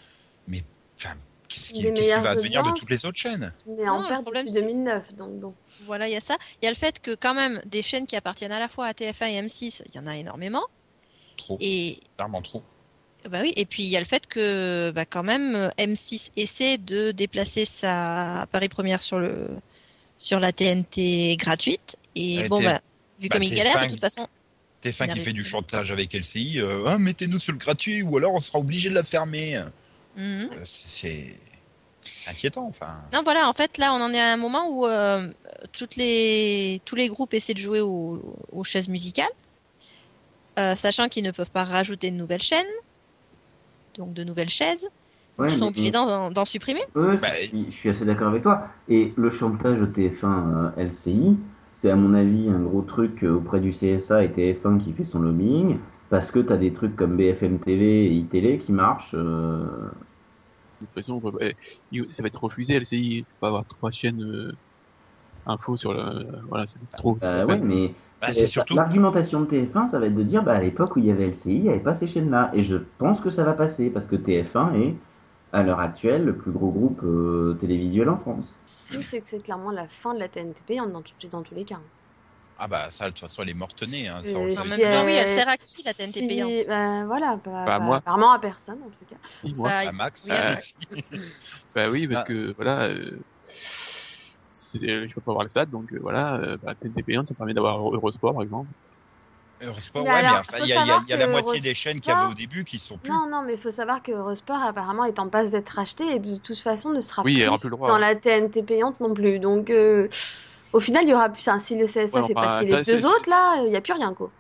mais 0.48 0.62
enfin, 1.00 1.16
qu'est-ce 1.48 1.74
qui, 1.74 1.84
va 1.84 2.32
advenir 2.32 2.64
de 2.64 2.72
toutes 2.72 2.90
les 2.90 3.06
autres 3.06 3.18
chaînes? 3.18 3.52
Mais 3.66 3.88
en 3.88 4.06
perte 4.06 4.24
problème, 4.24 4.46
depuis 4.46 4.54
c'est- 4.54 4.62
2009, 4.62 5.14
donc 5.14 5.40
bon. 5.40 5.56
Voilà, 5.86 6.08
il 6.08 6.12
y 6.12 6.18
a 6.18 6.22
ça. 6.22 6.38
Il 6.62 6.66
y 6.66 6.68
a 6.68 6.72
le 6.72 6.76
fait 6.78 7.00
que 7.00 7.16
quand 7.16 7.34
même 7.34 7.62
des 7.66 7.82
chaînes 7.82 8.06
qui 8.06 8.16
appartiennent 8.16 8.52
à 8.52 8.60
la 8.60 8.68
fois 8.68 8.88
à 8.88 8.94
TF1 8.94 9.28
et 9.28 9.42
M6, 9.42 9.84
il 9.88 9.96
y 9.96 10.00
en 10.00 10.08
a 10.08 10.18
énormément. 10.18 10.64
Trop, 11.38 11.58
Et 11.62 12.00
clairement 12.18 12.42
trop. 12.42 12.64
Bah 13.30 13.40
oui, 13.42 13.54
et 13.56 13.66
puis 13.66 13.84
il 13.84 13.90
y 13.90 13.98
a 13.98 14.00
le 14.00 14.06
fait 14.06 14.28
que 14.28 14.92
bah, 14.92 15.06
quand 15.06 15.24
même 15.24 15.56
euh, 15.56 15.70
M6 15.78 16.32
essaie 16.36 16.78
de 16.78 17.12
déplacer 17.12 17.66
sa 17.66 18.46
Paris 18.52 18.70
Première 18.70 19.02
sur 19.02 19.20
le 19.20 19.48
sur 20.18 20.40
la 20.40 20.52
TNT 20.52 21.36
gratuite. 21.38 21.96
Et 22.16 22.40
Ouais, 22.40 22.48
bon 22.50 22.62
bah 22.62 22.82
vu 23.20 23.30
bah, 23.30 23.36
comme 23.36 23.44
il 23.44 23.56
galère, 23.56 23.80
de 23.82 23.86
TF1, 23.86 23.90
toute 23.90 24.00
façon. 24.02 24.28
TF1 24.84 25.06
Il 25.08 25.14
qui 25.14 25.20
fait 25.20 25.34
du 25.34 25.46
chantage 25.46 25.92
avec 25.92 26.14
LCI, 26.14 26.60
euh, 26.60 26.84
Ah, 26.88 26.98
mettez-nous 26.98 27.40
sur 27.40 27.54
le 27.54 27.58
gratuit 27.58 28.02
ou 28.02 28.18
alors 28.18 28.34
on 28.34 28.42
sera 28.42 28.60
obligé 28.60 28.90
de 28.90 28.96
la 28.96 29.04
fermer. 29.04 29.64
Mhm. 30.16 30.50
Euh, 30.54 30.62
C'est 30.66 31.36
inquiétant, 32.28 32.66
enfin. 32.68 32.98
Non, 33.14 33.22
voilà, 33.24 33.50
en 33.50 33.54
fait, 33.54 33.78
là, 33.78 33.94
on 33.94 34.02
en 34.02 34.14
est 34.14 34.20
à 34.20 34.32
un 34.34 34.38
moment 34.38 34.70
où 34.70 34.86
euh, 34.86 35.30
toutes 35.72 35.96
les, 35.96 36.82
tous 36.86 36.96
les 36.96 37.08
groupes 37.08 37.34
essaient 37.34 37.54
de 37.54 37.60
jouer 37.60 37.82
aux, 37.82 38.22
aux 38.52 38.64
chaises 38.64 38.88
musicales, 38.88 39.30
euh, 40.60 40.76
sachant 40.76 41.10
qu'ils 41.10 41.24
ne 41.24 41.32
peuvent 41.32 41.52
pas 41.52 41.64
rajouter 41.64 42.12
de 42.12 42.16
nouvelles 42.16 42.42
chaînes, 42.42 42.66
donc 43.96 44.14
de 44.14 44.24
nouvelles 44.24 44.50
chaises. 44.50 44.88
Ouais, 45.40 45.48
ils 45.48 45.52
sont 45.52 45.66
mais- 45.66 45.70
obligés 45.70 45.92
d'en 45.92 46.30
d'en 46.32 46.46
supprimer. 46.46 46.82
Ouais, 46.96 47.18
Bah, 47.18 47.28
je, 47.34 47.48
suis, 47.48 47.66
je 47.66 47.72
suis 47.72 47.90
assez 47.90 48.06
d'accord 48.06 48.28
avec 48.28 48.44
toi. 48.44 48.66
Et 48.88 49.14
le 49.18 49.30
chantage 49.30 49.82
au 49.82 49.88
TF1 49.88 50.74
euh, 50.78 50.82
LCI, 50.84 51.38
c'est 51.72 51.90
à 51.90 51.96
mon 51.96 52.14
avis 52.14 52.50
un 52.50 52.60
gros 52.60 52.82
truc 52.84 53.24
euh, 53.24 53.34
auprès 53.36 53.60
du 53.60 53.72
CSA 53.72 54.24
et 54.24 54.32
TF1 54.32 54.78
qui 54.78 54.94
fait 54.94 55.04
son 55.04 55.20
lobbying, 55.20 55.78
parce 56.10 56.30
que 56.32 56.40
tu 56.40 56.54
as 56.54 56.58
des 56.58 56.72
trucs 56.72 56.96
comme 56.96 57.18
BFM 57.18 57.60
TV 57.60 58.06
et 58.06 58.12
iTélé 58.14 58.60
qui 58.60 58.72
marchent. 58.72 59.16
euh, 59.16 59.66
De 60.82 60.86
toute 60.86 60.94
façon, 60.94 61.22
il- 61.92 62.14
ça 62.14 62.22
va 62.22 62.28
être 62.28 62.44
refusé, 62.44 62.74
LCI. 62.76 63.24
Peux 63.24 63.34
pas 63.40 63.48
avoir 63.48 63.66
trois 63.66 63.92
chaînes 63.92 64.22
euh, 64.22 64.52
info 65.46 65.78
sur 65.78 65.94
le. 65.94 66.42
Voilà, 66.48 66.66
c'est 66.68 66.80
trop. 66.98 67.18
bah 67.22 67.46
ouais, 67.46 67.60
mais 67.60 67.92
Bah, 68.24 68.30
euh, 68.30 68.34
c'est 68.34 68.48
surtout. 68.48 68.76
l'argumentation 68.76 69.42
de 69.42 69.46
TF1, 69.48 69.86
ça 69.86 70.00
va 70.00 70.06
être 70.08 70.16
de 70.16 70.24
dire, 70.24 70.44
bah, 70.44 70.54
à 70.54 70.62
l'époque 70.62 70.96
où 70.96 71.00
il 71.00 71.06
y 71.06 71.12
avait 71.12 71.28
LCI, 71.28 71.56
il 71.58 71.64
n'y 71.64 71.70
avait 71.70 71.80
pas 71.80 71.94
ces 71.94 72.08
chaînes-là. 72.08 72.52
Et 72.54 72.64
je 72.64 72.78
pense 72.98 73.20
que 73.20 73.30
ça 73.30 73.44
va 73.44 73.52
passer, 73.54 73.90
parce 73.90 74.08
que 74.08 74.16
TF1 74.16 74.74
est, 74.76 74.96
à 75.52 75.62
l'heure 75.62 75.82
actuelle, 75.82 76.24
le 76.24 76.34
plus 76.36 76.52
gros 76.52 76.72
groupe 76.72 77.02
euh, 77.04 77.56
télévisuel 77.60 78.08
en 78.10 78.16
France. 78.16 78.58
Si, 78.66 79.04
c'est 79.04 79.20
que 79.20 79.26
c'est 79.30 79.44
clairement 79.44 79.72
la 79.72 79.88
fin 79.88 80.14
de 80.14 80.20
la 80.20 80.28
TNT 80.30 80.64
payante 80.66 80.92
dans, 80.94 81.02
tout- 81.02 81.12
dans 81.30 81.42
tous 81.44 81.54
les 81.54 81.66
cas. 81.66 81.80
Ah 82.60 82.68
bah 82.68 82.86
ça, 82.92 83.06
de 83.06 83.10
toute 83.10 83.20
façon, 83.20 83.42
elle 83.44 83.50
est 83.50 83.54
morte-née. 83.56 84.08
Hein, 84.08 84.22
ça, 84.24 84.38
on 84.38 84.44
Euh, 84.44 84.46
le 84.46 84.52
En 84.52 84.56
savait 84.56 84.70
même 84.70 84.80
si, 84.80 84.86
bien. 84.86 85.00
temps, 85.00 85.06
oui, 85.06 85.14
elle 85.14 85.26
euh, 85.26 85.36
sert 85.36 85.50
à 85.50 85.58
qui, 85.58 85.84
la 85.84 85.94
TNT 85.94 86.20
si- 86.20 86.28
payante 86.28 86.68
bah, 86.68 87.06
voilà, 87.06 87.40
Bah, 87.44 87.80
moi. 87.80 87.98
apparemment 87.98 88.32
à 88.32 88.40
personne 88.40 88.78
en 88.84 88.90
tout 88.90 89.06
cas. 89.10 89.16
Si, 89.44 89.54
moi. 89.56 89.70
Bah, 89.70 89.90
À 89.90 89.92
Max, 89.92 90.26
oui, 90.30 90.32
à 90.32 90.48
Alexis. 90.48 90.76
Bah 91.76 91.86
oui, 91.92 92.08
parce 92.08 92.22
Ah. 92.22 92.28
que 92.28 92.54
voilà, 92.56 92.84
euh, 92.90 93.20
je 94.82 95.14
peux 95.14 95.22
pas 95.22 95.32
avoir 95.32 95.44
le 95.44 95.50
SAT, 95.50 95.66
donc 95.68 95.92
euh, 95.94 96.00
voilà, 96.02 96.36
euh, 96.42 96.58
bah, 96.62 96.76
TNT 96.76 97.04
payante, 97.04 97.28
ça 97.28 97.36
permet 97.36 97.54
d'avoir 97.54 97.78
Eurosport 97.80 98.34
par 98.34 98.44
exemple. 98.44 98.72
Eurosport, 99.62 100.04
Mais 100.04 100.10
ouais, 100.10 100.24
alors, 100.24 100.34
mais 100.34 100.36
enfin, 100.38 100.60
il 100.60 100.68
y 100.68 100.74
a, 100.74 100.78
il 100.78 100.86
y 100.86 100.92
a- 100.92 100.98
savoir 100.98 101.04
il 101.04 101.08
y 101.08 101.14
a 101.14 101.18
la 101.18 101.28
moitié 101.28 101.62
des 101.62 101.74
chaînes 101.76 102.02
qu'il 102.02 102.10
y 102.10 102.16
avait 102.16 102.26
Eurosport- 102.26 102.32
au 102.32 102.36
début 102.36 102.66
qui 102.66 102.80
sont 102.80 103.00
plus. 103.00 103.14
Non, 103.14 103.28
non, 103.30 103.44
mais 103.44 103.54
il 103.56 103.60
faut 103.60 103.72
savoir 103.72 104.04
que 104.04 104.12
Eurosport 104.12 104.62
apparemment 104.64 105.06
est 105.06 105.20
en 105.20 105.30
passe 105.30 105.50
d'être 105.52 105.70
racheté 105.72 106.06
et 106.16 106.20
de 106.20 106.38
toute 106.38 106.60
façon 106.60 106.92
ne 106.92 107.02
sera 107.02 107.24
Oui, 107.24 107.42
plus 107.60 107.70
droit. 107.70 107.90
dans 107.90 107.98
la 107.98 108.16
TNT 108.16 108.64
payante 108.64 109.00
non 109.02 109.14
plus. 109.14 109.40
Donc 109.40 109.70
euh, 109.72 110.10
au 110.74 110.80
final, 110.80 111.04
il 111.06 111.10
y 111.10 111.14
aura 111.14 111.30
plus. 111.30 111.42
enfin, 111.48 111.60
si 111.60 111.78
le 111.78 111.88
CSA 111.88 112.24
Ouais, 112.24 112.24
fait 112.24 112.36
enfin, 112.36 112.64
passer 112.64 112.66
ça, 112.66 112.78
les 112.78 112.84
deux 112.84 113.06
autres 113.06 113.30
là, 113.30 113.58
il 113.66 113.70
n'y 113.72 113.76
a 113.78 113.82
plus 113.82 113.94
rien 113.94 114.14
quoi. 114.14 114.34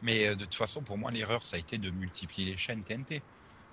Mais 0.00 0.28
euh, 0.28 0.36
de 0.36 0.44
toute 0.44 0.54
façon, 0.54 0.82
pour 0.84 0.98
moi, 0.98 1.10
l'erreur, 1.10 1.44
ça 1.44 1.56
a 1.56 1.60
été 1.60 1.78
de 1.78 1.90
multiplier 1.90 2.50
les 2.52 2.56
chaînes 2.56 2.84
TNT. 2.84 3.24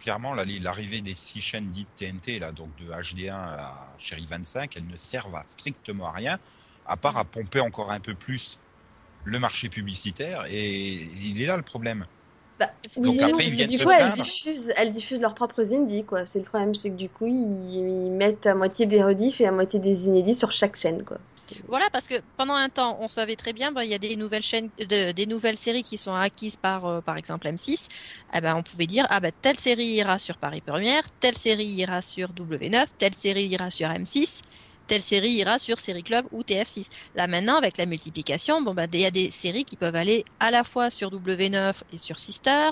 Clairement, 0.02 0.34
l'arrivée 0.34 1.04
des 1.04 1.14
six 1.14 1.42
chaînes 1.42 1.70
dites 1.70 1.94
TNT, 1.96 2.40
là, 2.40 2.52
donc 2.54 2.76
de 2.76 2.90
HD1 2.92 3.36
à 3.36 3.96
Chérie 4.00 4.26
25, 4.26 4.76
elles 4.76 4.88
ne 4.88 4.98
servent 4.98 5.36
à 5.36 5.46
strictement 5.48 6.08
à 6.08 6.12
rien, 6.14 6.40
à 6.86 6.98
part 6.98 7.18
à 7.18 7.26
pomper 7.26 7.60
encore 7.60 7.92
un 7.92 8.00
peu 8.02 8.16
plus 8.16 8.60
le 9.24 9.40
marché 9.40 9.70
publicitaire. 9.70 10.46
Et 10.50 10.94
il 10.96 11.42
est 11.42 11.48
là 11.48 11.58
le 11.58 11.64
problème. 11.64 12.08
Bah, 12.62 12.72
Donc 12.98 13.16
du 13.18 13.24
après, 13.24 13.32
coup- 13.32 13.40
ils 13.50 13.56
viennent 13.56 13.70
du 13.70 13.78
se 13.78 13.84
coup, 13.84 13.90
elles 13.92 14.14
diffusent, 14.14 14.72
elles 14.76 14.92
diffusent 14.92 15.22
leurs 15.22 15.34
propres 15.36 15.74
indies 15.74 16.06
quoi. 16.06 16.26
C'est 16.26 16.40
le 16.40 16.46
problème, 16.46 16.76
c'est 16.76 16.90
que 16.92 16.96
du 16.96 17.10
coup, 17.10 17.26
ils, 17.26 17.32
ils 18.08 18.12
mettent 18.12 18.46
à 18.46 18.54
moitié 18.56 18.86
des 18.86 19.04
rediffs 19.04 19.42
et 19.42 19.48
à 19.48 19.52
moitié 19.52 19.80
des 19.80 20.06
inédits 20.08 20.36
sur 20.36 20.52
chaque 20.52 20.76
chaîne 20.76 21.04
quoi. 21.04 21.18
Voilà, 21.68 21.86
parce 21.92 22.08
que 22.08 22.14
pendant 22.38 22.54
un 22.56 22.70
temps, 22.70 22.98
on 23.02 23.08
savait 23.08 23.36
très 23.36 23.52
bien, 23.52 23.72
ben, 23.72 23.84
il 23.84 23.90
y 23.90 23.94
a 23.94 24.00
des 24.00 24.16
nouvelles 24.16 24.44
chaînes, 24.44 24.70
de- 24.80 25.12
des 25.12 25.26
nouvelles 25.26 25.58
séries 25.58 25.84
qui 25.84 25.98
sont 25.98 26.14
acquises 26.14 26.56
par, 26.56 26.86
euh, 26.86 27.02
par 27.02 27.18
exemple, 27.18 27.48
M6. 27.48 27.88
Eh 28.34 28.42
ben, 28.42 28.56
on 28.56 28.64
pouvait 28.64 28.88
dire, 28.88 29.06
ah 29.10 29.20
ben, 29.20 29.32
telle 29.42 29.58
série 29.58 29.86
ira 29.88 30.20
sur 30.20 30.38
Paris 30.38 30.62
Première, 30.62 31.04
telle 31.20 31.36
série 31.38 31.66
ira 31.66 32.02
sur 32.02 32.34
W9, 32.34 32.90
telle 32.98 33.14
série 33.16 33.46
ira 33.46 33.70
sur 33.72 33.90
M6, 33.90 34.42
telle 34.92 35.02
série 35.02 35.30
ira 35.30 35.58
sur 35.58 35.80
Série 35.80 36.04
Club 36.04 36.26
ou 36.32 36.42
TF6. 36.42 36.90
Là, 37.16 37.26
maintenant, 37.26 37.56
avec 37.56 37.78
la 37.78 37.86
multiplication, 37.86 38.62
bon, 38.62 38.74
ben, 38.74 38.90
il 38.92 39.00
y 39.00 39.06
a 39.06 39.12
des 39.12 39.32
séries 39.32 39.64
qui 39.64 39.78
peuvent 39.78 39.96
aller 39.96 40.26
à 40.42 40.52
la 40.52 40.66
fois 40.66 40.90
sur 40.90 41.10
W9 41.12 41.74
et 41.94 41.98
sur 41.98 42.20
Sister. 42.20 42.72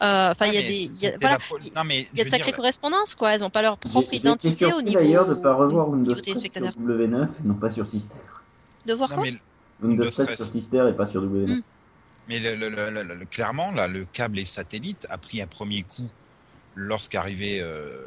Euh, 0.00 0.30
Enfin, 0.30 0.46
il 0.46 0.54
y 0.54 0.56
a 0.56 0.60
Ah, 0.60 0.62
des, 0.62 0.84
il 0.84 1.02
y 1.02 1.06
a- 1.08 1.16
voilà, 1.20 1.34
la 1.34 1.38
fo- 1.40 1.74
Non, 1.74 1.82
mais 1.82 2.06
il 2.12 2.18
y 2.18 2.20
a 2.20 2.24
de 2.24 2.30
sacrées 2.30 2.52
dire, 2.52 2.56
correspondances, 2.58 3.16
quoi. 3.16 3.34
Elles 3.34 3.40
n'ont 3.40 3.50
pas 3.50 3.62
leur 3.62 3.76
propre 3.76 4.14
identité 4.14 4.72
au 4.72 4.80
niveau, 4.82 5.00
d'ailleurs 5.00 5.26
de 5.26 5.34
ne 5.34 5.42
pas 5.42 5.52
revoir 5.52 5.88
Windows 5.88 6.10
niveau 6.12 6.20
13 6.20 6.34
sur 6.34 6.34
téléspectateur. 6.42 6.72
W9 6.80 7.24
et 7.24 7.48
non 7.48 7.54
pas 7.54 7.70
sur 7.70 7.84
Sister. 7.88 8.14
De 8.86 8.94
voir 8.94 9.10
non, 9.10 9.16
quoi 9.16 9.24
Windows 9.24 9.40
Windows 9.82 10.10
13 10.10 10.26
13. 10.26 10.36
sur 10.36 10.46
Sister 10.46 10.86
et 10.88 10.92
pas 10.96 11.06
sur 11.06 11.22
W9. 11.24 11.56
Mm. 11.56 11.62
Mais 12.28 12.38
le, 12.38 12.54
le- 12.54 12.68
le- 12.68 12.90
le- 13.02 13.14
le- 13.16 13.24
clairement, 13.26 13.72
là, 13.72 13.88
le 13.88 14.04
câble 14.04 14.38
et 14.38 14.44
satellite 14.44 15.08
a 15.10 15.18
pris 15.18 15.42
un 15.42 15.48
premier 15.48 15.82
coup 15.82 16.06
lorsqu'arrivait, 16.76 17.58
euh, 17.60 18.06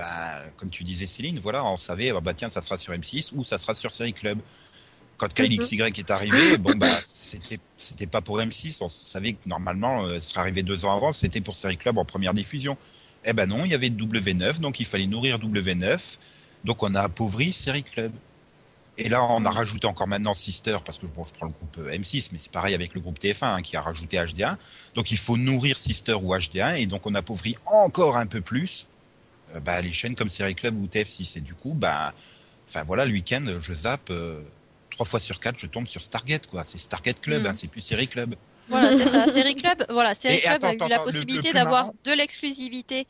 bah, 0.00 0.42
comme 0.56 0.70
tu 0.70 0.82
disais 0.82 1.06
Céline, 1.06 1.38
voilà, 1.40 1.62
on 1.64 1.76
savait, 1.76 2.10
ah 2.10 2.20
bah 2.20 2.32
tiens, 2.34 2.48
ça 2.48 2.62
sera 2.62 2.78
sur 2.78 2.92
M6 2.94 3.32
ou 3.34 3.44
ça 3.44 3.58
sera 3.58 3.74
sur 3.74 3.92
Série 3.92 4.14
Club. 4.14 4.38
Quand 5.18 5.32
Kyle 5.34 5.52
Mhm. 5.52 5.58
XY 5.60 5.82
est 6.00 6.10
arrivé, 6.10 6.56
bon 6.56 6.74
bah 6.76 6.98
c'était 7.02 7.58
c'était 7.76 8.06
pas 8.06 8.22
pour 8.22 8.38
M6, 8.40 8.78
on 8.80 8.88
savait 8.88 9.34
que 9.34 9.46
normalement, 9.46 10.04
euh, 10.06 10.20
ce 10.20 10.30
serait 10.30 10.40
arrivé 10.40 10.62
deux 10.62 10.86
ans 10.86 10.96
avant, 10.96 11.12
c'était 11.12 11.42
pour 11.42 11.54
Série 11.56 11.76
Club 11.76 11.98
en 11.98 12.06
première 12.06 12.32
diffusion. 12.32 12.78
Eh 13.26 13.34
ben 13.34 13.46
non, 13.46 13.66
il 13.66 13.70
y 13.70 13.74
avait 13.74 13.90
W9, 13.90 14.60
donc 14.60 14.80
il 14.80 14.86
fallait 14.86 15.06
nourrir 15.06 15.38
W9, 15.38 16.18
donc 16.64 16.82
on 16.82 16.94
a 16.94 17.02
appauvri 17.02 17.52
Série 17.52 17.84
Club. 17.84 18.12
Et 18.96 19.08
là, 19.08 19.22
on 19.24 19.44
a 19.44 19.50
rajouté 19.50 19.86
encore 19.86 20.08
maintenant 20.08 20.34
Sister, 20.34 20.78
parce 20.84 20.98
que 20.98 21.06
bon, 21.06 21.24
je 21.24 21.32
prends 21.32 21.46
le 21.46 21.52
groupe 21.52 21.78
euh, 21.78 21.96
M6, 21.98 22.30
mais 22.32 22.38
c'est 22.38 22.52
pareil 22.52 22.74
avec 22.74 22.94
le 22.94 23.00
groupe 23.00 23.18
TF1 23.18 23.44
hein, 23.56 23.62
qui 23.62 23.76
a 23.76 23.82
rajouté 23.82 24.16
HD1. 24.18 24.56
Donc 24.94 25.10
il 25.10 25.18
faut 25.18 25.36
nourrir 25.38 25.78
Sister 25.78 26.14
ou 26.14 26.34
HD1, 26.34 26.76
et 26.76 26.86
donc 26.86 27.06
on 27.06 27.14
appauvrit 27.14 27.56
encore 27.66 28.16
un 28.16 28.26
peu 28.26 28.40
plus 28.42 28.89
bah, 29.58 29.80
les 29.82 29.92
chaînes 29.92 30.14
comme 30.14 30.30
Série 30.30 30.54
Club 30.54 30.78
ou 30.80 30.86
TF6. 30.86 31.38
Et 31.38 31.40
du 31.40 31.54
coup, 31.54 31.72
bah, 31.74 32.14
enfin 32.68 32.84
voilà, 32.84 33.04
le 33.04 33.12
week-end, 33.12 33.44
je 33.58 33.74
zappe 33.74 34.10
euh, 34.10 34.42
trois 34.90 35.06
fois 35.06 35.18
sur 35.20 35.40
quatre, 35.40 35.58
je 35.58 35.66
tombe 35.66 35.86
sur 35.88 36.02
Stargate, 36.02 36.46
quoi. 36.46 36.62
C'est 36.62 36.78
Stargate 36.78 37.20
Club, 37.20 37.42
Mm. 37.42 37.46
hein, 37.46 37.54
c'est 37.54 37.68
plus 37.68 37.80
Série 37.80 38.06
Club. 38.08 38.34
Voilà, 38.68 38.96
c'est 38.96 39.06
ça. 39.06 39.26
Série 39.32 39.56
Club, 39.56 39.84
voilà, 39.90 40.14
Série 40.14 40.40
Club 40.40 40.52
attends, 40.52 40.68
a 40.68 40.72
eu 40.72 40.76
attends, 40.76 40.88
la 40.88 40.94
attends, 40.96 41.04
possibilité 41.04 41.52
d'avoir 41.52 41.84
marrant- 41.86 41.94
de 42.04 42.12
l'exclusivité 42.12 43.06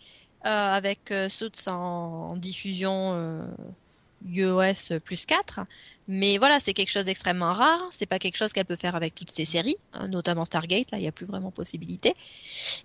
euh, 0.46 0.72
avec 0.72 1.10
euh, 1.10 1.28
en, 1.68 1.72
en 1.74 2.36
diffusion 2.36 3.12
euh, 3.14 3.44
iOS 4.26 5.00
plus 5.04 5.26
4. 5.26 5.60
Mais 6.08 6.38
voilà, 6.38 6.58
c'est 6.58 6.72
quelque 6.72 6.90
chose 6.90 7.04
d'extrêmement 7.04 7.52
rare. 7.52 7.88
C'est 7.90 8.06
pas 8.06 8.18
quelque 8.18 8.36
chose 8.36 8.52
qu'elle 8.52 8.64
peut 8.64 8.76
faire 8.76 8.96
avec 8.96 9.14
toutes 9.14 9.30
ses 9.30 9.44
séries, 9.44 9.76
hein, 9.92 10.08
notamment 10.08 10.44
Stargate. 10.44 10.90
Là, 10.90 10.98
il 10.98 11.02
n'y 11.02 11.08
a 11.08 11.12
plus 11.12 11.26
vraiment 11.26 11.50
possibilité. 11.50 12.14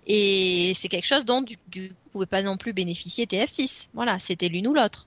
Et 0.06 0.72
c'est 0.76 0.88
quelque 0.88 1.06
chose 1.06 1.24
dont 1.24 1.42
du, 1.42 1.56
du 1.68 1.88
coup, 1.88 1.94
vous 2.04 2.10
pouvez 2.12 2.26
pas 2.26 2.42
non 2.42 2.56
plus 2.56 2.72
bénéficier 2.72 3.26
TF6. 3.26 3.88
Voilà, 3.94 4.18
c'était 4.18 4.48
l'une 4.48 4.68
ou 4.68 4.74
l'autre. 4.74 5.06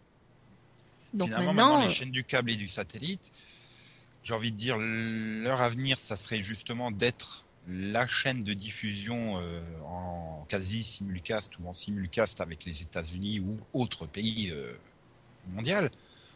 Donc 1.13 1.29
Finalement, 1.29 1.53
maintenant, 1.53 1.67
maintenant, 1.69 1.85
euh, 1.85 1.87
les 1.87 1.93
chaînes 1.93 2.11
du 2.11 2.23
câble 2.23 2.51
et 2.51 2.55
du 2.55 2.67
satellite, 2.67 3.31
j'ai 4.23 4.33
envie 4.33 4.51
de 4.51 4.57
dire, 4.57 4.77
leur 4.77 5.61
avenir, 5.61 5.97
ça 5.97 6.15
serait 6.17 6.43
justement 6.43 6.91
d'être 6.91 7.45
la 7.67 8.07
chaîne 8.07 8.43
de 8.43 8.53
diffusion 8.53 9.39
euh, 9.39 9.61
en 9.85 10.45
quasi 10.49 10.83
simulcast 10.83 11.57
ou 11.59 11.67
en 11.67 11.73
simulcast 11.73 12.41
avec 12.41 12.65
les 12.65 12.81
États-Unis 12.81 13.39
ou 13.39 13.57
autres 13.73 14.07
pays 14.07 14.49
euh, 14.51 14.73
mondial. 15.49 15.89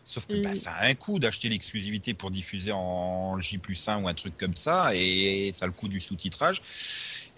Sauf 0.05 0.25
que 0.27 0.33
Mm. 0.33 0.41
bah, 0.41 0.55
ça 0.55 0.71
a 0.71 0.87
un 0.87 0.95
coût 0.95 1.17
d'acheter 1.19 1.49
l'exclusivité 1.49 2.13
pour 2.13 2.29
diffuser 2.31 2.71
en 2.73 3.39
J 3.39 3.57
plus 3.57 3.87
1 3.87 4.01
ou 4.03 4.07
un 4.07 4.13
truc 4.13 4.35
comme 4.37 4.55
ça, 4.55 4.91
et 4.95 5.53
ça 5.55 5.65
a 5.65 5.67
le 5.67 5.73
coût 5.73 5.87
du 5.87 6.01
sous-titrage. 6.01 6.61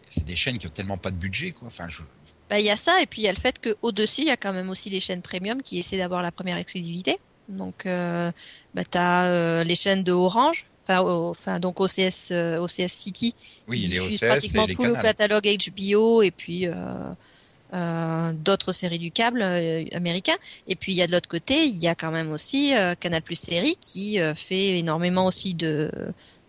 C'est 0.07 0.25
des 0.25 0.35
chaînes 0.35 0.57
qui 0.57 0.67
ont 0.67 0.71
tellement 0.71 0.97
pas 0.97 1.11
de 1.11 1.17
budget, 1.17 1.51
quoi. 1.51 1.67
Enfin, 1.67 1.87
je... 1.89 2.01
Bah, 2.49 2.59
il 2.59 2.65
y 2.65 2.69
a 2.69 2.75
ça, 2.77 3.01
et 3.01 3.05
puis 3.05 3.21
il 3.21 3.25
y 3.25 3.27
a 3.27 3.31
le 3.33 3.39
fait 3.39 3.59
qu'au-dessus, 3.59 4.21
il 4.21 4.27
y 4.27 4.31
a 4.31 4.37
quand 4.37 4.53
même 4.53 4.69
aussi 4.69 4.89
les 4.89 4.99
chaînes 4.99 5.21
premium 5.21 5.61
qui 5.61 5.79
essaient 5.79 5.97
d'avoir 5.97 6.21
la 6.21 6.31
première 6.31 6.57
exclusivité. 6.57 7.17
Donc, 7.47 7.85
euh, 7.85 8.31
bah, 8.73 8.83
tu 8.83 8.97
as 8.97 9.63
les 9.63 9.75
chaînes 9.75 10.03
de 10.03 10.11
Orange, 10.11 10.65
enfin, 10.87 11.01
au- 11.01 11.29
enfin 11.29 11.59
donc 11.59 11.79
OCS, 11.79 12.31
euh, 12.31 12.59
OCS 12.59 12.91
City, 12.93 13.35
Oui, 13.67 13.81
qui 13.81 13.87
les 13.87 13.99
OCS 13.99 14.19
pratiquement 14.27 14.63
et 14.63 14.67
les 14.67 14.75
tout 14.75 14.83
le 14.83 14.93
catalogue 14.95 15.45
HBO, 15.47 16.21
et 16.23 16.31
puis 16.31 16.67
euh, 17.75 18.33
d'autres 18.33 18.71
séries 18.71 18.99
du 18.99 19.11
câble 19.11 19.41
euh, 19.41 19.85
américain. 19.93 20.35
Et 20.67 20.75
puis 20.75 20.93
il 20.93 20.95
y 20.95 21.01
a 21.01 21.07
de 21.07 21.11
l'autre 21.11 21.27
côté, 21.29 21.65
il 21.65 21.77
y 21.77 21.87
a 21.87 21.95
quand 21.95 22.11
même 22.11 22.31
aussi 22.31 22.75
euh, 22.75 22.95
Canal 22.95 23.21
Plus 23.21 23.39
Série 23.39 23.75
qui 23.77 24.17
fait 24.35 24.79
énormément 24.79 25.25
aussi 25.25 25.55
de, 25.55 25.91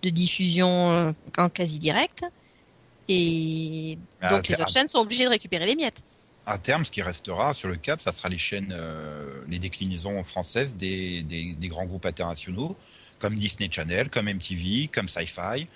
de 0.03 0.11
diffusion 0.11 1.15
en 1.39 1.49
quasi 1.51 1.79
direct. 1.79 2.25
Et 3.09 3.99
Ah, 4.21 4.29
donc 4.29 4.49
les 4.49 4.61
autres 4.61 4.71
chaînes 4.73 4.89
sont 4.89 4.99
obligées 5.01 5.25
de 5.25 5.31
récupérer 5.31 5.67
les 5.67 5.77
miettes. 5.77 6.05
à 6.47 6.59
terme, 6.59 6.85
ce 6.85 6.91
qui 6.91 7.03
restera 7.03 7.55
sur 7.55 7.69
le 7.69 7.77
câble, 7.77 8.01
ça 8.03 8.13
sera 8.13 8.29
les 8.29 8.39
chaînes, 8.39 8.75
les 9.49 9.59
déclinaisons 9.59 10.23
françaises 10.25 10.77
des, 10.77 11.23
des, 11.23 11.55
des 11.55 11.69
grands 11.69 11.87
groupes 11.87 12.07
internationaux, 12.07 12.77
comme 13.19 13.35
Disney 13.35 13.69
Channel, 13.73 14.11
comme 14.11 14.27
MTV, 14.29 14.89
comme 14.89 15.09
Sci-Fi. 15.09 15.67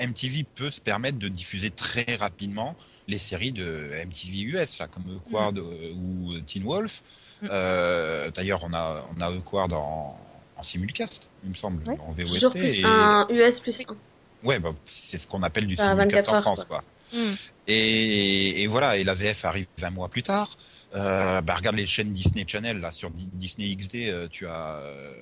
MTV 0.00 0.44
peut 0.54 0.70
se 0.70 0.80
permettre 0.80 1.18
de 1.18 1.28
diffuser 1.28 1.70
très 1.70 2.04
rapidement 2.18 2.76
les 3.06 3.18
séries 3.18 3.52
de 3.52 3.90
MTV 4.04 4.40
US, 4.42 4.78
là, 4.78 4.88
comme 4.88 5.04
Awkward 5.16 5.58
euh, 5.58 5.92
ou 5.94 6.38
Teen 6.40 6.64
Wolf. 6.64 7.02
Mm. 7.42 7.48
Euh, 7.50 8.30
D'ailleurs, 8.30 8.60
on 8.64 8.72
a, 8.72 9.08
on 9.16 9.20
a 9.20 9.30
Awkward 9.30 9.72
en, 9.72 10.18
en 10.56 10.62
simulcast, 10.62 11.28
il 11.42 11.50
me 11.50 11.54
semble, 11.54 11.88
Ouais. 11.88 11.96
en 12.00 12.12
VOST. 12.12 12.50
plus 12.50 12.78
et- 12.80 12.84
un 12.84 13.26
US 13.30 13.60
plus 13.60 13.80
un. 13.88 13.96
Ouais, 14.42 14.58
bah, 14.58 14.74
c'est 14.84 15.18
ce 15.18 15.26
qu'on 15.26 15.42
appelle 15.42 15.66
du 15.66 15.76
simulcast 15.76 16.26
24 16.26 16.28
en 16.34 16.40
France, 16.42 16.64
quoi. 16.64 16.82
Hmm. 17.12 17.32
Et, 17.66 18.62
et 18.62 18.66
voilà, 18.66 18.96
et 18.96 19.04
la 19.04 19.14
VF 19.14 19.44
arrive 19.44 19.66
20 19.78 19.90
mois 19.90 20.08
plus 20.08 20.22
tard. 20.22 20.56
Euh, 20.94 21.40
bah, 21.40 21.56
regarde 21.56 21.76
les 21.76 21.86
chaînes 21.86 22.12
Disney 22.12 22.44
Channel, 22.46 22.78
là, 22.78 22.92
sur 22.92 23.10
Di- 23.10 23.28
Disney 23.32 23.74
XD, 23.74 24.08
euh, 24.08 24.28
tu 24.30 24.46
as 24.46 24.76
euh, 24.76 25.12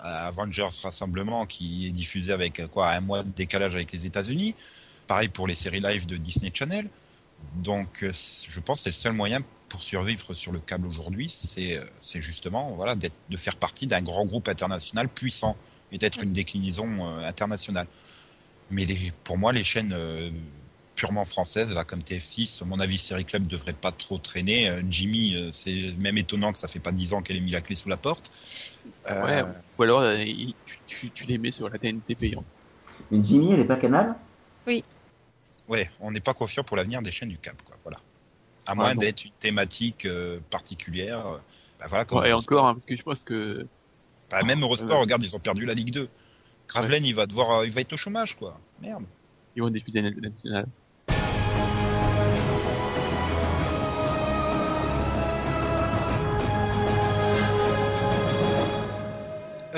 Avengers 0.00 0.68
Rassemblement 0.82 1.46
qui 1.46 1.86
est 1.86 1.92
diffusé 1.92 2.32
avec 2.32 2.60
euh, 2.60 2.68
quoi, 2.68 2.90
un 2.92 3.00
mois 3.00 3.22
de 3.22 3.30
décalage 3.30 3.74
avec 3.74 3.92
les 3.92 4.06
États-Unis. 4.06 4.54
Pareil 5.06 5.28
pour 5.28 5.46
les 5.46 5.54
séries 5.54 5.80
live 5.80 6.06
de 6.06 6.16
Disney 6.16 6.50
Channel. 6.52 6.88
Donc, 7.56 8.02
euh, 8.02 8.10
je 8.12 8.60
pense 8.60 8.78
que 8.78 8.82
c'est 8.84 8.90
le 8.90 8.94
seul 8.94 9.12
moyen 9.12 9.42
pour 9.68 9.82
survivre 9.82 10.34
sur 10.34 10.52
le 10.52 10.60
câble 10.60 10.86
aujourd'hui, 10.86 11.28
c'est 11.28 11.76
euh, 11.76 11.84
justement 12.20 12.70
voilà, 12.74 12.94
de 12.94 13.36
faire 13.36 13.56
partie 13.56 13.86
d'un 13.86 14.00
grand 14.00 14.24
groupe 14.24 14.48
international 14.48 15.08
puissant 15.08 15.56
et 15.92 15.98
d'être 15.98 16.22
une 16.22 16.32
déclinaison 16.32 17.06
euh, 17.06 17.26
internationale. 17.26 17.86
Mais 18.70 18.84
les, 18.84 19.12
pour 19.24 19.38
moi, 19.38 19.52
les 19.52 19.64
chaînes 19.64 19.92
euh, 19.92 20.30
purement 20.98 21.24
françaises, 21.24 21.74
là, 21.76 21.84
comme 21.84 22.00
TF6, 22.02 22.60
à 22.62 22.64
mon 22.64 22.80
avis, 22.80 22.98
Série 22.98 23.24
Club 23.24 23.46
devrait 23.46 23.72
pas 23.72 23.92
trop 23.92 24.18
traîner. 24.18 24.68
Euh, 24.68 24.82
Jimmy, 24.90 25.36
euh, 25.36 25.50
c'est 25.52 25.92
même 26.00 26.18
étonnant 26.18 26.52
que 26.52 26.58
ça 26.58 26.66
fait 26.66 26.80
pas 26.80 26.90
10 26.90 27.12
ans 27.14 27.22
qu'elle 27.22 27.36
ait 27.36 27.40
mis 27.40 27.52
la 27.52 27.60
clé 27.60 27.76
sous 27.76 27.88
la 27.88 27.96
porte. 27.96 28.32
Euh, 29.08 29.24
Ouais, 29.24 29.42
ou 29.78 29.82
alors 29.84 30.02
tu, 30.26 30.54
tu, 30.86 31.10
tu 31.12 31.24
les 31.24 31.38
mets 31.38 31.52
sur 31.52 31.68
la 31.68 31.78
TNT 31.78 32.16
payante. 32.16 32.44
Mais 33.12 33.22
Jimmy, 33.22 33.52
elle 33.52 33.60
est 33.60 33.64
pas 33.64 33.76
canal 33.76 34.16
ouais, 35.68 35.90
on 36.00 36.10
n'est 36.10 36.20
pas 36.20 36.34
confiant 36.34 36.64
pour 36.64 36.76
l'avenir 36.76 37.00
des 37.00 37.12
chaînes 37.12 37.28
du 37.28 37.38
câble, 37.38 37.62
quoi. 37.64 37.76
Voilà. 37.84 37.98
À 38.66 38.72
Ah, 38.72 38.74
moins 38.74 38.94
d'être 38.96 39.24
une 39.24 39.32
thématique 39.32 40.04
euh, 40.04 40.40
particulière. 40.50 41.40
bah, 41.78 41.86
voilà, 41.88 42.04
comme 42.06 42.18
Ouais, 42.18 42.30
et 42.30 42.32
encore, 42.32 42.66
hein, 42.66 42.74
parce 42.74 42.86
que 42.86 42.96
je 42.96 43.02
pense 43.02 43.22
que 43.22 43.66
Bah, 44.30 44.42
même 44.42 44.62
Eurosport, 44.62 44.96
Ouais. 44.96 45.02
regarde, 45.02 45.22
ils 45.22 45.36
ont 45.36 45.38
perdu 45.38 45.64
la 45.64 45.74
Ligue 45.74 45.92
2. 45.92 46.08
Gravelaine, 46.66 47.04
il 47.04 47.14
va 47.14 47.26
devoir, 47.26 47.64
il 47.64 47.70
va 47.70 47.82
être 47.82 47.92
au 47.92 47.96
chômage, 47.96 48.34
quoi. 48.34 48.60
Merde. 48.82 49.04
ils 49.54 49.62
vont 49.62 49.70
diffuser 49.70 50.02
la 50.02 50.10
nationale. 50.10 50.66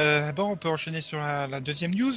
Euh, 0.01 0.33
bon, 0.33 0.53
on 0.53 0.57
peut 0.57 0.69
enchaîner 0.69 1.01
sur 1.03 1.19
la, 1.19 1.47
la 1.47 1.61
deuxième 1.61 1.95
news. 1.95 2.15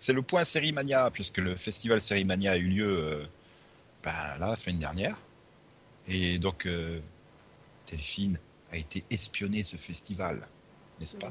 c'est 0.00 0.12
le 0.12 0.22
point 0.22 0.44
Série 0.44 0.72
Mania, 0.72 1.10
puisque 1.12 1.38
le 1.38 1.54
festival 1.54 2.00
Série 2.00 2.24
Mania 2.24 2.52
a 2.52 2.56
eu 2.56 2.66
lieu 2.66 2.88
euh, 2.88 3.24
ben, 4.02 4.12
là, 4.12 4.48
la 4.48 4.56
semaine 4.56 4.78
dernière. 4.78 5.20
Et 6.08 6.38
donc, 6.38 6.66
euh, 6.66 7.00
Delphine 7.88 8.38
a 8.72 8.76
été 8.76 9.04
espionné 9.10 9.62
ce 9.62 9.76
festival, 9.76 10.48
n'est-ce 10.98 11.16
pas? 11.16 11.30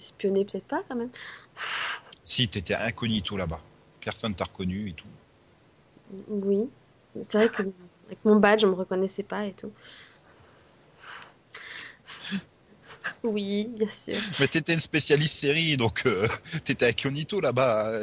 Espionner 0.00 0.44
peut-être 0.44 0.66
pas 0.66 0.82
quand 0.86 0.96
même. 0.96 1.10
Si, 2.24 2.48
t'étais 2.48 2.74
incognito 2.74 3.36
là-bas. 3.36 3.60
Personne 4.00 4.34
t'a 4.34 4.44
reconnu 4.44 4.90
et 4.90 4.92
tout. 4.92 5.06
Oui. 6.28 6.68
C'est 7.24 7.38
vrai 7.38 7.48
que 7.48 7.62
avec 8.06 8.24
mon 8.24 8.36
badge, 8.36 8.60
je 8.60 8.66
me 8.66 8.74
reconnaissais 8.74 9.22
pas 9.22 9.46
et 9.46 9.52
tout. 9.52 9.72
Oui, 13.24 13.68
bien 13.76 13.88
sûr. 13.88 14.14
Mais 14.40 14.48
t'étais 14.48 14.74
une 14.74 14.80
spécialiste 14.80 15.34
série, 15.34 15.76
donc 15.76 16.02
euh, 16.06 16.26
t'étais 16.64 16.88
incognito 16.88 17.40
là-bas. 17.40 18.00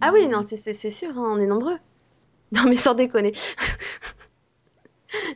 Ah 0.00 0.10
oui, 0.12 0.26
non, 0.26 0.44
c'est- 0.48 0.90
sûr, 0.90 1.10
hein, 1.10 1.34
on 1.36 1.40
est 1.40 1.46
nombreux. 1.46 1.78
Non, 2.52 2.64
mais 2.64 2.76
sans 2.76 2.92
déconner. 2.92 3.32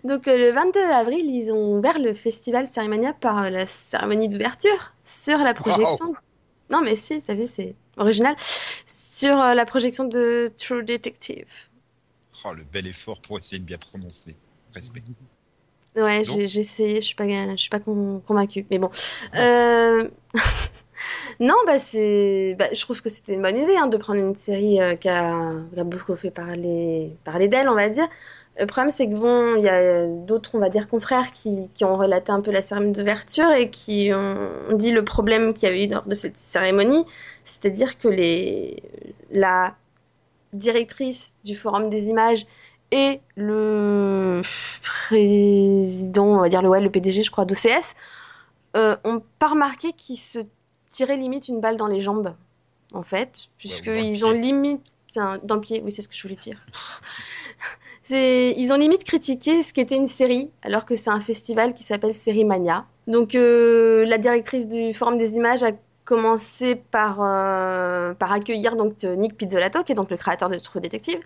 Donc, 0.05 0.29
euh, 0.29 0.37
le 0.37 0.53
22 0.53 0.81
avril, 0.81 1.25
ils 1.27 1.53
ont 1.53 1.79
ouvert 1.79 1.99
le 1.99 2.15
festival 2.15 2.69
Cérémonia 2.69 3.13
par 3.15 3.51
la 3.51 3.67
cérémonie 3.67 4.29
d'ouverture 4.29 4.93
sur 5.05 5.39
la 5.39 5.55
projection. 5.55 6.13
Non, 6.71 6.81
mais 6.83 6.97
si, 6.97 7.21
t'as 7.23 7.35
vu, 7.35 7.47
c'est 7.47 7.75
original. 7.97 8.37
Sur 8.87 9.41
euh, 9.41 9.55
la 9.55 9.67
projection 9.67 10.05
de 10.05 10.53
True 10.59 10.85
Detective. 10.85 11.47
Oh, 12.45 12.53
le 12.53 12.65
bel 12.65 12.87
effort 12.87 13.21
pour 13.21 13.39
essayer 13.39 13.59
de 13.59 13.65
bien 13.65 13.79
prononcer. 13.79 14.37
Respect. 14.75 15.03
Ouais, 15.97 16.25
j'ai 16.25 16.45
essayé, 16.61 16.97
je 17.01 17.07
suis 17.07 17.15
pas, 17.15 17.27
je 17.27 17.57
suis 17.57 17.71
pas 17.71 17.81
con- 17.81 18.21
convaincue, 18.27 18.67
mais 18.71 18.79
bon. 18.79 18.91
Euh, 19.35 20.09
Non, 21.41 21.55
bah 21.67 21.79
c'est, 21.79 22.57
bah, 22.59 22.69
je 22.73 22.81
trouve 22.81 23.03
que 23.03 23.09
c'était 23.09 23.35
une 23.35 23.43
bonne 23.43 23.59
idée 23.59 23.77
hein, 23.77 23.87
de 23.89 23.97
prendre 23.97 24.21
une 24.21 24.37
série 24.37 24.81
euh, 24.81 24.95
qui 24.97 25.09
a, 25.09 25.53
qui 25.73 25.81
a 25.81 25.85
beaucoup 25.85 26.17
fait 26.17 26.31
parler, 26.31 27.17
parler 27.25 27.49
d'elle, 27.49 27.69
on 27.69 27.75
va 27.75 27.89
dire. 27.91 28.09
Le 28.59 28.67
problème, 28.67 28.91
c'est 28.91 29.07
que 29.09 29.15
bon, 29.15 29.57
il 29.57 29.65
y 29.65 29.69
a 29.69 30.07
d'autres, 30.07 30.53
on 30.55 30.59
va 30.59 30.71
dire, 30.71 30.89
confrères 30.89 31.33
qui, 31.33 31.69
qui 31.75 31.85
ont 31.85 31.97
relaté 31.97 32.33
un 32.33 32.41
peu 32.41 32.51
la 32.51 32.63
cérémonie 32.63 32.93
d'ouverture 32.95 33.53
et 33.53 33.71
qui 33.71 34.11
ont 34.15 34.37
dit 34.77 34.93
le 34.93 35.05
problème 35.05 35.53
qu'il 35.55 35.65
y 35.69 35.73
avait 35.73 35.85
eu 35.87 35.91
lors 35.91 36.05
de 36.07 36.15
cette 36.15 36.39
cérémonie, 36.39 37.05
c'est-à-dire 37.45 37.99
que 37.99 38.09
les, 38.09 38.83
la 39.31 39.75
directrice 40.53 41.35
du 41.45 41.57
Forum 41.57 41.91
des 41.91 42.09
images 42.09 42.47
et 42.97 43.21
le 43.37 44.41
président, 44.83 46.25
on 46.25 46.41
va 46.41 46.49
dire 46.49 46.63
le, 46.63 46.69
ouais, 46.71 46.81
le 46.81 46.91
PDG, 46.91 47.23
je 47.23 47.31
crois, 47.31 47.45
d'OCS, 47.45 47.95
euh, 48.75 48.97
ont 49.05 49.23
pas 49.39 49.49
remarqué 49.49 49.93
qu'ils 49.93 50.19
se 50.19 50.39
tiraient 50.89 51.19
limite 51.19 51.49
une 51.49 51.61
balle 51.61 51.77
dans 51.77 51.89
les 51.89 52.01
jambes, 52.01 52.35
en 52.95 53.03
fait, 53.03 53.49
puisqu'ils 53.59 54.25
ont 54.25 54.31
limite. 54.31 54.81
enfin, 55.11 55.39
dans 55.45 55.57
le 55.57 55.61
pied, 55.61 55.83
oui, 55.85 55.93
c'est 55.93 56.01
ce 56.01 56.09
que 56.09 56.15
je 56.15 56.23
voulais 56.23 56.37
dire. 56.37 56.59
Ils 58.09 58.73
ont 58.73 58.77
limite 58.77 59.03
critiqué 59.03 59.65
ce 59.65 59.75
qu'était 59.75 59.97
une 59.97 60.07
série, 60.07 60.53
alors 60.63 60.87
que 60.87 60.95
c'est 60.95 61.11
un 61.11 61.19
festival 61.19 61.75
qui 61.75 61.83
s'appelle 61.83 62.15
Série 62.15 62.45
Mania. 62.45 62.87
Donc, 63.09 63.35
euh, 63.35 64.07
la 64.07 64.17
directrice 64.17 64.69
du 64.69 64.95
Forum 64.95 65.19
des 65.19 65.35
images 65.35 65.65
a 65.65 65.73
commencé 66.05 66.77
par, 66.77 67.19
euh, 67.21 68.15
par 68.15 68.33
accueillir 68.33 68.77
donc 68.77 68.95
euh, 69.05 69.17
Nick 69.17 69.37
Pizzolatto, 69.37 69.83
qui 69.83 69.93
est 69.93 69.97
donc 69.97 70.09
le 70.09 70.17
créateur 70.17 70.49
de 70.49 70.57
True 70.59 70.81
Detective, 70.81 71.19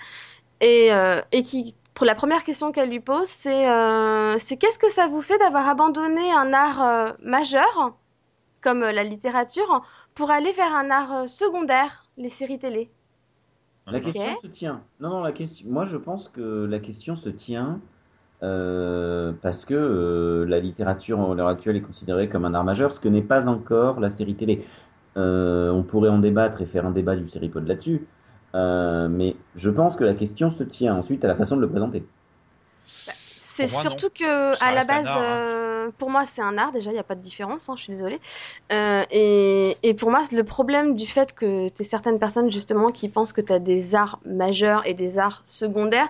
et, 0.61 0.92
euh, 0.92 1.20
et 1.33 1.42
qui, 1.42 1.75
pour 1.94 2.07
la 2.07 2.14
première 2.14 2.44
question 2.44 2.73
qu'elle 2.73 2.90
lui 2.90 3.01
pose, 3.01 3.29
c'est 3.29 3.68
euh, 3.68 4.37
c'est 4.38 4.57
qu'est-ce 4.57 4.79
que 4.79 4.90
ça 4.90 5.09
vous 5.09 5.23
fait 5.23 5.38
d'avoir 5.38 5.68
abandonné 5.68 6.33
un 6.33 6.53
art 6.53 6.83
euh, 6.83 7.12
majeur, 7.23 7.94
comme 8.61 8.83
euh, 8.83 8.92
la 8.92 9.05
littérature, 9.05 9.83
pour 10.14 10.31
aller 10.31 10.53
vers 10.53 10.75
un 10.75 10.90
art 10.90 11.14
euh, 11.14 11.27
secondaire, 11.27 12.05
les 12.16 12.29
séries 12.29 12.59
télé? 12.59 12.90
La 13.87 14.01
question 14.01 14.37
se 14.42 14.46
tient. 14.46 14.83
Non, 15.01 15.11
non, 15.11 15.20
la 15.20 15.33
question. 15.33 15.66
Moi, 15.68 15.85
je 15.87 15.96
pense 15.96 16.29
que 16.29 16.64
la 16.66 16.79
question 16.79 17.16
se 17.16 17.29
tient 17.29 17.81
euh, 18.42 19.33
parce 19.42 19.64
que 19.64 19.75
euh, 19.75 20.44
la 20.46 20.61
littérature 20.61 21.18
à 21.20 21.35
l'heure 21.35 21.49
actuelle 21.49 21.77
est 21.77 21.81
considérée 21.81 22.29
comme 22.29 22.44
un 22.44 22.55
art 22.55 22.64
majeur, 22.64 22.92
ce 22.92 23.01
que 23.01 23.09
n'est 23.09 23.23
pas 23.23 23.49
encore 23.49 23.99
la 23.99 24.11
série 24.11 24.37
télé. 24.37 24.64
Euh, 25.16 25.70
on 25.73 25.83
pourrait 25.83 26.11
en 26.11 26.18
débattre 26.18 26.61
et 26.62 26.66
faire 26.66 26.87
un 26.87 26.92
débat 26.92 27.16
du 27.16 27.29
séripode 27.29 27.66
là-dessus, 27.66 28.07
euh, 28.55 29.09
mais 29.09 29.37
je 29.57 29.71
pense 29.71 29.97
que 29.97 30.05
la 30.05 30.15
question 30.15 30.53
se 30.53 30.63
tient 30.63 30.95
ensuite 30.95 31.25
à 31.25 31.29
la 31.29 31.37
façon 31.37 31.57
de 31.57 31.61
le 31.61 31.69
présenter. 31.69 32.05
C'est 32.85 33.65
Pour 33.65 33.73
moi, 33.73 33.81
surtout 33.83 34.09
que 34.11 34.53
Ça 34.55 34.67
à 34.67 34.75
la 34.75 34.85
base, 34.85 35.07
art, 35.07 35.19
hein. 35.19 35.39
euh, 35.41 35.91
pour 35.99 36.09
moi, 36.11 36.25
c'est 36.25 36.41
un 36.41 36.57
art. 36.57 36.73
Déjà, 36.73 36.91
il 36.91 36.95
n'y 36.95 37.01
a 37.01 37.05
pas 37.05 37.15
de 37.15 37.21
différence. 37.21 37.69
hein, 37.69 37.75
je 37.77 37.83
suis 37.83 37.93
désolée. 37.93 38.21
Euh, 38.73 39.05
et, 39.11 39.77
et 39.83 39.95
pour 39.95 40.11
moi, 40.11 40.23
c'est 40.25 40.37
le 40.37 40.45
problème 40.45 40.97
du 40.97 41.07
fait 41.07 41.35
que 41.35 41.69
tu 41.69 41.85
certaines 41.85 42.19
personnes 42.19 42.51
justement 42.51 42.91
qui 42.91 43.09
pensent 43.09 43.33
que 43.33 43.41
tu 43.41 43.53
as 43.53 43.59
des 43.59 43.95
arts 43.95 44.19
majeurs 44.25 44.87
et 44.87 44.95
des 44.95 45.19
arts 45.19 45.43
secondaires. 45.45 46.09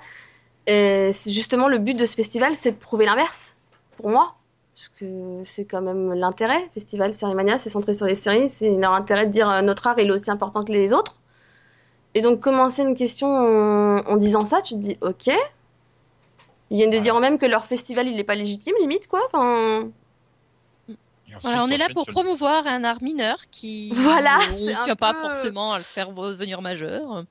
C'est 0.66 1.32
justement 1.32 1.66
le 1.66 1.78
but 1.78 1.94
de 1.94 2.04
ce 2.06 2.14
festival, 2.14 2.54
c'est 2.54 2.72
de 2.72 2.76
prouver 2.76 3.04
l'inverse. 3.04 3.56
Pour 3.96 4.08
moi, 4.08 4.36
parce 4.80 4.88
que 4.88 5.42
c'est 5.44 5.66
quand 5.66 5.82
même 5.82 6.14
l'intérêt. 6.14 6.70
Festival 6.72 7.12
Sérimania, 7.12 7.58
c'est 7.58 7.68
centré 7.68 7.92
sur 7.92 8.06
les 8.06 8.14
séries. 8.14 8.48
C'est 8.48 8.70
leur 8.76 8.92
intérêt 8.94 9.26
de 9.26 9.30
dire 9.30 9.50
euh, 9.50 9.60
notre 9.60 9.86
art 9.86 9.98
il 9.98 10.08
est 10.08 10.12
aussi 10.12 10.30
important 10.30 10.64
que 10.64 10.72
les 10.72 10.92
autres. 10.94 11.16
Et 12.14 12.22
donc 12.22 12.40
commencer 12.40 12.82
une 12.82 12.96
question 12.96 13.28
en, 13.28 13.98
en 14.06 14.16
disant 14.16 14.44
ça, 14.44 14.62
tu 14.62 14.74
te 14.74 14.78
dis 14.80 14.98
ok. 15.00 15.28
Ils 16.70 16.76
viennent 16.76 16.90
de 16.90 16.96
Ouais. 16.96 17.02
dire 17.02 17.18
même 17.20 17.38
que 17.38 17.46
leur 17.46 17.66
festival 17.66 18.06
il 18.08 18.18
est 18.18 18.24
pas 18.24 18.34
légitime 18.34 18.74
limite 18.80 19.06
quoi. 19.08 19.20
Enfin, 19.26 19.90
Et 20.88 20.92
ensuite, 21.34 21.42
Voilà, 21.42 21.64
on 21.64 21.68
est 21.68 21.78
là 21.78 21.88
pour 21.92 22.04
sur 22.04 22.12
promouvoir 22.12 22.66
un 22.66 22.82
art 22.84 23.02
mineur 23.02 23.36
qui 23.50 23.90
Voilà, 23.96 24.38
tient 24.84 24.96
pas 24.96 25.14
peu- 25.14 25.20
forcément 25.20 25.72
à 25.72 25.78
le 25.78 25.84
faire 25.84 26.10
devenir 26.12 26.62
majeur. 26.62 27.24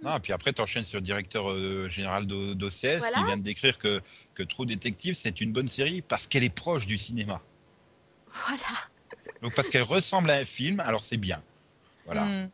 Non, 0.00 0.16
et 0.16 0.20
puis 0.20 0.32
après, 0.32 0.52
tu 0.52 0.62
enchaînes 0.62 0.84
sur 0.84 0.98
le 0.98 1.02
directeur 1.02 1.50
euh, 1.50 1.88
général 1.90 2.24
d'O- 2.24 2.54
d'OCS 2.54 2.98
Voilà. 2.98 3.16
qui 3.18 3.24
vient 3.24 3.36
de 3.36 3.42
décrire 3.42 3.76
que, 3.78 4.00
que 4.34 4.44
True 4.44 4.64
Detective, 4.66 5.14
c'est 5.16 5.40
une 5.40 5.50
bonne 5.50 5.66
série 5.66 6.02
parce 6.02 6.28
qu'elle 6.28 6.44
est 6.44 6.54
proche 6.54 6.86
du 6.86 6.96
cinéma. 6.98 7.40
voilà. 8.46 8.78
Donc 9.42 9.54
parce 9.56 9.68
qu'elle 9.68 9.82
ressemble 9.82 10.30
à 10.30 10.34
un 10.36 10.44
film, 10.44 10.78
alors 10.80 11.02
c'est 11.02 11.16
bien. 11.16 11.42
Voilà. 12.06 12.24
Hmm. 12.26 12.50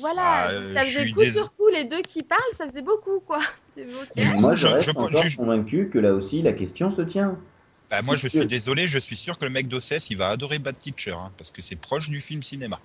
Voilà, 0.00 0.22
Ah, 0.22 0.50
euh, 0.50 0.74
ça 0.74 0.84
faisait 0.84 1.10
coup 1.10 1.20
dés- 1.20 1.32
sur 1.32 1.54
coup 1.54 1.68
les 1.68 1.84
deux 1.84 2.02
qui 2.02 2.22
parlent, 2.22 2.40
ça 2.56 2.68
faisait 2.68 2.82
beaucoup 2.82 3.20
quoi. 3.20 3.38
J'ai 3.76 3.84
vu, 3.84 3.94
ok. 3.94 4.16
Du 4.16 4.34
coup, 4.34 4.40
Moi, 4.40 4.54
je 4.54 4.66
je- 4.66 4.72
reste 4.72 4.86
je- 4.86 4.90
encore 4.90 5.26
je- 5.26 5.36
convaincu 5.36 5.90
que 5.92 5.98
là 5.98 6.12
aussi 6.12 6.42
la 6.42 6.52
question 6.52 6.94
se 6.94 7.02
tient. 7.02 7.38
Bah, 7.90 8.02
moi, 8.02 8.16
je 8.16 8.26
suis 8.26 8.46
désolé, 8.46 8.88
je 8.88 8.98
suis 8.98 9.16
sûr 9.16 9.38
que 9.38 9.44
le 9.44 9.50
mec 9.50 9.68
d'OCS, 9.68 10.10
il 10.10 10.16
va 10.16 10.28
adorer 10.30 10.58
Bad 10.58 10.76
Teacher, 10.78 11.12
hein, 11.12 11.32
parce 11.38 11.50
que 11.52 11.62
c'est 11.62 11.76
proche 11.76 12.08
du 12.10 12.20
film 12.20 12.42
cinéma. 12.42 12.80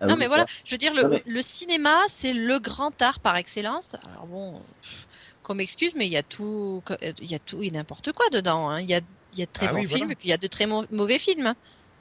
Ah 0.00 0.06
non, 0.06 0.14
oui, 0.14 0.18
mais 0.18 0.24
ça, 0.24 0.28
voilà, 0.28 0.46
je 0.64 0.72
veux 0.74 0.78
dire, 0.78 0.92
le, 0.94 1.02
Non, 1.04 1.08
mais- 1.10 1.22
le 1.24 1.42
cinéma, 1.42 1.96
c'est 2.08 2.32
le 2.34 2.58
grand 2.58 3.00
art 3.00 3.20
par 3.20 3.36
excellence. 3.36 3.94
Alors 4.10 4.26
bon, 4.26 4.60
comme 5.42 5.60
excuse, 5.60 5.92
mais 5.96 6.06
il 6.06 6.12
y 6.12 6.16
a 6.16 6.22
tout, 6.22 6.82
il 7.20 7.30
y 7.30 7.34
a 7.34 7.38
tout 7.38 7.62
et 7.62 7.70
n'importe 7.70 8.12
quoi 8.12 8.26
dedans. 8.30 8.68
hein. 8.68 8.80
Il 8.80 8.86
y 8.86 8.94
a, 8.94 9.00
il 9.32 9.38
y 9.38 9.42
a 9.42 9.46
de 9.46 9.50
très 9.52 9.68
Ah 9.68 9.72
bons 9.72 9.78
oui, 9.78 9.86
films 9.86 9.98
voilà. 10.00 10.12
et 10.12 10.16
puis 10.16 10.28
il 10.28 10.30
y 10.32 10.34
a 10.34 10.38
de 10.38 10.46
très 10.48 10.66
mau- 10.66 10.84
mauvais 10.90 11.18
films. 11.18 11.54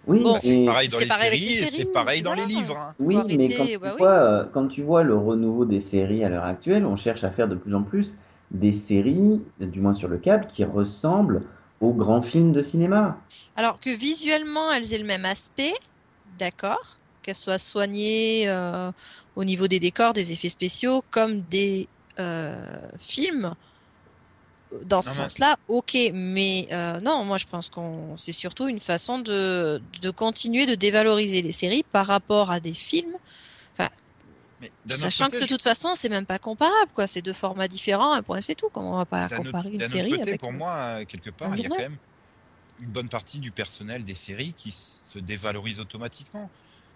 Oui, 0.08 0.24
Bon, 0.24 0.34
Bah, 0.34 0.40
c'est 0.42 0.54
et- 0.54 0.66
pareil 0.66 0.90
dans 0.90 0.98
c'est 0.98 1.06
les 1.06 1.10
pareil 1.10 1.28
avec 1.28 1.40
séries, 1.40 1.54
les 1.54 1.64
et 1.64 1.66
c'est 1.68 1.94
pareil 1.94 2.22
dans 2.22 2.34
les 2.34 2.46
livres. 2.46 2.78
hein. 2.78 2.96
Oui, 3.00 3.16
mais 3.38 3.54
quand 3.54 3.66
tu, 3.68 3.78
bah 3.78 3.94
oui. 3.94 4.00
vois, 4.00 4.12
euh, 4.12 4.46
quand 4.54 4.68
tu 4.68 4.82
vois 4.84 5.04
le 5.04 5.16
renouveau 5.16 5.66
des 5.66 5.80
séries 5.80 6.24
à 6.24 6.30
l'heure 6.30 6.44
actuelle, 6.46 6.86
on 6.86 6.96
cherche 6.96 7.24
à 7.24 7.32
faire 7.32 7.48
de 7.48 7.56
plus 7.56 7.74
en 7.76 7.84
plus 7.84 8.14
des 8.52 8.72
séries, 8.74 9.42
du 9.60 9.80
moins 9.80 9.94
sur 9.94 10.08
le 10.10 10.18
câble, 10.18 10.48
qui 10.48 10.64
ressemblent 10.66 11.44
aux 11.80 11.94
grands 11.94 12.22
films 12.22 12.52
de 12.52 12.62
cinéma. 12.62 13.18
Alors 13.56 13.80
que 13.80 13.90
visuellement, 13.90 14.72
elles 14.72 14.94
aient 14.94 14.98
le 14.98 15.06
même 15.06 15.26
aspect, 15.26 15.74
d'accord, 16.26 17.00
qu'elles 17.22 17.36
soient 17.36 17.60
soignées 17.60 18.48
euh, 18.48 18.92
au 19.36 19.44
niveau 19.44 19.68
des 19.68 19.80
décors, 19.80 20.14
des 20.14 20.32
effets 20.32 20.50
spéciaux, 20.50 21.02
comme 21.12 21.42
des 21.42 21.88
euh, 22.20 22.90
films. 23.00 23.54
Dans 24.86 25.02
ce 25.02 25.10
sens-là, 25.16 25.58
ok, 25.68 25.98
mais 26.14 26.68
euh, 26.72 27.00
non, 27.02 27.26
moi 27.26 27.38
je 27.38 27.46
pense 27.46 27.70
qu'on 27.70 28.16
c'est 28.16 28.32
surtout 28.32 28.68
une 28.70 28.80
façon 28.80 29.20
de, 29.20 29.82
de 30.02 30.10
continuer 30.12 30.66
de 30.66 30.76
dévaloriser 30.76 31.42
les 31.42 31.52
séries 31.52 31.84
par 31.92 32.08
rapport 32.08 32.52
à 32.52 32.60
des 32.62 32.74
films, 32.74 33.18
autre 34.86 34.96
sachant 35.00 35.26
côté, 35.26 35.40
que 35.40 35.44
de 35.44 35.48
toute 35.50 35.62
façon 35.64 35.94
c'est 35.96 36.10
même 36.10 36.26
pas 36.26 36.40
comparable, 36.40 36.92
quoi. 36.94 37.08
C'est 37.08 37.22
deux 37.22 37.34
formats 37.34 37.68
différents, 37.68 38.14
un 38.14 38.24
point 38.24 38.42
c'est 38.42 38.56
tout. 38.56 38.70
Comment 38.74 38.94
on 38.94 38.98
va 38.98 39.06
pas 39.06 39.26
autre- 39.26 39.36
comparer 39.38 39.72
une 39.72 39.84
série 39.84 40.12
côté, 40.12 40.22
avec 40.22 40.40
pour 40.40 40.54
moi, 40.54 41.04
quelque 41.06 41.30
part, 41.32 41.56
il 41.56 41.64
y 41.64 41.66
a 41.66 41.70
quand 41.70 41.82
même 41.82 41.98
une 42.80 42.92
bonne 42.92 43.10
partie 43.10 43.40
du 43.40 43.52
personnel 43.52 44.04
des 44.04 44.16
séries 44.16 44.54
qui 44.54 44.72
se 44.72 45.20
dévalorise 45.20 45.80
automatiquement. 45.80 46.52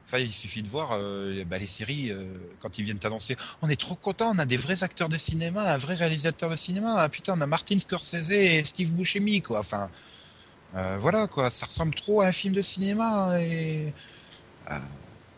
Enfin, 0.06 0.20
il 0.20 0.32
suffit 0.32 0.62
de 0.64 0.70
voir 0.70 0.92
euh, 0.94 1.44
bah, 1.46 1.58
les 1.58 1.68
séries 1.68 2.12
euh, 2.12 2.38
quand 2.60 2.78
ils 2.78 2.84
viennent 2.84 3.00
t'annoncer 3.00 3.36
on 3.62 3.70
est 3.70 3.80
trop 3.80 3.96
content, 3.96 4.32
on 4.36 4.40
a 4.40 4.46
des 4.46 4.58
vrais 4.58 4.84
acteurs 4.84 5.10
de 5.10 5.18
cinéma, 5.18 5.74
un 5.74 5.78
vrai 5.78 5.96
réalisateur 5.96 6.50
de 6.50 6.56
cinéma. 6.56 6.96
Ah, 6.98 7.10
putain, 7.10 7.34
on 7.38 7.42
a 7.42 7.48
Martin 7.48 7.80
Scorsese 7.80 8.32
et 8.32 8.64
Steve 8.64 8.94
Buscemi, 8.94 9.42
quoi. 9.42 9.60
Enfin, 9.60 9.90
euh, 10.76 10.98
voilà, 11.00 11.28
quoi. 11.28 11.50
Ça 11.50 11.66
ressemble 11.68 11.96
trop 11.96 12.22
à 12.22 12.28
un 12.28 12.32
film 12.32 12.54
de 12.54 12.62
cinéma 12.62 13.40
et. 13.42 13.94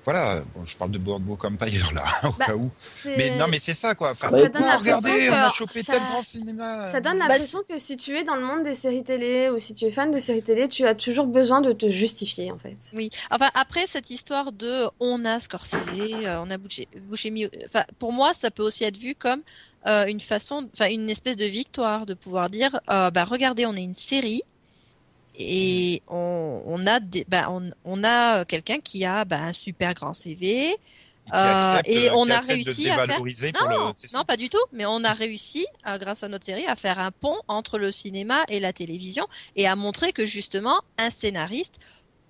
Voilà, 0.08 0.42
bon, 0.56 0.64
je 0.64 0.78
parle 0.78 0.92
de 0.92 1.00
Boardwalk 1.00 1.44
Empire 1.44 1.92
là, 1.94 2.06
au 2.30 2.32
Bah, 2.40 2.46
cas 2.46 2.56
où. 2.56 2.72
Mais 3.18 3.32
non, 3.32 3.48
mais 3.50 3.60
c'est 3.60 3.74
ça 3.74 3.94
quoi. 3.94 4.12
Enfin, 4.12 4.32
Bah, 4.32 4.40
ça 4.44 4.48
donne 4.48 4.64
oh, 4.66 4.78
regardez, 4.80 5.30
on 5.30 5.34
a 5.34 5.52
chopé 5.52 5.84
ça- 5.84 5.92
tel 5.92 6.02
grand 6.04 6.24
cinéma. 6.24 6.90
Ça 6.94 7.02
donne 7.02 7.18
Bah, 7.20 7.26
l'impression 7.28 7.60
que 7.68 7.78
si 7.78 7.98
tu 7.98 8.16
es 8.16 8.24
dans 8.24 8.36
le 8.36 8.42
monde 8.42 8.64
des 8.64 8.74
séries 8.74 9.04
télé 9.04 9.50
ou 9.50 9.60
si 9.60 9.76
tu 9.76 9.84
es 9.84 9.92
fan 9.92 10.10
de 10.12 10.20
séries 10.22 10.44
télé, 10.44 10.70
tu 10.70 10.86
as 10.86 10.96
toujours 10.96 11.28
besoin 11.28 11.60
de 11.60 11.74
te 11.74 11.90
justifier 11.90 12.54
en 12.54 12.58
fait. 12.58 12.78
Oui, 12.94 13.10
enfin 13.32 13.50
après 13.54 13.86
cette 13.86 14.10
histoire 14.10 14.54
de 14.54 14.86
on 15.02 15.26
a 15.26 15.42
Scorsese, 15.42 15.90
euh, 16.26 16.40
on 16.42 16.50
a 16.52 16.58
Buscemi, 16.58 17.50
enfin 17.66 17.84
pour 18.00 18.14
moi 18.14 18.34
ça 18.34 18.50
peut 18.50 18.64
aussi 18.64 18.86
être 18.86 18.98
vu 18.98 19.14
comme 19.14 19.42
euh, 19.88 20.06
une 20.06 20.22
façon, 20.22 20.70
enfin 20.74 20.90
une 20.90 21.10
espèce 21.10 21.36
de 21.36 21.44
victoire 21.46 22.06
de 22.06 22.14
pouvoir 22.14 22.48
dire 22.50 22.80
euh, 22.90 23.12
bah 23.12 23.26
regardez 23.26 23.66
on 23.66 23.76
est 23.76 23.84
une 23.84 23.94
série 23.94 24.42
et 25.38 26.02
on, 26.08 26.64
on 26.66 26.86
a 26.88 27.00
des, 27.00 27.26
bah, 27.28 27.48
on, 27.50 27.70
on 27.86 28.04
a 28.04 28.44
quelqu'un 28.46 28.80
qui 28.80 29.06
a 29.06 29.24
bah, 29.26 29.40
un 29.42 29.54
super 29.54 29.94
grand 29.94 30.14
CV. 30.14 30.76
Qui 31.28 31.34
Euh, 31.34 31.82
et 31.86 31.94
qui 32.04 32.10
on 32.14 32.24
a 32.30 32.40
réussi 32.54 32.90
à 32.90 32.96
faire- 33.06 33.18
Non, 33.62 33.70
le- 33.70 33.94
pas 34.24 34.38
du 34.38 34.48
tout. 34.50 34.64
Mais 34.72 34.86
on 34.86 35.04
a 35.04 35.12
réussi, 35.14 35.66
euh, 35.86 35.98
grâce 35.98 36.24
à 36.24 36.30
notre 36.30 36.46
série, 36.46 36.66
à 36.66 36.76
faire 36.78 37.00
un 37.00 37.12
pont 37.12 37.36
entre 37.50 37.78
le 37.78 37.92
cinéma 37.92 38.44
et 38.48 38.60
la 38.62 38.72
télévision 38.72 39.26
et 39.58 39.68
à 39.68 39.76
montrer 39.76 40.14
que 40.14 40.26
justement, 40.26 40.80
un 40.98 41.10
scénariste 41.10 41.80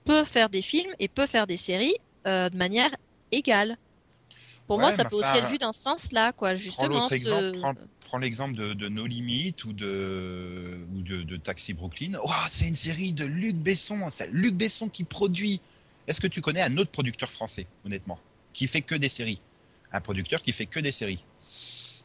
peut 0.04 0.24
faire 0.24 0.50
des 0.50 0.64
films 0.64 0.92
et 1.00 1.08
peut 1.10 1.28
faire 1.28 1.46
des 1.46 1.58
séries 1.58 1.96
euh, 2.26 2.50
de 2.50 2.58
manière 2.58 2.90
égale. 3.32 3.78
Pour 4.68 4.80
moi, 4.80 4.92
ça 4.92 5.06
peut 5.06 5.16
aussi 5.16 5.30
être 5.38 5.50
vu 5.50 5.58
dans 5.58 5.72
ce 5.74 5.82
sens-là, 5.82 6.34
quoi. 6.34 6.50
Prends 6.50 6.56
Justement, 6.58 7.10
ce- 7.10 7.58
prends, 7.60 7.74
prends 8.06 8.18
l'exemple 8.18 8.56
de, 8.58 8.74
de 8.74 8.90
No 8.90 9.06
Limit 9.06 9.56
ou 9.66 9.72
de, 9.74 10.78
ou 10.94 11.02
de, 11.02 11.24
de 11.24 11.38
Taxi 11.38 11.74
Brooklyn. 11.74 12.18
Oh, 12.22 12.30
c'est 12.50 12.68
une 12.68 12.76
série 12.76 13.14
de 13.14 13.26
Luc 13.26 13.56
Besson. 13.56 13.98
C'est 14.12 14.30
Luc 14.32 14.56
Besson 14.56 14.90
qui 14.90 15.04
produit. 15.06 15.62
Est-ce 16.08 16.20
que 16.20 16.28
tu 16.28 16.42
connais 16.42 16.62
un 16.62 16.78
autre 16.78 16.92
producteur 16.92 17.30
français, 17.32 17.66
honnêtement, 17.86 18.20
qui 18.54 18.68
fait 18.68 18.82
que 18.82 18.96
des 18.96 19.10
séries? 19.10 19.42
Un 19.92 20.02
producteur 20.02 20.42
qui 20.42 20.52
fait 20.52 20.66
que 20.66 20.80
des 20.82 20.92
séries 20.92 21.24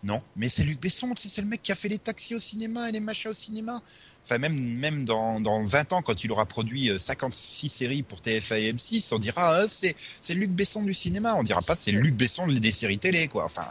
Non, 0.04 0.20
mais 0.34 0.48
c'est 0.48 0.64
Luc 0.64 0.80
Besson, 0.80 1.14
c'est 1.16 1.40
le 1.42 1.46
mec 1.48 1.62
qui 1.62 1.70
a 1.70 1.76
fait 1.76 1.88
les 1.88 1.98
taxis 1.98 2.34
au 2.34 2.40
cinéma 2.40 2.88
et 2.88 2.92
les 2.92 3.00
machins 3.00 3.30
au 3.30 3.34
cinéma. 3.34 3.80
Enfin, 4.24 4.38
même, 4.38 4.54
même 4.56 5.04
dans, 5.04 5.40
dans 5.40 5.64
20 5.64 5.92
ans, 5.92 6.02
quand 6.02 6.24
il 6.24 6.32
aura 6.32 6.46
produit 6.46 6.90
euh, 6.90 6.98
56 6.98 7.68
séries 7.68 8.02
pour 8.02 8.20
TF1 8.20 8.56
et 8.58 8.72
M6, 8.72 9.14
on 9.14 9.18
dira 9.18 9.62
ah, 9.62 9.66
c'est 9.68 10.34
Luc 10.34 10.50
Besson 10.50 10.82
du 10.82 10.94
cinéma. 10.94 11.34
On 11.36 11.42
dira 11.44 11.62
pas 11.62 11.76
c'est 11.76 11.92
Luc 11.92 12.16
Besson 12.16 12.46
des 12.48 12.70
séries 12.72 12.98
télé, 12.98 13.28
quoi. 13.28 13.44
Enfin, 13.44 13.66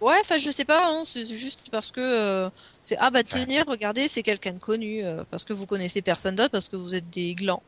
Ouais, 0.00 0.16
enfin, 0.20 0.38
je 0.38 0.50
sais 0.50 0.64
pas, 0.66 0.90
non, 0.92 1.04
c'est 1.04 1.24
juste 1.26 1.70
parce 1.70 1.90
que 1.90 2.00
euh, 2.00 2.50
c'est 2.82 2.96
ah 2.98 3.10
bah 3.10 3.24
tenir, 3.24 3.64
regardez, 3.66 4.08
c'est 4.08 4.22
quelqu'un 4.22 4.52
de 4.52 4.58
connu, 4.58 5.02
euh, 5.04 5.24
parce 5.30 5.44
que 5.44 5.52
vous 5.54 5.66
connaissez 5.66 6.02
personne 6.02 6.36
d'autre, 6.36 6.50
parce 6.50 6.68
que 6.68 6.76
vous 6.76 6.94
êtes 6.94 7.08
des 7.10 7.34
glands. 7.34 7.62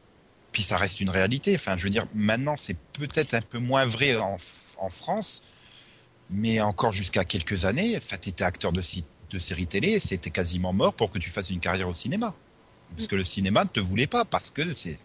puis 0.53 0.63
ça 0.63 0.77
reste 0.79 1.01
une 1.01 1.11
réalité. 1.11 1.55
Enfin, 1.55 1.77
je 1.79 1.85
veux 1.85 1.91
dire, 1.91 2.07
maintenant, 2.15 2.57
c'est 2.57 2.77
peut-être 2.95 3.35
un 3.35 3.43
peu 3.43 3.59
moins 3.59 3.85
vrai 3.85 4.17
en, 4.17 4.37
en 4.79 4.91
France, 4.91 5.43
mais 6.31 6.61
encore 6.61 6.93
jusqu'à 6.93 7.25
quelques 7.25 7.65
années, 7.65 7.97
enfin, 7.97 8.17
tu 8.21 8.31
étais 8.31 8.45
acteur 8.45 8.73
de, 8.73 8.83
de 9.31 9.39
séries 9.39 9.67
télé, 9.67 9.99
c'était 9.99 10.31
quasiment 10.31 10.73
mort 10.73 10.93
pour 10.93 11.11
que 11.11 11.19
tu 11.19 11.31
fasses 11.31 11.51
une 11.51 11.61
carrière 11.61 11.89
au 11.89 11.95
cinéma. 11.95 12.35
Parce 12.95 13.09
que 13.09 13.17
le 13.17 13.25
cinéma 13.25 13.65
ne 13.65 13.69
te 13.69 13.81
voulait 13.81 14.07
pas, 14.07 14.25
parce 14.25 14.51
que 14.51 14.63
c'est 14.77 14.97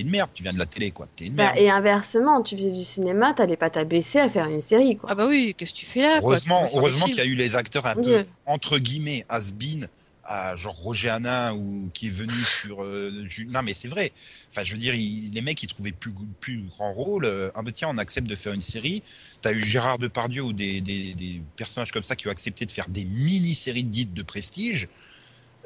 une 0.00 0.10
merde, 0.10 0.30
tu 0.34 0.42
viens 0.42 0.54
de 0.54 0.58
la 0.58 0.64
télé, 0.64 0.90
quoi. 0.90 1.06
T'es 1.14 1.26
une 1.26 1.34
Bah, 1.34 1.44
merde. 1.52 1.58
et 1.58 1.68
inversement, 1.70 2.42
tu 2.42 2.56
faisais 2.56 2.72
du 2.72 2.84
cinéma, 2.84 3.34
t'allais 3.34 3.58
pas 3.58 3.68
t'abaisser 3.68 4.18
à 4.18 4.30
faire 4.30 4.46
une 4.46 4.60
série 4.62 4.96
quoi. 4.96 5.10
Ah 5.12 5.14
bah 5.14 5.26
oui, 5.28 5.54
qu'est-ce 5.56 5.74
que 5.74 5.78
tu 5.78 5.86
fais 5.86 6.00
là 6.00 6.18
Heureusement, 6.22 6.64
qu'il 7.04 7.16
y 7.16 7.20
a 7.20 7.26
eu 7.26 7.34
les 7.34 7.54
acteurs 7.54 7.86
un 7.86 7.94
peu, 7.94 8.22
entre 8.46 8.78
guillemets, 8.78 9.24
has-been, 9.28 9.86
à 10.26 10.56
genre 10.56 10.74
Roger 10.74 11.10
Hanin, 11.10 11.54
ou 11.54 11.90
qui 11.94 12.08
est 12.08 12.10
venu 12.10 12.32
sur... 12.60 12.82
euh, 12.82 13.10
non, 13.48 13.62
mais 13.62 13.74
c'est 13.74 13.88
vrai. 13.88 14.12
Enfin, 14.50 14.64
je 14.64 14.72
veux 14.72 14.78
dire, 14.78 14.94
il- 14.94 15.30
les 15.32 15.40
mecs, 15.40 15.62
ils 15.62 15.68
trouvaient 15.68 15.92
plus, 15.92 16.12
plus 16.40 16.62
grand 16.68 16.92
rôle. 16.92 17.30
Ah, 17.54 17.62
bah 17.62 17.72
tiens, 17.72 17.88
on 17.90 17.98
accepte 17.98 18.28
de 18.28 18.36
faire 18.36 18.52
une 18.52 18.60
série. 18.60 19.02
T'as 19.42 19.52
eu 19.52 19.60
Gérard 19.60 19.98
Depardieu 19.98 20.42
ou 20.42 20.52
des, 20.52 20.80
des, 20.80 21.42
personnages 21.56 21.92
comme 21.92 22.04
ça 22.04 22.16
qui 22.16 22.28
ont 22.28 22.30
accepté 22.30 22.66
de 22.66 22.70
faire 22.70 22.88
des 22.88 23.04
mini-séries 23.04 23.84
dites 23.84 24.14
de 24.14 24.22
prestige. 24.22 24.88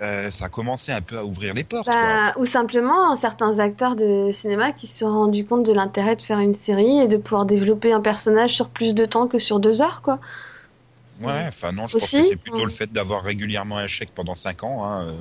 Euh, 0.02 0.30
ça 0.30 0.46
a 0.46 0.48
commencé 0.48 0.92
un 0.92 1.02
peu 1.02 1.18
à 1.18 1.24
ouvrir 1.24 1.52
les 1.52 1.64
portes. 1.64 1.86
Bah, 1.86 2.34
ou 2.38 2.46
simplement 2.46 3.14
certains 3.16 3.58
acteurs 3.58 3.96
de 3.96 4.30
cinéma 4.32 4.72
qui 4.72 4.86
se 4.86 5.00
sont 5.00 5.12
rendus 5.12 5.44
compte 5.44 5.64
de 5.64 5.72
l'intérêt 5.72 6.16
de 6.16 6.22
faire 6.22 6.38
une 6.38 6.54
série 6.54 7.00
et 7.00 7.08
de 7.08 7.18
pouvoir 7.18 7.44
développer 7.44 7.92
un 7.92 8.00
personnage 8.00 8.54
sur 8.54 8.70
plus 8.70 8.94
de 8.94 9.04
temps 9.04 9.28
que 9.28 9.38
sur 9.38 9.60
deux 9.60 9.82
heures 9.82 10.00
quoi. 10.00 10.18
Ouais, 11.20 11.44
enfin 11.48 11.72
non, 11.72 11.86
je 11.86 11.94
pense 11.98 12.04
Aussi, 12.04 12.18
que 12.20 12.28
c'est 12.28 12.36
plutôt 12.36 12.58
ouais. 12.58 12.64
le 12.64 12.70
fait 12.70 12.90
d'avoir 12.90 13.22
régulièrement 13.22 13.78
un 13.78 13.86
chèque 13.86 14.10
pendant 14.14 14.34
5 14.34 14.64
ans, 14.64 14.84
hein, 14.84 15.06
euh, 15.08 15.12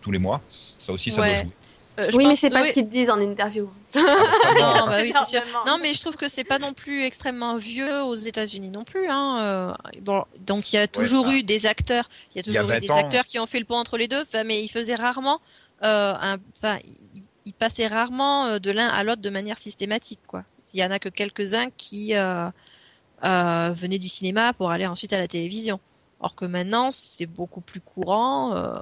tous 0.00 0.10
les 0.10 0.18
mois. 0.18 0.40
Ça 0.78 0.92
aussi, 0.92 1.10
ça 1.12 1.20
Ouais. 1.20 1.28
doit 1.34 1.42
jouer. 1.44 1.52
Euh, 1.98 2.06
oui, 2.14 2.18
mais 2.18 2.30
pense- 2.30 2.38
c'est 2.40 2.50
pas 2.50 2.62
oui. 2.62 2.68
ce 2.68 2.72
qu'ils 2.72 2.86
te 2.86 2.92
disent 2.92 3.10
en 3.10 3.20
interview. 3.20 3.68
Ah, 3.94 4.00
bah, 4.02 4.52
non. 4.54 4.60
Non, 4.78 4.86
bah 4.86 4.98
oui, 5.02 5.12
sûr. 5.28 5.42
Non, 5.66 5.78
mais 5.82 5.92
je 5.92 6.00
trouve 6.00 6.16
que 6.16 6.28
c'est 6.28 6.44
pas 6.44 6.58
non 6.58 6.72
plus 6.72 7.02
extrêmement 7.04 7.56
vieux 7.56 8.02
aux 8.04 8.14
États-Unis 8.14 8.70
non 8.70 8.84
plus. 8.84 9.08
Hein. 9.10 9.38
euh, 9.42 9.72
Bon, 10.00 10.24
donc 10.46 10.72
il 10.72 10.76
y 10.76 10.78
a 10.78 10.86
toujours 10.88 11.26
enfin, 11.26 11.34
eu 11.36 11.42
des 11.42 11.66
acteurs, 11.66 12.08
il 12.34 12.38
y 12.38 12.40
a 12.40 12.42
il 12.46 12.52
y 12.54 12.56
a 12.56 12.60
toujours 12.62 12.70
eu 12.70 12.74
20 12.74 12.80
des 12.80 12.90
ans- 12.90 12.96
acteurs 12.96 13.26
qui 13.26 13.38
ont 13.38 13.46
fait 13.46 13.58
le 13.58 13.66
pont 13.66 13.76
entre 13.76 13.98
les 13.98 14.08
deux. 14.08 14.24
Mais 14.46 14.60
ils 14.62 14.68
faisaient 14.70 14.94
rarement, 14.94 15.40
euh, 15.84 16.14
un, 16.20 16.38
enfin, 16.56 16.78
ils- 16.84 17.22
ils 17.46 17.52
passaient 17.54 17.88
rarement 17.88 18.46
euh, 18.46 18.58
de 18.58 18.70
l'un 18.70 18.86
à 18.88 19.02
l'autre 19.04 19.20
de 19.20 19.30
manière 19.30 19.58
systématique, 19.58 20.20
quoi. 20.26 20.44
Il 20.72 20.80
y 20.80 20.84
en 20.84 20.90
a 20.90 20.98
que 21.00 21.08
quelques-uns 21.10 21.68
qui 21.76 22.14
euh, 22.14 22.48
euh, 23.24 23.72
venaient 23.74 23.98
du 23.98 24.08
cinéma 24.08 24.52
pour 24.52 24.70
aller 24.70 24.86
ensuite 24.86 25.12
à 25.12 25.18
la 25.18 25.28
télévision. 25.28 25.80
Or 26.20 26.34
que 26.34 26.44
maintenant, 26.44 26.90
c'est 26.90 27.26
beaucoup 27.26 27.60
plus 27.60 27.80
courant. 27.80 28.54
euh, 28.56 28.78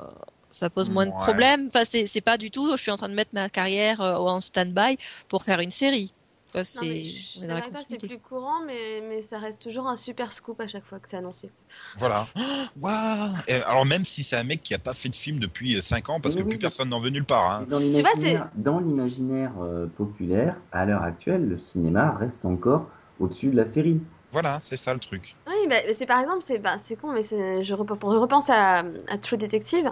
ça 0.51 0.71
pose 0.71 0.91
moins 0.91 1.07
de 1.07 1.13
problèmes. 1.13 1.67
Enfin, 1.69 1.85
c'est 1.85 2.07
c'est 2.07 2.21
pas 2.21 2.37
du 2.37 2.51
tout. 2.51 2.71
Je 2.77 2.83
suis 2.83 2.91
en 2.91 2.97
train 2.97 3.09
de 3.09 3.15
mettre 3.15 3.31
ma 3.35 3.49
carrière 3.49 4.01
euh, 4.01 4.17
en 4.17 4.41
stand-by 4.41 4.97
pour 5.29 5.45
faire 5.45 5.61
une 5.61 5.71
série. 5.71 6.13
Quoi, 6.53 6.63
Non, 6.63 7.61
c'est 7.87 7.99
plus 7.99 8.19
courant, 8.19 8.65
mais, 8.67 9.03
mais 9.07 9.21
ça 9.21 9.39
reste 9.39 9.61
toujours 9.61 9.87
un 9.87 9.97
super 9.97 10.33
scoop 10.33 10.59
à 10.63 10.67
chaque 10.67 10.87
fois 10.87 10.99
que 10.99 11.07
c'est 11.11 11.19
annoncé. 11.19 11.51
Voilà. 11.97 12.27
Waouh 12.81 13.35
Et 13.49 13.57
Alors 13.57 13.85
même 13.85 14.07
si 14.07 14.23
c'est 14.23 14.37
un 14.37 14.45
mec 14.45 14.63
qui 14.63 14.73
a 14.73 14.79
pas 14.79 14.95
fait 14.95 15.11
de 15.11 15.15
film 15.15 15.41
depuis 15.41 15.81
5 15.83 16.09
ans 16.09 16.21
parce 16.21 16.37
que 16.37 16.43
Oui, 16.43 16.49
plus 16.49 16.59
personne 16.59 16.89
n'en 16.89 17.01
veut 17.01 17.11
nulle 17.11 17.27
part. 17.27 17.51
Hein. 17.51 17.67
Dans 17.69 17.79
vois, 17.79 17.87
l'imaginaire, 17.87 18.49
dans 18.55 18.79
l'imaginaire 18.79 19.53
euh, 19.61 19.87
populaire, 19.87 20.57
à 20.73 20.87
l'heure 20.87 21.03
actuelle, 21.03 21.47
le 21.47 21.59
cinéma 21.59 22.17
reste 22.19 22.47
encore 22.47 22.89
au-dessus 23.21 23.49
de 23.49 23.57
la 23.57 23.67
série. 23.67 24.01
Voilà, 24.31 24.59
c'est 24.61 24.77
ça 24.77 24.93
le 24.93 25.01
truc. 25.01 25.35
Oui, 25.47 25.55
bah, 25.69 25.77
c'est 25.95 26.05
par 26.07 26.21
exemple, 26.21 26.43
c'est 26.43 26.59
bah, 26.59 26.77
c'est 26.79 26.97
con, 26.97 27.13
mais 27.13 27.23
c'est- 27.23 27.63
je, 27.63 27.75
rep- 27.75 27.99
je 28.01 28.07
repense 28.19 28.51
à, 28.51 28.85
à 29.09 29.19
True 29.19 29.39
Detective. 29.39 29.91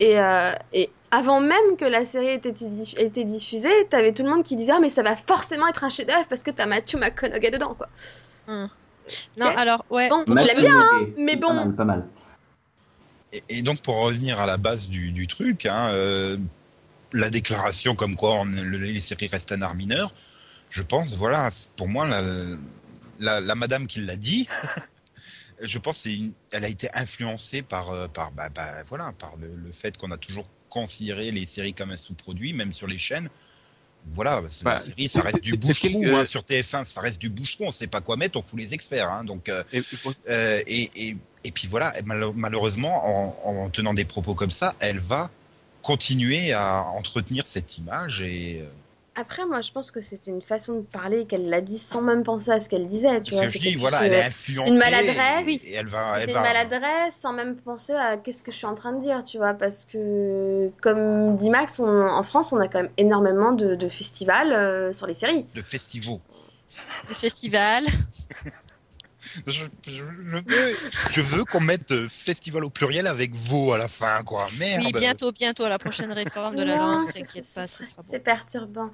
Et, 0.00 0.18
euh, 0.18 0.52
et 0.72 0.90
avant 1.10 1.40
même 1.40 1.76
que 1.78 1.84
la 1.84 2.04
série 2.04 2.28
ait 2.28 2.34
été, 2.36 2.50
diff- 2.52 2.98
ait 2.98 3.06
été 3.06 3.24
diffusée, 3.24 3.86
t'avais 3.90 4.12
tout 4.12 4.22
le 4.24 4.30
monde 4.30 4.42
qui 4.42 4.56
disait 4.56 4.72
Ah, 4.74 4.80
mais 4.80 4.90
ça 4.90 5.02
va 5.02 5.16
forcément 5.16 5.68
être 5.68 5.84
un 5.84 5.90
chef-d'œuvre 5.90 6.26
parce 6.28 6.42
que 6.42 6.50
t'as 6.50 6.66
Matthew 6.66 6.96
McConaughey 6.96 7.50
dedans, 7.50 7.74
quoi. 7.74 7.88
Non, 8.48 8.66
Ok. 9.46 9.52
alors, 9.56 9.84
ouais. 9.90 10.08
Bon, 10.08 10.24
je 10.26 10.32
l'aime 10.32 10.60
bien, 10.60 10.72
Noguet, 10.72 11.14
mais 11.18 11.36
bon. 11.36 11.48
Pas 11.48 11.54
mal, 11.54 11.74
pas 11.74 11.84
mal. 11.84 12.06
Et, 13.32 13.58
et 13.58 13.62
donc 13.62 13.80
pour 13.82 13.96
revenir 13.96 14.40
à 14.40 14.46
la 14.46 14.56
base 14.56 14.88
du, 14.88 15.10
du 15.10 15.26
truc, 15.26 15.66
hein, 15.66 15.90
euh, 15.92 16.38
la 17.12 17.28
déclaration 17.30 17.94
comme 17.94 18.16
quoi 18.16 18.32
on- 18.40 18.44
le- 18.46 18.78
les 18.78 19.00
séries 19.00 19.26
restent 19.28 19.52
un 19.52 19.60
art 19.62 19.74
mineur, 19.74 20.14
je 20.70 20.82
pense, 20.82 21.14
voilà, 21.16 21.48
pour 21.76 21.86
moi 21.88 22.06
la, 22.06 22.22
la, 23.20 23.40
la 23.40 23.54
madame 23.54 23.86
qui 23.86 24.00
l'a 24.00 24.16
dit, 24.16 24.48
je 25.62 25.78
pense 25.78 25.98
c'est 25.98 26.14
une- 26.14 26.32
elle 26.52 26.64
a 26.64 26.68
été 26.68 26.88
influencée 26.94 27.62
par 27.62 27.90
euh, 27.90 28.08
par 28.08 28.32
bah, 28.32 28.48
bah, 28.54 28.66
voilà 28.88 29.12
par 29.18 29.36
le, 29.36 29.54
le 29.54 29.72
fait 29.72 29.96
qu'on 29.96 30.10
a 30.10 30.16
toujours 30.16 30.48
considéré 30.68 31.30
les 31.30 31.46
séries 31.46 31.74
comme 31.74 31.90
un 31.92 31.96
sous-produit, 31.96 32.52
même 32.52 32.72
sur 32.72 32.86
les 32.86 32.98
chaînes. 32.98 33.28
Voilà, 34.12 34.42
que 34.42 34.42
la 34.42 34.74
Bah, 34.74 34.78
série, 34.78 35.08
ça 35.08 35.22
reste 35.22 35.40
du 35.42 35.56
boucheron 35.56 36.04
euh, 36.04 36.20
hein, 36.20 36.24
sur 36.26 36.42
TF1, 36.42 36.84
ça 36.84 37.00
reste 37.00 37.18
du 37.18 37.30
boucheron. 37.30 37.68
On 37.68 37.72
sait 37.72 37.86
pas 37.86 38.02
quoi 38.02 38.18
mettre, 38.18 38.36
on 38.38 38.42
fout 38.42 38.58
les 38.58 38.74
experts. 38.74 39.10
Hein, 39.10 39.24
donc, 39.24 39.48
euh, 39.48 39.64
Et- 39.72 39.78
et 39.78 39.96
pour- 40.02 40.12
euh, 40.28 40.60
et, 40.66 40.90
et, 40.94 41.16
et 41.44 41.50
puis 41.52 41.68
voilà, 41.68 41.94
malheureusement, 42.04 43.38
en, 43.46 43.62
en 43.64 43.70
tenant 43.70 43.94
des 43.94 44.04
propos 44.04 44.34
comme 44.34 44.50
ça, 44.50 44.74
elle 44.80 44.98
va 44.98 45.30
continuer 45.80 46.52
à 46.52 46.82
entretenir 46.82 47.46
cette 47.46 47.78
image 47.78 48.20
et 48.20 48.62
Après, 49.16 49.46
moi, 49.46 49.60
je 49.60 49.70
pense 49.70 49.92
que 49.92 50.00
c'était 50.00 50.32
une 50.32 50.42
façon 50.42 50.74
de 50.74 50.80
parler 50.82 51.20
et 51.20 51.26
qu'elle 51.26 51.48
l'a 51.48 51.60
dit 51.60 51.78
sans 51.78 52.02
même 52.02 52.24
penser 52.24 52.50
à 52.50 52.58
ce 52.58 52.68
qu'elle 52.68 52.88
disait. 52.88 53.22
Tu 53.22 53.32
vois, 53.34 53.44
que 53.46 53.52
je 53.52 53.58
dis, 53.58 53.76
voilà, 53.76 54.04
elle 54.04 54.12
est 54.14 54.22
euh, 54.22 54.26
influencée. 54.26 54.70
une 54.72 54.78
maladresse, 54.78 55.46
et, 55.64 55.68
et 55.70 55.74
elle 55.74 55.86
va, 55.86 56.20
elle 56.20 56.30
va. 56.30 56.38
une 56.38 56.42
maladresse 56.42 57.14
sans 57.20 57.32
même 57.32 57.54
penser 57.56 57.92
à 57.92 58.16
qu'est-ce 58.16 58.42
que 58.42 58.50
je 58.50 58.56
suis 58.56 58.66
en 58.66 58.74
train 58.74 58.92
de 58.92 59.00
dire, 59.00 59.22
tu 59.22 59.36
vois, 59.38 59.54
parce 59.54 59.84
que, 59.84 60.68
comme 60.82 61.36
dit 61.36 61.48
Max, 61.48 61.78
on- 61.78 61.86
en 61.86 62.22
France, 62.24 62.52
on 62.52 62.58
a 62.58 62.66
quand 62.66 62.82
même 62.82 62.90
énormément 62.96 63.52
de, 63.52 63.76
de 63.76 63.88
festivals 63.88 64.52
euh, 64.52 64.92
sur 64.92 65.06
les 65.06 65.14
séries. 65.14 65.46
de 65.54 65.62
festivals. 65.62 66.18
Des 67.08 67.14
festivals. 67.14 67.84
Je, 69.46 69.52
je- 69.52 69.92
je 69.92 70.02
veux, 70.04 70.76
je 71.10 71.20
veux 71.20 71.44
qu'on 71.44 71.60
mette 71.60 71.90
euh, 71.92 72.06
festival 72.08 72.64
au 72.64 72.70
pluriel 72.70 73.06
avec 73.06 73.34
vos 73.34 73.72
à 73.72 73.78
la 73.78 73.88
fin, 73.88 74.22
quoi. 74.24 74.46
Merde. 74.58 74.82
Oui, 74.84 74.92
bientôt, 74.92 75.32
bientôt, 75.32 75.68
la 75.68 75.78
prochaine 75.78 76.12
réforme 76.12 76.56
de 76.56 76.62
la 76.62 76.76
langue, 76.76 77.08
c'est- 77.08 77.20
t'inquiète 77.22 77.46
pas, 77.54 77.66
sera 77.66 77.84
bon. 78.02 78.08
C'est 78.10 78.18
perturbant. 78.20 78.90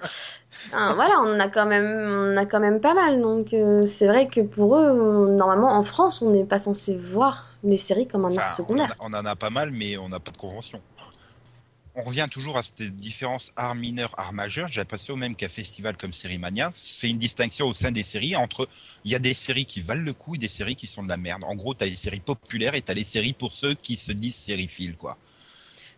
Hein, 0.73 0.95
voilà, 0.95 1.21
on 1.23 1.39
a 1.41 1.49
quand 1.49 1.67
même, 1.67 1.87
on 2.33 2.37
a 2.37 2.47
quand 2.47 2.61
même 2.61 2.81
pas 2.81 2.95
mal. 2.95 3.21
Donc, 3.21 3.53
euh, 3.55 3.87
c'est 3.87 4.07
vrai 4.07 4.29
que 4.29 4.41
pour 4.41 4.77
eux, 4.77 4.91
on- 4.91 5.37
normalement, 5.37 5.73
en 5.73 5.83
France, 5.85 6.23
on 6.23 6.31
n'est 6.31 6.45
pas 6.45 6.59
censé 6.59 6.97
voir 6.97 7.47
les 7.63 7.77
séries 7.77 8.09
comme 8.09 8.25
un 8.25 8.29
Enfin, 8.31 8.43
art 8.43 8.53
on, 8.53 8.57
secondaire. 8.57 8.91
a, 8.91 9.05
on 9.05 9.13
en 9.13 9.25
a 9.25 9.37
pas 9.37 9.51
mal, 9.51 9.71
mais 9.73 9.97
on 9.97 10.09
n'a 10.09 10.21
pas 10.21 10.31
de 10.33 10.37
convention. 10.39 10.83
On 11.95 12.03
revient 12.03 12.29
toujours 12.31 12.57
à 12.57 12.63
cette 12.63 12.83
différence 12.97 13.53
art 13.57 13.75
mineur, 13.75 14.15
art 14.19 14.33
majeur. 14.33 14.69
J'ai 14.69 14.81
l'impression 14.81 15.17
même 15.17 15.35
qu'un 15.37 15.49
festival 15.49 15.97
comme 15.97 16.13
Série 16.13 16.39
Mania 16.39 16.71
fait 16.75 17.11
une 17.11 17.19
distinction 17.19 17.67
au 17.67 17.75
sein 17.75 17.91
des 17.91 18.03
séries 18.05 18.37
entre 18.37 18.69
il 19.05 19.11
y 19.11 19.15
a 19.15 19.19
des 19.19 19.35
séries 19.35 19.65
qui 19.67 19.81
valent 19.81 20.03
le 20.03 20.13
coup 20.15 20.35
et 20.37 20.39
des 20.39 20.49
séries 20.49 20.77
qui 20.77 20.87
sont 20.87 21.03
de 21.03 21.09
la 21.09 21.17
merde. 21.17 21.43
En 21.45 21.55
gros, 21.57 21.75
tu 21.75 21.83
as 21.83 21.87
les 21.87 21.97
séries 21.97 22.21
populaires 22.21 22.75
et 22.75 22.83
tu 22.83 22.91
as 22.91 22.95
les 22.95 23.05
séries 23.05 23.33
pour 23.33 23.53
ceux 23.53 23.75
qui 23.75 23.97
se 23.97 24.13
disent 24.13 24.37
sériphiles, 24.37 24.97
quoi. 24.97 25.19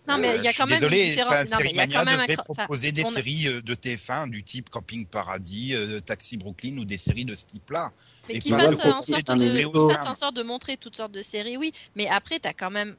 Non, 0.08 0.18
mais 0.18 0.28
Euh, 0.30 0.36
il 0.36 0.42
y 0.42 0.48
a 0.48 0.52
je 0.52 0.58
quand 0.58 0.66
même 0.66 0.78
désolé, 0.80 0.98
une 0.98 1.00
différence. 1.00 1.30
enfin, 1.30 1.46
Non, 1.46 1.58
mais 1.62 1.70
Série 1.70 1.74
il 1.74 1.76
y 1.76 1.80
a 1.80 1.86
Mania 1.86 1.98
quand 1.98 2.04
même 2.04 2.20
un 2.20 2.26
devrait 2.26 2.34
cra- 2.34 2.42
enfin, 2.50 2.64
proposer 2.64 2.92
des 2.92 3.04
séries 3.04 3.46
euh, 3.48 3.62
de 3.62 3.74
TF1 3.74 4.26
du 4.26 4.42
type 4.44 4.68
Camping 4.70 5.06
Paradis, 5.06 5.74
euh, 5.74 6.00
Taxi 6.00 6.36
Brooklyn 6.36 6.78
ou 6.78 6.84
des 6.84 6.98
séries 6.98 7.24
de 7.24 7.34
ce 7.36 7.44
type-là. 7.44 7.92
Mais 8.28 8.34
Et 8.34 8.38
qui 8.38 8.50
pas 8.50 8.58
fasse 8.58 8.70
de 8.70 8.76
en 8.76 10.14
sorte 10.14 10.34
de, 10.34 10.34
de 10.34 10.42
montrer 10.42 10.76
toutes 10.76 10.96
sortes 10.96 11.12
de 11.12 11.22
séries, 11.22 11.56
oui. 11.56 11.72
Mais 11.94 12.08
après, 12.08 12.38
t'as 12.40 12.52
quand 12.52 12.70
même, 12.70 12.96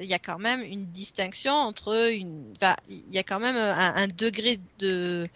il 0.00 0.06
y 0.06 0.14
a 0.14 0.18
quand 0.18 0.38
même 0.38 0.60
une 0.60 0.86
distinction 0.86 1.52
entre 1.52 2.10
une, 2.12 2.52
enfin, 2.56 2.76
il 2.88 3.10
y 3.10 3.18
a 3.18 3.22
quand 3.22 3.40
même 3.40 3.56
un, 3.56 3.94
un 3.96 4.08
degré 4.08 4.58
de, 4.78 5.28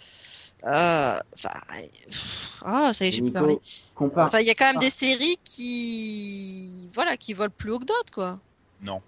euh, 0.65 1.21
enfin, 1.35 1.51
ah, 2.65 2.93
ça 2.93 3.05
y 3.05 3.09
est, 3.09 3.13
j'ai 3.13 3.23
pu 3.23 3.31
Nico, 3.31 3.33
parler. 3.33 3.59
compare. 3.95 4.27
Enfin, 4.27 4.41
il 4.41 4.47
y 4.47 4.51
a 4.51 4.55
quand 4.55 4.67
même 4.67 4.79
des 4.79 4.91
séries 4.91 5.37
qui, 5.45 6.89
voilà, 6.93 7.17
qui 7.17 7.35
volent 7.35 7.53
plus 7.57 7.73
haut 7.73 7.79
que 7.81 7.85
d'autres, 7.85 8.13
quoi. 8.13 8.39
Non. 8.81 9.03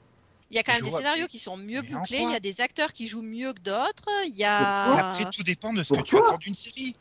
Il 0.50 0.56
y 0.56 0.60
a 0.60 0.62
quand 0.62 0.72
Je 0.72 0.82
même 0.82 0.90
des 0.90 0.96
scénarios 0.96 1.26
qui 1.26 1.38
sont 1.38 1.56
mieux 1.56 1.82
bouclés, 1.82 2.20
il 2.22 2.30
y 2.30 2.34
a 2.34 2.40
des 2.40 2.60
acteurs 2.60 2.92
qui 2.92 3.06
jouent 3.06 3.22
mieux 3.22 3.52
que 3.52 3.60
d'autres, 3.60 4.08
il 4.26 4.34
y 4.36 4.44
a. 4.44 5.10
après, 5.10 5.24
tout 5.30 5.42
dépend 5.42 5.72
de 5.72 5.82
ce 5.82 5.94
que 5.94 6.02
tu 6.02 6.16
attends 6.16 6.38
d'une 6.38 6.54
série. 6.54 6.94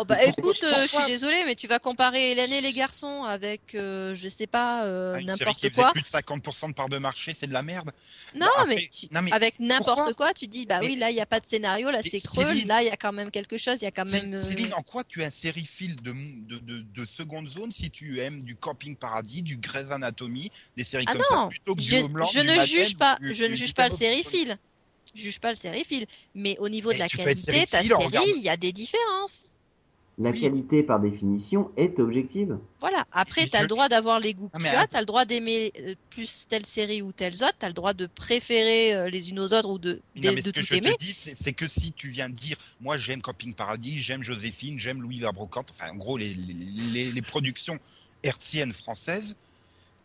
Oh 0.00 0.04
bah 0.04 0.24
écoute, 0.24 0.62
euh, 0.62 0.82
je 0.82 0.86
suis 0.86 1.06
désolée, 1.08 1.42
mais 1.44 1.56
tu 1.56 1.66
vas 1.66 1.80
comparer 1.80 2.30
Hélène 2.30 2.52
et 2.52 2.60
les 2.60 2.72
garçons 2.72 3.24
avec, 3.24 3.74
euh, 3.74 4.14
je 4.14 4.28
sais 4.28 4.46
pas, 4.46 4.84
euh, 4.84 5.14
Ah, 5.16 5.22
n'importe 5.22 5.70
quoi. 5.74 5.90
plus 5.90 6.02
de 6.02 6.06
50% 6.06 6.68
de 6.68 6.72
part 6.72 6.88
de 6.88 6.98
marché, 6.98 7.34
c'est 7.34 7.48
de 7.48 7.52
la 7.52 7.64
merde. 7.64 7.90
Non, 8.34 8.46
Bah, 8.46 8.64
mais, 8.68 8.74
après- 8.74 8.90
tu- 8.92 9.08
non, 9.10 9.22
mais 9.22 9.32
avec 9.32 9.58
n'importe 9.58 10.14
quoi, 10.14 10.32
tu 10.32 10.46
dis, 10.46 10.66
bah 10.66 10.78
oui, 10.84 10.94
là, 10.94 11.10
il 11.10 11.14
n'y 11.14 11.20
a 11.20 11.26
pas 11.26 11.40
de 11.40 11.46
scénario, 11.46 11.90
là, 11.90 11.98
c'est 12.00 12.20
creux, 12.20 12.44
Céline- 12.44 12.68
là, 12.68 12.80
il 12.82 12.86
y 12.86 12.90
a 12.90 12.96
quand 12.96 13.12
même 13.12 13.32
quelque 13.32 13.56
chose, 13.58 13.78
il 13.80 13.84
y 13.84 13.88
a 13.88 13.90
quand 13.90 14.06
même. 14.08 14.34
euh, 14.34 14.44
Céline, 14.44 14.72
en 14.74 14.82
quoi 14.82 15.02
tu 15.02 15.20
es 15.20 15.24
un 15.24 15.30
sériephile 15.30 15.96
de, 15.96 16.12
de, 16.12 16.58
de, 16.58 16.78
de 16.80 17.06
seconde 17.06 17.48
zone 17.48 17.72
si 17.72 17.90
tu 17.90 18.20
aimes 18.20 18.42
du 18.42 18.54
Camping 18.54 18.94
Paradis, 18.94 19.42
du 19.42 19.56
Grey's 19.56 19.90
Anatomy, 19.90 20.48
des 20.76 20.84
séries 20.84 21.06
Ah 21.08 21.12
comme 21.14 21.24
ça, 21.28 21.34
non, 21.34 21.48
plutôt 21.48 21.74
que 21.74 21.82
je, 21.82 21.96
du 21.96 22.02
Homeland, 22.04 22.24
je 22.32 22.38
du 22.38 22.46
ne 22.46 22.60
juge 22.64 22.96
pas, 22.96 23.16
du- 23.20 23.34
je 23.34 23.44
ne 23.46 23.54
juge 23.56 23.74
pas 23.74 23.88
le 23.88 23.96
sériephile. 23.96 24.56
Je 25.14 25.22
juge 25.22 25.40
pas 25.40 25.48
le 25.50 25.56
sériephile, 25.56 26.06
mais 26.36 26.56
au 26.60 26.68
niveau 26.68 26.90
de 26.90 26.98
Mais 26.98 26.98
la 27.00 27.08
qualité, 27.08 27.66
ta 27.66 27.82
série, 27.82 28.32
il 28.36 28.42
y 28.42 28.48
a 28.48 28.56
des 28.56 28.72
différences. 28.72 29.46
La 30.20 30.30
Oui. 30.32 30.40
qualité, 30.40 30.82
par 30.82 30.98
définition, 30.98 31.70
est 31.76 32.00
objective. 32.00 32.58
Voilà. 32.80 33.04
Après, 33.12 33.46
tu 33.46 33.56
as 33.56 33.62
le 33.62 33.68
droit 33.68 33.88
d'avoir 33.88 34.18
les 34.18 34.34
goûts 34.34 34.48
que 34.48 34.54
Ah, 34.56 34.58
mais 34.58 34.70
tu 34.70 34.74
as, 34.74 34.86
tu 34.88 34.96
as 34.96 35.00
le 35.00 35.06
droit 35.06 35.24
d'aimer 35.24 35.72
euh, 35.80 35.94
plus 36.10 36.46
telle 36.48 36.66
série 36.66 37.02
ou 37.02 37.12
telles 37.12 37.34
autres, 37.34 37.54
tu 37.60 37.64
as 37.66 37.68
le 37.68 37.74
droit 37.74 37.94
de 37.94 38.06
préférer 38.06 38.94
euh, 38.94 39.08
les 39.08 39.30
unes 39.30 39.38
aux 39.38 39.52
autres 39.54 39.68
ou 39.70 39.78
de, 39.78 40.00
Non, 40.16 40.30
de, 40.30 40.34
mais 40.34 40.42
de 40.42 40.46
ce 40.46 40.50
que 40.50 40.60
je 40.62 40.74
aimer. 40.74 40.92
te 40.94 41.04
dis, 41.04 41.12
c'est 41.12 41.52
que 41.52 41.68
si 41.68 41.92
tu 41.92 42.08
viens 42.08 42.28
de 42.28 42.34
dire, 42.34 42.56
moi 42.80 42.96
j'aime 42.96 43.22
Camping 43.22 43.54
Paradis, 43.54 44.00
j'aime 44.00 44.24
Joséphine, 44.24 44.80
j'aime 44.80 45.00
Louis 45.02 45.18
la 45.20 45.30
Brocante, 45.30 45.70
enfin 45.70 45.92
en 45.92 45.96
gros 45.96 46.16
les, 46.16 46.34
les, 46.34 46.54
les- 46.92 47.12
les 47.12 47.22
productions 47.22 47.78
hertziennes 48.24 48.72
françaises, 48.72 49.36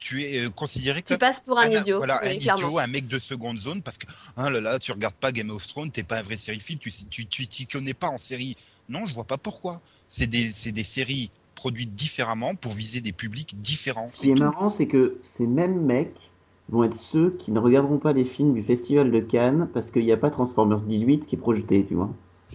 tu 0.03 0.23
es 0.23 0.45
euh, 0.45 0.49
considéré 0.49 1.01
Tu 1.01 1.13
comme 1.13 1.17
passes 1.17 1.39
pour 1.39 1.57
un 1.57 1.63
un, 1.67 1.81
idiot. 1.81 1.97
voilà, 1.97 2.17
un 2.23 2.35
clairement. 2.37 2.67
idiot, 2.67 2.79
un 2.79 2.87
mec 2.87 3.07
de 3.07 3.19
seconde 3.19 3.57
zone, 3.57 3.81
parce 3.81 3.97
que 3.97 4.05
ah 4.37 4.49
là 4.49 4.59
là, 4.59 4.79
tu 4.79 4.91
regardes 4.91 5.15
pas 5.15 5.31
Game 5.31 5.49
of 5.49 5.65
Thrones, 5.67 5.89
t'es 5.91 6.03
pas 6.03 6.17
un 6.19 6.21
vrai 6.21 6.37
sériephile, 6.37 6.77
tu 6.77 6.91
tu 7.09 7.25
tu 7.25 7.47
t'y 7.47 7.65
connais 7.65 7.93
pas 7.93 8.09
en 8.09 8.17
série. 8.17 8.55
Non, 8.89 9.05
je 9.05 9.13
vois 9.13 9.23
pas 9.23 9.37
pourquoi. 9.37 9.81
C'est 10.07 10.27
des 10.27 10.49
c'est 10.51 10.71
des 10.71 10.83
séries 10.83 11.31
produites 11.55 11.93
différemment 11.93 12.55
pour 12.55 12.73
viser 12.73 12.99
des 13.01 13.13
publics 13.13 13.57
différents. 13.57 14.07
Ce 14.07 14.23
qui 14.23 14.31
est 14.31 14.39
marrant, 14.39 14.69
c'est 14.69 14.87
que 14.87 15.17
ces 15.37 15.47
mêmes 15.47 15.81
mecs 15.81 16.31
vont 16.69 16.83
être 16.83 16.95
ceux 16.95 17.31
qui 17.39 17.51
ne 17.51 17.59
regarderont 17.59 17.97
pas 17.99 18.13
les 18.13 18.25
films 18.25 18.53
du 18.53 18.63
Festival 18.63 19.11
de 19.11 19.19
Cannes 19.19 19.69
parce 19.73 19.91
qu'il 19.91 20.05
n'y 20.05 20.11
a 20.11 20.17
pas 20.17 20.29
Transformers 20.29 20.81
18 20.81 21.25
qui 21.25 21.35
est 21.35 21.39
projeté, 21.39 21.85
tu 21.87 21.95
vois. 21.95 22.09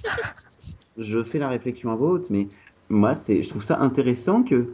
je 0.98 1.24
fais 1.24 1.38
la 1.38 1.48
réflexion 1.48 1.90
à 1.92 1.94
voix 1.94 2.10
haute, 2.10 2.30
mais 2.30 2.48
moi, 2.88 3.14
c'est, 3.14 3.42
je 3.42 3.48
trouve 3.48 3.62
ça 3.64 3.78
intéressant 3.78 4.42
que 4.42 4.70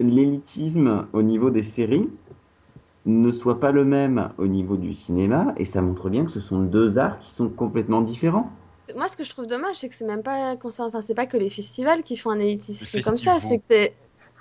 l'élitisme 0.00 1.06
au 1.12 1.22
niveau 1.22 1.50
des 1.50 1.62
séries 1.62 2.08
ne 3.06 3.30
soit 3.30 3.58
pas 3.60 3.72
le 3.72 3.84
même 3.84 4.30
au 4.38 4.46
niveau 4.46 4.76
du 4.76 4.94
cinéma, 4.94 5.54
et 5.56 5.64
ça 5.64 5.80
montre 5.80 6.10
bien 6.10 6.24
que 6.24 6.30
ce 6.30 6.40
sont 6.40 6.60
deux 6.60 6.98
arts 6.98 7.18
qui 7.20 7.30
sont 7.32 7.48
complètement 7.48 8.02
différents. 8.02 8.50
Moi, 8.96 9.08
ce 9.08 9.16
que 9.16 9.24
je 9.24 9.30
trouve 9.30 9.46
dommage, 9.46 9.76
c'est 9.76 9.88
que 9.88 9.94
c'est 9.94 10.06
même 10.06 10.22
pas 10.22 10.56
concernant. 10.56 10.88
Enfin, 10.88 11.00
c'est 11.02 11.14
pas 11.14 11.26
que 11.26 11.36
les 11.36 11.50
festivals 11.50 12.02
qui 12.02 12.16
font 12.16 12.30
un 12.30 12.38
élitisme 12.40 13.00
comme 13.02 13.16
ça. 13.16 13.34
C'est 13.40 13.60
que 13.68 13.90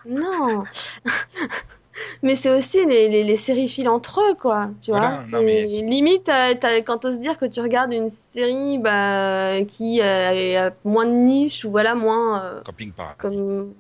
non. 0.10 0.64
mais 2.24 2.36
c'est 2.36 2.50
aussi 2.50 2.86
les, 2.86 3.10
les, 3.10 3.24
les 3.24 3.36
sériphiles 3.36 3.90
entre 3.90 4.22
eux, 4.22 4.36
quoi. 4.36 4.70
Tu 4.82 4.92
Voilà, 4.92 5.18
vois. 5.18 5.40
non, 5.40 5.44
mais 5.46 5.82
Limite, 5.84 6.30
euh, 6.30 6.56
t'as- 6.60 6.82
quand 6.82 7.00
t'oses 7.00 7.20
dire 7.20 7.38
que 7.38 7.46
tu 7.46 7.60
regardes 7.62 7.94
une 7.94 8.10
série 8.10 8.80
bah, 8.80 9.64
qui 9.68 10.02
euh, 10.02 10.32
est 10.32 10.58
euh, 10.58 10.70
moins 10.86 11.06
de 11.06 11.12
niche 11.12 11.66
ou 11.66 11.72
voilà 11.72 11.96
moins 11.96 12.44
euh, 12.44 12.62
Camping 12.64 12.92
Paradis. 12.94 13.38
comme. 13.38 13.74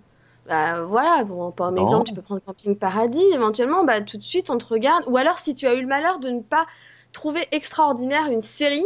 Bah, 0.47 0.83
voilà, 0.85 1.23
bon, 1.25 1.51
par 1.51 1.71
Non. 1.71 1.81
exemple, 1.81 2.07
tu 2.07 2.13
peux 2.13 2.21
prendre 2.21 2.41
Camping 2.41 2.77
Paradis, 2.77 3.21
éventuellement, 3.33 3.83
bah, 3.83 4.01
tout 4.01 4.17
de 4.17 4.23
suite 4.23 4.49
on 4.49 4.57
te 4.57 4.65
regarde. 4.65 5.03
Ou 5.07 5.17
alors, 5.17 5.39
si 5.39 5.53
tu 5.55 5.67
as 5.67 5.73
eu 5.75 5.81
le 5.81 5.87
malheur 5.87 6.19
de 6.19 6.29
ne 6.29 6.41
pas 6.41 6.65
trouver 7.11 7.47
extraordinaire 7.51 8.31
une 8.31 8.41
série 8.41 8.85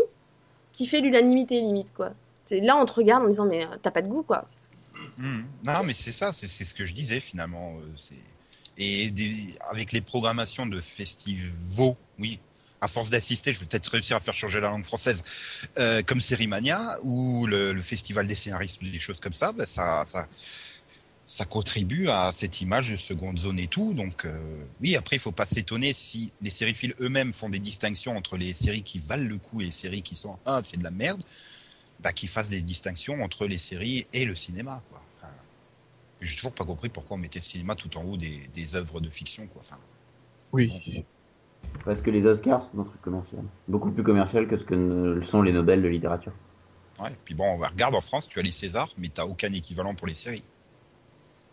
qui 0.74 0.88
fait 0.88 1.02
l'unanimité, 1.02 1.62
limite, 1.62 1.94
quoi. 1.94 2.12
C'est- 2.46 2.62
Là, 2.62 2.78
on 2.78 2.86
te 2.86 2.94
regarde 2.94 3.26
en 3.26 3.28
disant, 3.30 3.46
mais 3.48 3.66
euh, 3.66 3.78
t'as 3.82 3.92
pas 3.92 4.02
de 4.02 4.08
goût, 4.10 4.24
quoi. 4.24 4.50
Mhm. 5.18 5.50
Non, 5.66 5.84
mais 5.84 5.94
c'est 5.94 6.12
ça, 6.12 6.32
c'est 6.32 6.48
ce 6.48 6.74
que 6.74 6.86
je 6.86 6.94
disais 6.94 7.20
finalement. 7.20 7.78
euh, 7.80 7.94
c'est- 7.96 8.16
Et 8.78 9.12
des- 9.12 9.56
avec 9.70 9.92
les 9.92 10.02
programmations 10.02 10.66
de 10.66 10.80
festivals, 10.80 11.94
oui, 12.18 12.40
à 12.80 12.88
force 12.88 13.10
d'assister, 13.10 13.54
je 13.54 13.60
vais 13.60 13.66
peut-être 13.66 13.88
réussir 13.88 14.16
à 14.16 14.20
faire 14.20 14.34
changer 14.36 14.60
la 14.62 14.70
langue 14.70 14.86
française, 14.86 15.24
euh, 15.78 16.02
comme 16.04 16.22
Sérimania 16.22 16.98
ou 17.04 17.46
le, 17.48 17.74
le 17.74 17.82
festival 17.82 18.28
des 18.28 18.34
scénaristes 18.36 18.82
ou 18.82 18.86
des 18.86 18.98
choses 19.00 19.20
comme 19.20 19.34
ça, 19.34 19.52
bah, 19.52 19.66
ça, 19.66 20.06
ça, 20.08 20.28
ça 21.26 21.46
contribue 21.46 22.08
à 22.10 22.32
cette 22.34 22.62
image 22.62 22.92
de 22.92 22.98
seconde 22.98 23.40
zone 23.40 23.60
et 23.60 23.68
tout. 23.68 23.94
Donc 23.94 24.26
euh, 24.26 24.66
oui, 24.82 24.96
après, 24.96 25.16
il 25.16 25.20
faut 25.20 25.32
pas 25.32 25.46
s'étonner 25.46 25.94
si 25.94 26.34
les 26.42 26.50
sériphiles 26.50 26.94
eux-mêmes 27.00 27.34
font 27.34 27.50
des 27.50 27.60
distinctions 27.60 28.18
entre 28.18 28.38
les 28.38 28.54
séries 28.54 28.84
qui 28.84 29.00
valent 29.00 29.28
le 29.28 29.38
coup 29.38 29.62
et 29.62 29.66
les 29.66 29.72
séries 29.72 30.02
qui 30.02 30.16
sont 30.16 30.38
ah 30.46 30.62
c'est 30.64 30.78
de 30.78 30.84
la 30.84 30.92
merde, 30.92 31.22
bah, 32.02 32.12
qu'ils 32.14 32.30
fassent 32.30 32.50
des 32.50 32.62
distinctions 32.62 33.24
entre 33.24 33.48
les 33.48 33.58
séries 33.58 34.06
et 34.14 34.26
le 34.26 34.36
cinéma, 34.36 34.84
quoi. 34.90 35.02
Enfin, 35.18 35.34
j'ai 36.20 36.36
toujours 36.36 36.52
pas 36.54 36.66
compris 36.66 36.90
pourquoi 36.90 37.16
on 37.16 37.20
mettait 37.20 37.40
le 37.40 37.46
cinéma 37.46 37.76
tout 37.76 37.96
en 37.98 38.04
haut 38.04 38.18
des, 38.18 38.42
des 38.54 38.76
œuvres 38.76 39.00
de 39.00 39.10
fiction, 39.10 39.48
quoi. 39.48 39.62
Enfin, 39.64 39.80
Oui. 40.52 41.06
Parce 41.86 42.02
que 42.02 42.10
les 42.10 42.26
Oscars 42.26 42.64
sont 42.64 42.82
un 42.82 42.84
truc 42.84 43.02
commercial. 43.02 43.44
Beaucoup 43.68 43.92
plus 43.92 44.04
commercial 44.04 44.48
que 44.48 44.58
ce 44.58 44.64
que 44.64 44.76
ne 44.76 45.24
sont 45.26 45.42
les 45.42 45.54
Nobel 45.54 45.82
de 45.82 45.88
littérature. 45.88 46.34
ouais. 47.00 47.16
Puis 47.24 47.36
bon, 47.36 47.46
on 47.46 47.58
va 47.58 47.70
regarde 47.70 47.96
en 47.96 48.02
France, 48.02 48.28
tu 48.28 48.40
as 48.40 48.42
les 48.42 48.52
Césars, 48.52 48.90
mais 48.98 49.08
t'as 49.10 49.26
aucun 49.26 49.54
équivalent 49.54 49.96
pour 49.96 50.08
les 50.08 50.16
séries. 50.16 50.44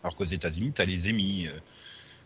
Alors 0.03 0.15
qu'aux 0.15 0.25
États-Unis, 0.25 0.71
t'as 0.73 0.85
les 0.85 1.09
Emmy 1.09 1.47
euh, 1.47 1.59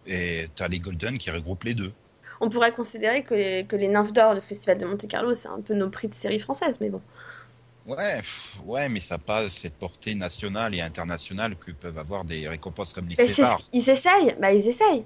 et 0.06 0.48
t'as 0.56 0.68
les 0.68 0.80
Golden 0.80 1.18
qui 1.18 1.32
regroupent 1.32 1.64
les 1.64 1.76
deux. 1.76 1.94
On 2.42 2.50
pourrait 2.50 2.74
considérer 2.74 3.24
que 3.24 3.34
les, 3.34 3.66
que 3.66 3.76
les 3.76 3.88
nymphes 3.88 4.14
d'or 4.14 4.36
du 4.36 4.42
Festival 4.42 4.78
de 4.78 4.86
Monte-Carlo, 4.86 5.34
c'est 5.34 5.48
un 5.48 5.62
peu 5.62 5.74
nos 5.74 5.90
prix 5.90 6.08
de 6.08 6.14
série 6.14 6.40
française, 6.40 6.80
mais 6.82 6.90
bon. 6.90 7.02
Ouais, 7.86 8.22
ouais, 8.66 8.88
mais 8.90 9.00
ça 9.02 9.16
n'a 9.16 9.20
pas 9.20 9.50
cette 9.50 9.76
portée 9.76 10.16
nationale 10.16 10.74
et 10.74 10.80
internationale 10.82 11.58
que 11.58 11.72
peuvent 11.72 11.98
avoir 11.98 12.24
des 12.24 12.48
récompenses 12.48 12.94
comme 12.94 13.10
les 13.10 13.16
c'est- 13.16 13.26
Césars. 13.26 13.62
ils 13.74 13.90
essayent, 13.90 14.36
bah 14.40 14.54
ils 14.54 14.68
essayent. 14.68 15.04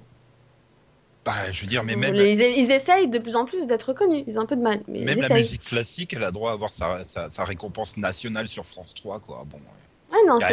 Bah, 1.24 1.52
je 1.52 1.60
veux 1.62 1.66
dire, 1.66 1.82
mais 1.84 1.96
même, 1.96 2.14
Ils, 2.14 2.40
ils 2.40 2.70
essayent 2.70 3.08
de 3.08 3.18
plus 3.18 3.36
en 3.36 3.44
plus 3.44 3.66
d'être 3.66 3.92
connus. 3.92 4.24
Ils 4.26 4.38
ont 4.38 4.42
un 4.42 4.46
peu 4.46 4.56
de 4.56 4.62
mal, 4.62 4.80
mais 4.88 5.00
même 5.00 5.20
la 5.20 5.28
musique 5.28 5.64
classique, 5.64 6.14
elle 6.14 6.24
a 6.24 6.30
droit 6.30 6.50
à 6.50 6.54
avoir 6.54 6.70
sa, 6.70 7.04
sa, 7.04 7.30
sa 7.30 7.44
récompense 7.44 7.96
nationale 7.96 8.48
sur 8.48 8.64
France 8.66 8.94
3, 8.94 9.20
quoi. 9.20 9.44
Bon, 9.44 9.58
ouais. 9.58 9.87
Ouais, 10.22 10.28
non, 10.28 10.38
il 10.38 10.42
y 10.42 10.44
a 10.44 10.48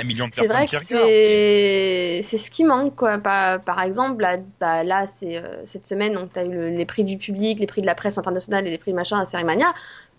c'est- 0.48 0.54
vrai 0.54 0.66
que 0.68 2.22
c'est 2.28 2.38
ce 2.38 2.52
qui 2.52 2.64
manque 2.64 2.96
quoi. 2.96 3.18
Par, 3.18 3.62
par 3.62 3.82
exemple, 3.82 4.22
là, 4.22 4.38
bah, 4.60 4.84
là 4.84 5.06
c'est 5.08 5.38
euh, 5.38 5.66
cette 5.66 5.88
semaine, 5.88 6.18
tu 6.34 6.40
as 6.40 6.46
eu 6.46 6.52
le- 6.52 6.70
les 6.70 6.86
prix 6.86 7.04
du 7.04 7.18
public, 7.18 7.60
les 7.60 7.68
prix 7.68 7.82
de 7.82 7.86
la 7.86 7.96
presse 7.96 8.18
internationale 8.18 8.68
et 8.68 8.72
les 8.72 8.78
prix 8.78 8.92
de 8.92 8.96
machin 8.96 9.20
à 9.20 9.26
Sérimania. 9.26 9.74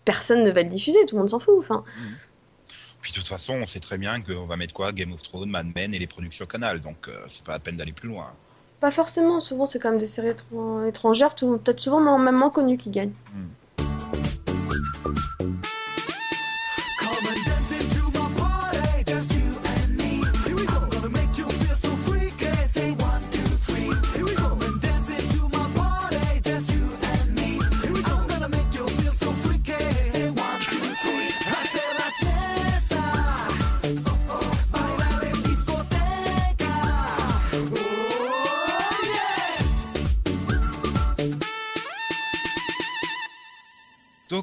Personne 0.05 0.42
ne 0.44 0.51
va 0.51 0.62
le 0.62 0.68
diffuser, 0.68 0.99
tout 1.07 1.16
le 1.16 1.20
monde 1.20 1.30
s'en 1.30 1.38
fout. 1.40 1.55
Enfin, 1.59 1.84
Puis 3.01 3.12
de 3.12 3.18
toute 3.18 3.28
façon, 3.28 3.55
on 3.55 3.66
sait 3.66 3.80
très 3.80 3.99
bien 3.99 4.20
qu'on 4.20 4.47
va 4.47 4.57
mettre 4.57 4.72
quoi? 4.74 4.92
Game 4.92 5.12
of 5.12 5.22
Thrones, 5.22 5.49
Mad 5.51 5.66
Men 5.76 5.94
et 5.94 5.99
les 5.99 6.07
productions 6.07 6.47
Canal, 6.47 6.80
donc 6.80 7.09
euh, 7.09 7.12
c'est 7.30 7.44
pas 7.44 7.53
la 7.53 7.59
peine 7.61 7.76
d'aller 7.76 7.92
plus 7.92 8.09
loin. 8.09 8.32
pas 8.80 8.90
forcément. 8.90 9.40
Souvent, 9.40 9.64
c'est 9.66 9.78
quand 9.78 9.90
même 9.90 9.99
des 9.99 10.07
séries 10.07 10.28
étran- 10.30 10.84
étrangères, 10.86 11.34
peut-être 11.34 11.82
souvent 11.82 12.18
même 12.18 12.36
moins 12.36 12.51
connues 12.51 12.76
qui 12.78 12.90
gagnent. 12.90 13.12
Come 15.38 15.57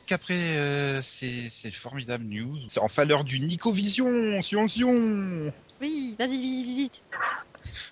Donc 0.03 0.11
après 0.11 0.57
euh, 0.57 1.01
ces, 1.01 1.49
ces 1.49 1.71
formidables 1.71 2.25
news, 2.25 2.59
c'est 2.67 2.81
enfin 2.81 3.05
l'heure 3.05 3.23
du 3.23 3.39
Nicovision, 3.39 4.41
Sion 4.41 4.67
Sion 4.67 5.53
Oui, 5.79 6.17
vas-y, 6.19 6.41
vite, 6.41 6.65
vite, 6.65 6.77
vite. 6.77 7.03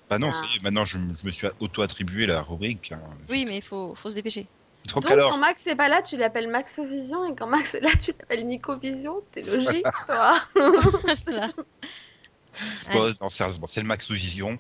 Bah 0.10 0.20
non, 0.20 0.30
Ah. 0.34 0.42
est, 0.54 0.62
maintenant 0.62 0.84
je, 0.84 0.98
me 0.98 1.32
suis 1.32 1.48
auto-attribué 1.60 2.26
la 2.26 2.42
rubrique. 2.42 2.92
hein. 2.92 3.02
Oui, 3.30 3.46
mais 3.48 3.56
il 3.56 3.62
faut, 3.62 3.96
faut 3.96 4.10
se 4.10 4.16
dépêcher. 4.16 4.50
Donc, 4.94 5.04
Donc, 5.04 5.12
alors, 5.12 5.32
quand 5.32 5.38
Max 5.38 5.66
est 5.68 5.76
pas 5.78 5.88
là, 5.88 6.02
tu 6.02 6.18
l'appelles 6.18 6.50
Maxovision, 6.50 7.32
et 7.32 7.34
quand 7.34 7.48
Max 7.48 7.76
est 7.76 7.80
là, 7.80 7.92
tu 7.96 8.12
l'appelles 8.12 8.46
Nicovision. 8.46 9.22
T'es 9.32 9.44
logique, 9.44 9.86
toi. 10.06 10.38
Bon, 12.92 13.14
non, 13.22 13.30
sérieusement, 13.30 13.68
c'est 13.68 13.80
le 13.80 13.88
Maxovision. 13.88 14.60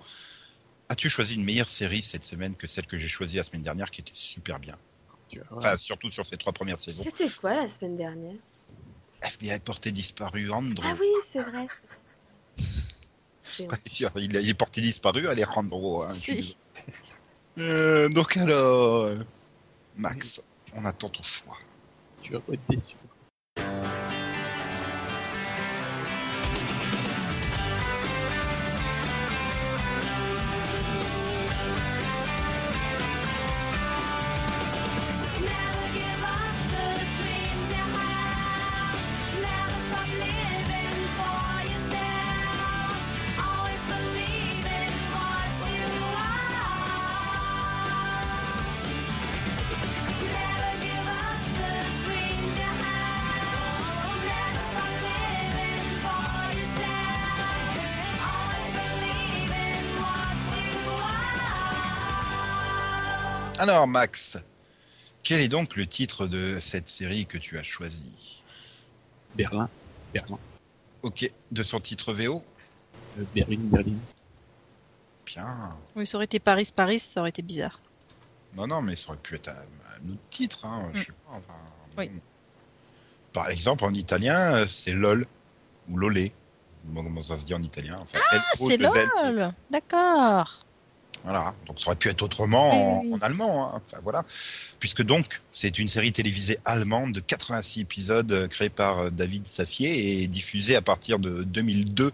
As-tu 0.87 1.09
choisi 1.09 1.35
une 1.35 1.43
meilleure 1.43 1.67
série 1.67 2.01
cette 2.01 2.23
semaine 2.23 2.55
que 2.55 2.67
celle 2.67 2.85
que 2.87 2.97
j'ai 2.97 3.09
choisie 3.09 3.35
la 3.35 3.43
semaine 3.43 3.63
dernière 3.63 3.91
qui 3.91 3.99
était 3.99 4.11
super 4.13 4.57
bien? 4.59 4.77
Tu 5.31 5.39
vois, 5.39 5.57
Enfin, 5.57 5.77
surtout 5.77 6.11
sur 6.11 6.27
ces 6.27 6.35
trois 6.37 6.51
premières 6.51 6.77
saisons. 6.77 7.03
C'était 7.03 7.29
quoi 7.29 7.53
la 7.55 7.69
semaine 7.69 7.95
dernière? 7.95 8.35
FBI 9.21 9.59
porté 9.59 9.91
disparu, 9.91 10.51
Andrew. 10.51 10.83
Ah 10.85 10.95
oui, 10.99 11.07
c'est 11.27 11.41
vrai. 11.43 11.65
Il, 14.15 14.35
est- 14.35 14.53
porté 14.53 14.81
disparu, 14.81 15.27
Alejandro. 15.27 16.03
Hein, 16.03 16.13
Si. 16.13 16.57
Euh, 17.57 18.09
donc 18.09 18.35
alors, 18.37 19.09
Max, 19.95 20.41
on 20.73 20.83
attend 20.85 21.09
ton 21.09 21.23
choix. 21.23 21.57
tu 22.21 22.33
vas 22.33 22.39
pas 22.39 22.53
être 22.53 22.61
déçu. 22.69 22.95
Alors, 63.61 63.87
Max, 63.87 64.39
quel 65.21 65.39
est 65.39 65.47
donc 65.47 65.75
le 65.75 65.85
titre 65.85 66.25
de 66.25 66.57
cette 66.59 66.87
série 66.87 67.27
que 67.27 67.37
tu 67.37 67.59
as 67.59 67.63
choisi 67.63 68.41
Berlin, 69.35 69.69
Berlin, 70.11 70.39
Ok, 71.03 71.27
de 71.51 71.61
son 71.61 71.79
titre 71.79 72.11
VO 72.11 72.41
euh, 73.19 73.25
Berlin, 73.35 73.57
Berlin. 73.59 73.99
Bien. 75.27 75.77
Oui, 75.95 76.07
ça 76.07 76.17
aurait 76.17 76.25
été 76.25 76.39
Paris, 76.39 76.69
Paris, 76.75 76.97
ça 76.97 77.19
aurait 77.19 77.29
été 77.29 77.43
bizarre. 77.43 77.79
Non, 78.55 78.65
non, 78.65 78.81
mais 78.81 78.95
ça 78.95 79.09
aurait 79.09 79.19
pu 79.19 79.35
être 79.35 79.49
un, 79.49 79.53
un 79.53 80.09
autre 80.09 80.21
titre, 80.31 80.65
hein, 80.65 80.89
je 80.95 81.01
Mm. 81.01 81.03
sais 81.03 81.11
pas. 81.23 81.31
enfin, 81.33 81.59
Oui. 81.97 82.07
bon. 82.09 82.21
Par 83.31 83.47
exemple, 83.51 83.83
en 83.85 83.93
italien, 83.93 84.55
euh, 84.55 84.67
c'est 84.67 84.93
LOL 84.93 85.23
ou 85.87 85.97
LOLé. 85.97 86.33
Comment 86.95 87.21
ça 87.21 87.37
se 87.37 87.45
dit 87.45 87.53
en 87.53 87.61
italien? 87.61 87.99
Enfin, 88.01 88.17
Ah, 88.31 88.41
c'est 88.55 88.73
L-O-2-L. 88.73 89.35
LOL 89.35 89.53
D'accord. 89.69 90.59
Voilà, 91.23 91.53
donc 91.67 91.79
ça 91.79 91.87
aurait 91.87 91.95
pu 91.95 92.09
être 92.09 92.21
autrement 92.23 92.99
en, 92.99 93.01
Oui, 93.03 93.13
allemand. 93.21 93.75
hein. 93.75 93.81
Enfin 93.85 93.99
voilà, 94.03 94.25
puisque 94.79 95.03
donc 95.03 95.41
c'est 95.51 95.77
une 95.77 95.87
série 95.87 96.11
télévisée 96.11 96.57
allemande 96.65 97.11
de 97.13 97.19
86 97.19 97.81
épisodes 97.81 98.31
euh, 98.31 98.47
créée 98.47 98.69
par 98.69 98.99
euh, 98.99 99.09
David 99.11 99.45
Safier 99.45 100.21
et 100.23 100.27
diffusée 100.27 100.75
à 100.75 100.81
partir 100.81 101.19
de 101.19 101.43
2002 101.43 102.11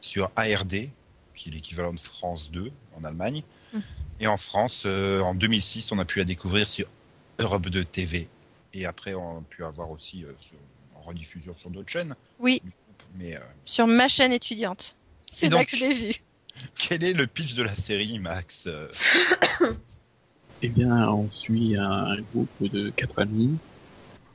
sur 0.00 0.30
ARD, 0.36 0.88
qui 1.34 1.48
est 1.48 1.52
l'équivalent 1.52 1.92
de 1.92 2.00
France 2.00 2.50
2 2.50 2.72
en 2.96 3.04
Allemagne, 3.04 3.42
Mm. 3.74 3.78
et 4.20 4.26
en 4.26 4.38
France 4.38 4.84
euh, 4.86 5.20
en 5.20 5.34
2006 5.34 5.92
on 5.92 5.98
a 5.98 6.06
pu 6.06 6.20
la 6.20 6.24
découvrir 6.24 6.66
sur 6.66 6.86
Europe 7.38 7.68
2 7.68 7.84
TV 7.84 8.26
et 8.72 8.86
après 8.86 9.12
on 9.12 9.38
a 9.40 9.42
pu 9.42 9.62
avoir 9.62 9.90
aussi 9.90 10.24
euh, 10.24 10.32
sur- 10.40 10.56
en 10.98 11.02
rediffusion 11.02 11.54
sur 11.58 11.68
d'autres 11.68 11.90
chaînes. 11.90 12.14
Oui. 12.38 12.62
Mais 13.18 13.36
euh, 13.36 13.40
sur 13.66 13.86
ma 13.86 14.08
chaîne 14.08 14.32
étudiante. 14.32 14.96
C'est 15.30 15.50
là 15.50 15.58
donc- 15.58 15.66
que 15.66 15.76
je 15.76 15.84
l'ai 15.84 15.92
vu. 15.92 16.14
quel 16.78 17.04
est 17.04 17.12
le 17.12 17.26
pitch 17.26 17.54
de 17.54 17.62
la 17.62 17.74
série, 17.74 18.18
Max? 18.18 18.68
Eh 20.60 20.68
bien, 20.68 21.08
on 21.08 21.30
suit 21.30 21.76
un 21.76 22.16
groupe 22.32 22.48
de 22.72 22.90
quatre 22.90 23.20
amis, 23.20 23.56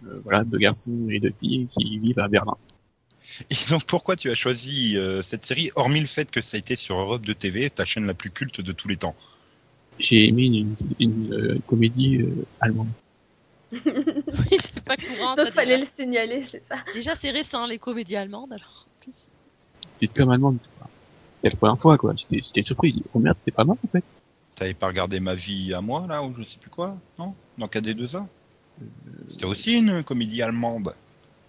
euh, 0.07 0.21
voilà, 0.23 0.45
deux 0.45 0.57
garçons 0.57 1.09
et 1.09 1.19
deux 1.19 1.33
filles 1.41 1.67
qui 1.67 1.99
vivent 1.99 2.19
à 2.19 2.29
Berlin. 2.29 2.55
Et 3.49 3.69
donc 3.69 3.83
pourquoi 3.85 4.15
tu 4.15 4.29
as 4.29 4.35
choisi 4.35 4.97
euh, 4.97 5.21
cette 5.21 5.43
série, 5.45 5.71
hormis 5.75 5.99
le 5.99 6.07
fait 6.07 6.29
que 6.31 6.41
ça 6.41 6.55
a 6.55 6.59
été 6.59 6.75
sur 6.75 6.97
Europe 6.97 7.25
2 7.25 7.33
TV, 7.35 7.69
ta 7.69 7.85
chaîne 7.85 8.05
la 8.05 8.13
plus 8.13 8.29
culte 8.29 8.61
de 8.61 8.71
tous 8.71 8.87
les 8.87 8.97
temps? 8.97 9.15
J'ai 9.99 10.27
aimé 10.27 10.45
une, 10.45 10.75
une, 10.99 11.33
euh, 11.33 11.59
comédie 11.67 12.17
euh, 12.17 12.45
allemande. 12.59 12.89
Oui, 13.73 14.57
c'est 14.59 14.83
pas 14.83 14.97
courant. 14.97 15.35
Ça, 15.35 15.45
Donc, 15.45 15.53
fallait 15.53 15.77
déjà, 15.77 15.79
le 15.79 16.03
signaler, 16.03 16.45
c'est 16.49 16.63
ça. 16.67 16.75
Déjà, 16.93 17.15
c'est 17.15 17.31
récent, 17.31 17.65
les 17.65 17.77
comédies 17.79 18.15
allemandes, 18.15 18.51
alors. 18.53 18.87
en 18.87 19.03
plus. 19.03 19.27
C'est 19.99 20.07
comme 20.07 20.29
allemande. 20.29 20.59
quoi. 20.77 20.89
C'était 21.43 21.55
la 21.55 21.57
première 21.57 21.81
fois, 21.81 21.97
quoi. 21.97 22.13
J'étais 22.15 22.63
surpris. 22.63 23.03
Oh 23.13 23.19
merde, 23.19 23.37
c'est 23.37 23.51
pas 23.51 23.65
mal, 23.65 23.75
en 23.83 23.87
fait. 23.89 24.03
T'avais 24.55 24.73
pas 24.73 24.87
regardé 24.87 25.19
ma 25.19 25.35
vie 25.35 25.73
à 25.73 25.81
moi 25.81 26.05
là 26.07 26.23
ou 26.23 26.33
je 26.37 26.43
sais 26.43 26.57
plus 26.57 26.69
quoi 26.69 26.95
Non? 27.19 27.35
Dans 27.57 27.65
KD2A 27.67 28.25
Euh, 28.81 28.85
C'était 29.27 29.45
aussi 29.45 29.77
une 29.77 30.03
comédie 30.03 30.41
allemande, 30.41 30.95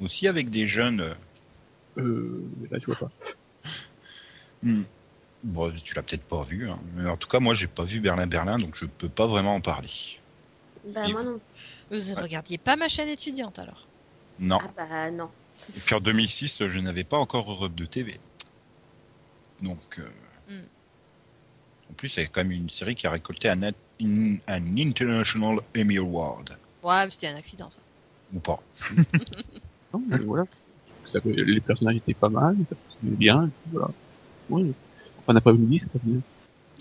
aussi 0.01 0.27
avec 0.27 0.51
des 0.51 0.67
jeunes. 0.67 1.01
euh, 1.01 1.15
Euh, 1.99 2.43
là, 2.71 2.79
je 2.81 2.87
vois 2.87 2.97
pas. 2.97 3.11
hmm. 4.65 4.83
Bon, 5.45 5.73
tu 5.85 5.95
l'as 5.95 6.03
peut-être 6.03 6.25
pas 6.25 6.43
vu, 6.43 6.69
hein. 6.69 6.79
mais 6.95 7.09
en 7.09 7.17
tout 7.19 7.29
cas 7.29 7.39
moi 7.39 7.53
j'ai 7.53 7.67
pas 7.67 7.85
vu 7.85 8.01
Berlin 8.01 8.27
Berlin 8.27 8.57
donc 8.57 8.75
je 8.77 8.87
peux 8.87 9.11
pas 9.11 9.27
vraiment 9.27 9.55
en 9.55 9.61
parler. 9.61 9.91
Bah, 10.89 11.03
Et 11.07 11.13
moi 11.13 11.23
vous 11.23 11.31
non. 11.33 11.41
Vous 11.91 12.21
regardiez 12.23 12.57
pas 12.57 12.77
ma 12.77 12.89
chaîne 12.89 13.11
étudiante, 13.11 13.59
alors? 13.59 13.87
Non. 14.41 14.59
Ah 14.63 14.73
bah 14.77 15.11
non. 15.11 15.29
Et 15.77 15.81
puis 15.81 15.95
en 15.95 16.01
2006 16.01 16.67
je 16.69 16.79
n'avais 16.81 17.05
pas 17.05 17.19
encore 17.19 17.51
Europe 17.51 17.75
2 17.75 17.87
TV. 17.87 18.19
Donc. 19.65 19.99
euh, 19.99 20.09
Hmm. 20.49 20.61
En 21.91 21.95
plus 21.95 22.09
c'est 22.09 22.27
quand 22.27 22.43
même 22.43 22.53
une 22.53 22.69
série 22.71 22.95
qui 22.95 23.07
a 23.07 23.11
récolté 23.11 23.49
un, 23.49 23.63
at- 23.63 23.73
une- 23.99 24.39
un 24.47 24.77
International 24.77 25.59
Emmy 25.77 25.97
Award. 25.99 26.57
Ouais, 26.83 27.07
c'était 27.11 27.29
un 27.29 27.37
accident, 27.37 27.71
ça. 27.71 27.81
Ou 28.35 28.41
pas. 28.41 28.61
Non, 29.93 30.03
mais 30.09 30.19
voilà. 30.19 30.45
Ça, 31.07 31.21
les 31.25 31.61
personnages 31.61 31.97
étaient 31.97 32.15
pas 32.15 32.29
mal, 32.29 32.57
ça 32.69 32.75
continuait 32.89 33.17
bien, 33.17 33.45
et 33.47 33.49
puis 33.49 33.71
voilà. 33.73 33.91
Ouais. 34.51 34.71
On 35.27 35.33
n'a 35.33 35.41
pas 35.41 35.53
vu 35.53 35.79
c'est 35.79 35.89
pas 35.91 35.99
bien. 36.03 36.21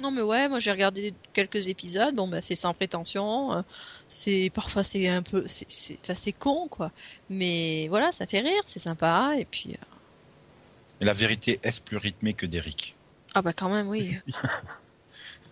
Non, 0.02 0.10
mais 0.10 0.24
ouais, 0.24 0.50
moi 0.50 0.58
j'ai 0.60 0.72
regardé 0.72 1.14
quelques 1.32 1.68
épisodes. 1.68 2.16
Bon, 2.16 2.28
bah, 2.28 2.42
c'est 2.42 2.56
sans 2.56 2.74
prétention. 2.74 3.54
euh, 3.54 3.62
C'est 4.08 4.50
parfois 4.54 4.84
c'est 4.84 5.08
un 5.08 5.22
peu, 5.22 5.44
c'est, 5.48 5.70
c'est, 5.70 5.98
enfin, 6.02 6.16
c'est 6.16 6.32
con, 6.34 6.68
quoi. 6.70 6.92
Mais 7.30 7.88
voilà, 7.90 8.12
ça 8.12 8.26
fait 8.26 8.40
rire, 8.40 8.64
c'est 8.66 8.80
sympa. 8.80 9.36
Et 9.38 9.46
puis, 9.46 9.74
euh, 9.74 9.93
Mais 11.04 11.08
la 11.08 11.14
vérité 11.14 11.60
est-ce 11.64 11.82
plus 11.82 11.98
rythmé 11.98 12.34
que 12.34 12.46
d'Eric? 12.46 12.96
Ah 13.36 13.42
bah 13.42 13.52
quand 13.52 13.70
même, 13.70 13.90
oui. 13.90 14.18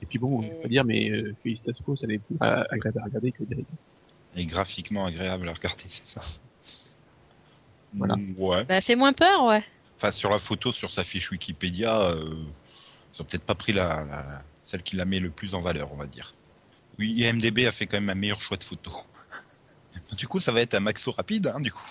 Et 0.01 0.05
puis 0.05 0.17
bon, 0.19 0.39
on 0.39 0.47
peut 0.47 0.55
pas 0.63 0.67
dire, 0.69 0.85
mais 0.85 1.09
euh, 1.11 1.35
félicitations, 1.43 1.95
ça 1.95 2.07
n'est 2.07 2.19
plus 2.19 2.37
agréable 2.39 2.99
à 2.99 3.03
regarder 3.03 3.31
que 3.33 3.43
Derek. 3.43 3.65
Et 4.37 4.45
graphiquement 4.45 5.05
agréable 5.05 5.49
à 5.49 5.53
regarder, 5.53 5.83
c'est 5.89 6.07
ça 6.07 6.21
Voilà. 7.93 8.15
Mm, 8.15 8.35
Ouais. 8.37 8.63
Bah, 8.65 8.79
fait 8.79 8.95
moins 8.95 9.11
peur, 9.13 9.45
ouais. 9.45 9.63
Enfin, 9.97 10.11
sur 10.11 10.29
la 10.29 10.39
photo, 10.39 10.71
sur 10.71 10.89
sa 10.89 11.03
fiche 11.03 11.29
Wikipédia, 11.31 12.01
euh, 12.01 12.33
ils 13.13 13.21
ont 13.21 13.25
peut-être 13.25 13.43
pas 13.43 13.55
pris 13.55 13.73
la, 13.73 14.05
la- 14.05 14.43
celle 14.63 14.83
qui 14.83 14.95
la 14.95 15.03
met 15.05 15.19
le 15.19 15.29
plus 15.31 15.53
en 15.53 15.61
valeur, 15.61 15.91
on 15.91 15.97
va 15.97 16.07
dire. 16.07 16.33
Oui, 16.97 17.11
IMDB 17.17 17.67
a 17.67 17.71
fait 17.73 17.87
quand 17.87 17.97
même 17.97 18.09
un 18.09 18.15
meilleur 18.15 18.41
choix 18.41 18.55
de 18.57 18.63
photo. 18.63 18.91
du 20.17 20.27
coup, 20.27 20.39
ça 20.39 20.51
va 20.51 20.61
être 20.61 20.75
un 20.75 20.79
maxo 20.79 21.11
rapide, 21.11 21.47
hein, 21.53 21.59
du 21.59 21.71
coup. 21.71 21.89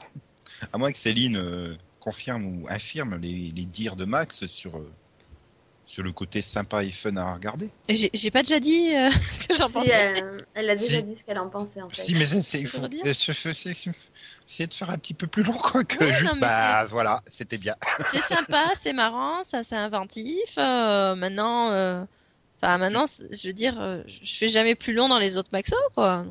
À 0.73 0.79
moins 0.79 0.91
que 0.93 0.99
Céline 0.99 1.37
euh, 1.37 1.77
confirme 2.01 2.45
ou 2.47 2.67
infirme 2.69 3.17
les, 3.17 3.53
les 3.55 3.65
dires 3.67 3.97
de 3.97 4.05
Max 4.05 4.47
sur, 4.47 4.79
euh, 4.79 4.91
sur 5.87 6.03
le 6.03 6.13
côté 6.13 6.43
sympa 6.43 6.85
et 6.85 6.93
fun 6.93 7.17
à 7.17 7.35
regarder. 7.35 7.71
J'ai, 7.89 8.31
pas 8.31 8.43
déjà 8.43 8.61
dit 8.61 8.95
euh, 8.95 9.11
ce 9.31 9.49
que 9.49 9.55
j'en 9.55 9.69
Si, 9.69 9.73
pensais. 9.75 10.23
euh, 10.23 10.39
elle 10.55 10.71
a 10.71 10.77
déjà 10.77 10.99
Si. 10.99 11.03
dit 11.03 11.17
ce 11.17 11.25
qu'elle 11.25 11.39
en 11.39 11.49
pensait 11.49 11.83
en 11.83 11.91
fait. 11.91 12.03
Si, 12.03 12.15
mais 12.15 12.27
c'est, 12.27 12.43
de 14.67 14.75
faire 14.75 14.91
un 14.91 14.99
petit 14.99 15.15
peu 15.15 15.27
plus 15.27 15.43
long, 15.43 15.53
quoi, 15.53 15.83
que 15.85 16.05
Ouais, 16.05 16.13
juste, 16.15 16.35
non, 16.35 16.41
bah, 16.41 16.85
voilà, 16.87 17.21
c'était 17.27 17.59
bien. 17.59 17.75
C'est 18.13 18.23
sympa, 18.23 18.71
c'est 18.77 18.93
marrant, 18.93 19.43
ça 19.45 19.63
c'est 19.65 19.77
inventif. 19.77 20.57
euh, 20.59 21.15
maintenant, 21.17 21.71
euh, 21.73 21.99
enfin 22.63 22.79
maintenant, 22.79 23.05
je 23.07 23.47
veux 23.49 23.53
dire, 23.53 23.81
euh, 23.81 24.03
je 24.07 24.37
fais 24.37 24.49
jamais 24.49 24.75
plus 24.75 24.93
long 24.93 25.09
dans 25.09 25.19
les 25.19 25.39
autres 25.39 25.51
maxos, 25.53 25.79
quoi. 25.95 26.25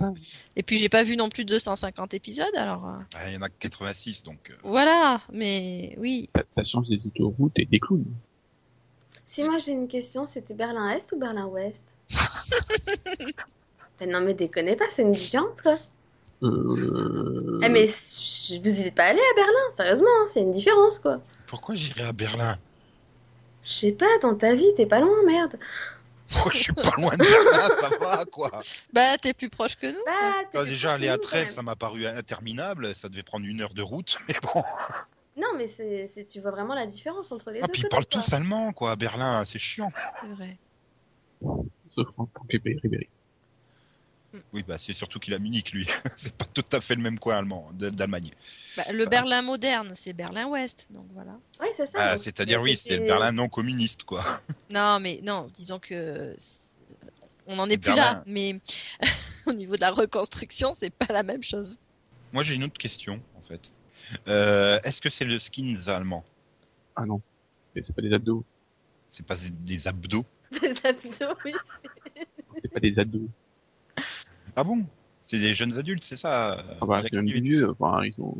Donc. 0.00 0.16
Et 0.56 0.62
puis 0.62 0.76
j'ai 0.76 0.88
pas 0.88 1.02
vu 1.02 1.16
non 1.16 1.28
plus 1.28 1.44
250 1.44 2.14
épisodes, 2.14 2.54
alors 2.56 2.88
euh, 2.88 2.96
Ah, 3.16 3.28
Il 3.28 3.34
y 3.34 3.36
en 3.36 3.42
a 3.42 3.48
que 3.48 3.54
86, 3.58 4.22
donc. 4.22 4.50
euh, 4.50 4.54
voilà. 4.62 5.20
Mais 5.32 5.94
oui, 5.98 6.28
Ça, 6.34 6.42
ça 6.48 6.62
change 6.62 6.88
des 6.88 7.06
autoroutes 7.06 7.52
et 7.56 7.64
des 7.66 7.80
clowns. 7.80 8.04
Si 9.26 9.42
moi 9.42 9.58
j'ai 9.58 9.72
une 9.72 9.88
question, 9.88 10.26
c'était 10.26 10.54
Berlin-Est 10.54 11.10
ou 11.12 11.18
Berlin-Ouest 11.18 11.82
Ben 13.98 14.08
Non 14.12 14.20
mais 14.20 14.34
déconnez 14.34 14.76
pas, 14.76 14.84
c'est 14.90 15.02
une 15.02 15.10
différence 15.10 15.60
quoi. 15.60 15.78
Euh... 16.42 17.60
Eh, 17.62 17.68
mais 17.68 17.86
vous 17.86 18.82
n'êtes 18.82 18.94
pas 18.94 19.04
allé 19.06 19.20
à 19.20 19.34
Berlin, 19.34 19.76
sérieusement, 19.76 20.06
hein, 20.20 20.26
c'est 20.32 20.40
une 20.40 20.52
différence, 20.52 20.98
quoi. 20.98 21.20
Pourquoi 21.46 21.74
j'irai 21.74 22.02
à 22.02 22.12
Berlin? 22.12 22.58
Je 23.64 23.72
sais 23.72 23.92
pas, 23.92 24.18
dans 24.22 24.34
ta 24.34 24.54
vie, 24.54 24.72
t'es 24.76 24.86
pas 24.86 25.00
loin, 25.00 25.22
merde. 25.26 25.58
Moi, 26.36 26.44
je 26.52 26.58
suis 26.58 26.72
pas 26.72 26.90
loin 26.96 27.12
de 27.12 27.18
Berlin, 27.18 27.68
ça 27.80 27.88
va 27.98 28.24
quoi. 28.24 28.50
Bah, 28.92 29.16
t'es 29.20 29.34
plus 29.34 29.50
proche 29.50 29.76
que 29.76 29.86
nous. 29.86 30.02
Bah, 30.06 30.42
plus 30.52 30.70
déjà, 30.70 30.92
aller 30.94 31.08
à 31.08 31.18
Trèves, 31.18 31.50
ça 31.52 31.62
m'a 31.62 31.76
paru 31.76 32.06
interminable. 32.06 32.94
Ça 32.94 33.08
devait 33.08 33.22
prendre 33.22 33.46
une 33.46 33.60
heure 33.60 33.74
de 33.74 33.82
route, 33.82 34.16
mais 34.28 34.34
bon. 34.42 34.62
Non, 35.36 35.48
mais 35.56 35.68
c'est, 35.68 36.10
c'est- 36.14 36.24
tu 36.24 36.40
vois 36.40 36.50
vraiment 36.52 36.74
la 36.74 36.86
différence 36.86 37.30
entre 37.32 37.50
les 37.50 37.60
Ah, 37.62 37.66
deux. 37.66 37.72
puis 37.72 37.82
ils 37.82 37.88
parlent 37.88 38.06
quoi. 38.06 38.20
tous 38.22 38.32
allemand, 38.32 38.72
quoi, 38.72 38.92
à 38.92 38.96
Berlin, 38.96 39.44
c'est 39.44 39.58
chiant. 39.58 39.92
C'est 40.20 40.28
vrai. 40.28 40.56
Sauf 41.90 42.06
Ribéry. 42.48 43.08
Oui, 44.52 44.62
bah, 44.66 44.76
c'est 44.78 44.92
surtout 44.92 45.18
qu'il 45.18 45.34
a 45.34 45.38
Munich, 45.38 45.72
lui. 45.72 45.86
c'est 46.16 46.34
pas 46.34 46.44
tout 46.46 46.64
à 46.72 46.80
fait 46.80 46.94
le 46.94 47.02
même 47.02 47.18
coin 47.18 47.36
allemand, 47.38 47.70
d'Allemagne. 47.72 48.30
Bah, 48.76 48.84
le 48.92 49.06
Berlin 49.06 49.42
moderne, 49.42 49.90
c'est 49.94 50.12
Berlin-Ouest. 50.12 50.88
Donc 50.90 51.06
voilà. 51.12 51.38
Ouais, 51.60 51.72
c'est 51.76 51.86
ça. 51.86 51.98
Ah, 51.98 52.18
c'est-à-dire, 52.18 52.60
oui, 52.60 52.76
c'est 52.76 52.98
le 52.98 53.06
Berlin 53.06 53.32
non 53.32 53.48
communiste, 53.48 54.04
quoi. 54.04 54.24
Non, 54.70 54.98
mais 55.00 55.20
non, 55.22 55.44
disons 55.54 55.78
que 55.78 56.34
on 57.46 57.56
n'en 57.56 57.68
est 57.68 57.76
plus 57.78 57.94
Berlin. 57.94 58.14
là. 58.14 58.24
Mais 58.26 58.58
au 59.46 59.52
niveau 59.52 59.76
de 59.76 59.80
la 59.80 59.90
reconstruction, 59.90 60.72
c'est 60.74 60.90
pas 60.90 61.12
la 61.12 61.22
même 61.22 61.42
chose. 61.42 61.78
Moi, 62.32 62.42
j'ai 62.42 62.54
une 62.54 62.64
autre 62.64 62.78
question, 62.78 63.22
en 63.36 63.42
fait. 63.42 63.70
Euh, 64.28 64.80
Est-ce 64.84 65.00
que 65.00 65.10
c'est 65.10 65.24
le 65.24 65.38
skins 65.38 65.88
allemand? 65.88 66.24
Ah 66.96 67.04
non. 67.06 67.20
Mais 67.74 67.82
C'est 67.82 67.94
pas 67.94 68.02
des 68.02 68.12
ados. 68.12 68.42
C'est 69.08 69.24
pas 69.26 69.36
des 69.36 69.86
abdos? 69.86 70.24
Des 70.60 70.74
abdos, 70.84 71.36
oui. 71.44 71.52
C'est 72.60 72.68
pas 72.72 72.80
des 72.80 72.98
ados. 72.98 73.28
Ah 74.56 74.64
bon 74.64 74.84
C'est 75.24 75.38
des 75.38 75.54
jeunes 75.54 75.76
adultes, 75.78 76.04
c'est 76.04 76.16
ça 76.16 76.64
Ah 76.80 76.86
bah, 76.86 77.02
c'est 77.02 77.16
même 77.16 77.24
des 77.26 77.40
vieux. 77.40 77.70
Enfin, 77.70 78.02
ils 78.04 78.20
ont... 78.20 78.36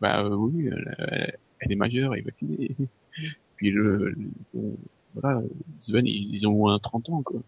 Bah 0.00 0.20
euh, 0.22 0.34
oui, 0.34 0.66
elle, 0.66 0.96
elle- 0.98 1.38
elle 1.60 1.72
est 1.72 1.76
majeure 1.76 2.14
et 2.14 2.22
vaccinée. 2.22 2.74
Puis 3.56 3.70
le, 3.70 4.14
ils 4.18 4.58
ont- 4.58 4.76
voilà, 5.14 5.42
Sven, 5.78 6.06
ils, 6.06 6.46
ont 6.46 6.52
moins 6.52 6.78
30 6.78 7.10
ans, 7.10 7.22
quoi. 7.22 7.40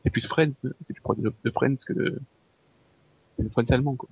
C'est 0.00 0.10
plus 0.10 0.26
Friends, 0.26 0.52
c'est 0.54 0.92
plus 0.92 1.00
proche 1.02 1.18
de, 1.18 1.32
de 1.44 1.50
Friends 1.50 1.76
que 1.86 1.92
de, 1.94 2.20
Friends 3.52 3.70
allemand, 3.70 3.96
quoi. 3.96 4.08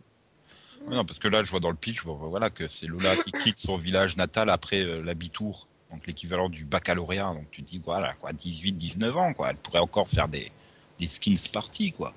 Ouais, 0.87 0.95
Non, 0.95 1.05
parce 1.05 1.19
que 1.19 1.29
là, 1.29 1.43
je 1.43 1.51
vois 1.51 1.61
dans 1.61 1.71
le 1.71 1.77
pitch, 1.77 1.99
je 1.99 2.05
vois, 2.05 2.15
voilà, 2.15 2.51
que 2.51 2.69
c'est 2.69 2.87
Lola 2.87 3.17
qui 3.17 3.33
quitte 3.33 3.59
son 3.59 3.77
village 3.77 4.17
natal 4.17 4.49
après 4.49 4.83
euh, 4.83 5.03
l'habitour, 5.03 5.69
donc 5.91 6.07
l'équivalent 6.07 6.49
du 6.49 6.65
baccalauréat. 6.65 7.35
Donc 7.35 7.51
tu 7.51 7.63
te 7.63 7.69
dis, 7.69 7.83
voilà, 7.85 8.15
quoi, 8.15 8.33
18, 8.33 8.73
19 8.73 9.17
ans, 9.17 9.35
quoi. 9.35 9.51
Elle 9.51 9.57
pourrait 9.59 9.81
encore 9.81 10.09
faire 10.09 10.29
des, 10.29 10.51
des 10.99 11.09
skins 11.09 11.37
parties, 11.53 11.93
quoi. 11.93 12.15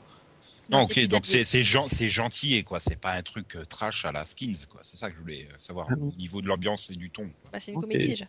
Non, 0.69 0.79
Non, 0.79 0.83
ok, 0.85 1.05
donc 1.09 1.25
c'est 1.25 1.43
c'est 1.43 1.63
gen- 1.63 1.87
c'est 1.89 2.09
gentil, 2.09 2.63
quoi. 2.63 2.79
C'est 2.79 2.95
pas 2.99 3.13
un 3.13 3.21
truc 3.21 3.55
euh, 3.55 3.65
trash 3.65 4.05
à 4.05 4.11
la 4.11 4.25
skins, 4.25 4.65
quoi. 4.69 4.81
C'est 4.83 4.97
ça 4.97 5.09
que 5.09 5.15
je 5.15 5.21
voulais 5.21 5.47
euh, 5.51 5.55
savoir, 5.59 5.87
Ah 5.91 5.95
au 5.95 6.15
niveau 6.17 6.41
de 6.41 6.47
l'ambiance 6.47 6.89
et 6.89 6.95
du 6.95 7.09
ton. 7.11 7.29
quoi. 7.41 7.51
Bah, 7.53 7.59
c'est 7.59 7.73
une 7.73 7.79
comédie 7.81 8.07
déjà. 8.07 8.25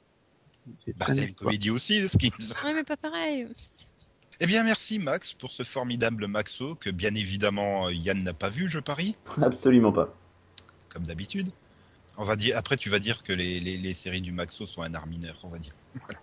C'est- 0.76 0.96
Bah, 0.96 1.06
une 1.16 1.34
comédie 1.34 1.70
aussi, 1.70 2.00
le 2.00 2.08
skins. 2.08 2.30
Ouais, 2.64 2.74
mais 2.74 2.84
pas 2.84 2.96
pareil. 2.96 3.46
Eh 4.38 4.46
bien, 4.46 4.64
merci 4.64 4.98
Max 4.98 5.32
pour 5.32 5.50
ce 5.50 5.62
formidable 5.62 6.26
Maxo 6.26 6.74
que 6.74 6.90
bien 6.90 7.14
évidemment 7.14 7.86
euh, 7.86 7.92
Yann 7.94 8.22
n'a 8.22 8.34
pas 8.34 8.50
vu, 8.50 8.68
je 8.68 8.78
parie, 8.78 9.16
Absolument 9.40 9.92
pas. 9.92 10.14
comme 10.90 11.04
d'habitude. 11.04 11.48
On 12.18 12.24
va 12.24 12.36
dire 12.36 12.54
après, 12.58 12.76
tu 12.76 12.90
vas 12.90 12.98
dire 12.98 13.22
que 13.22 13.32
les, 13.32 13.60
les, 13.60 13.78
les 13.78 13.94
séries 13.94 14.20
du 14.20 14.32
Maxo 14.32 14.66
sont 14.66 14.82
un 14.82 14.92
art 14.92 15.06
mineur, 15.06 15.38
on 15.42 15.48
va 15.48 15.58
dire. 15.58 15.72
Voilà. 16.06 16.20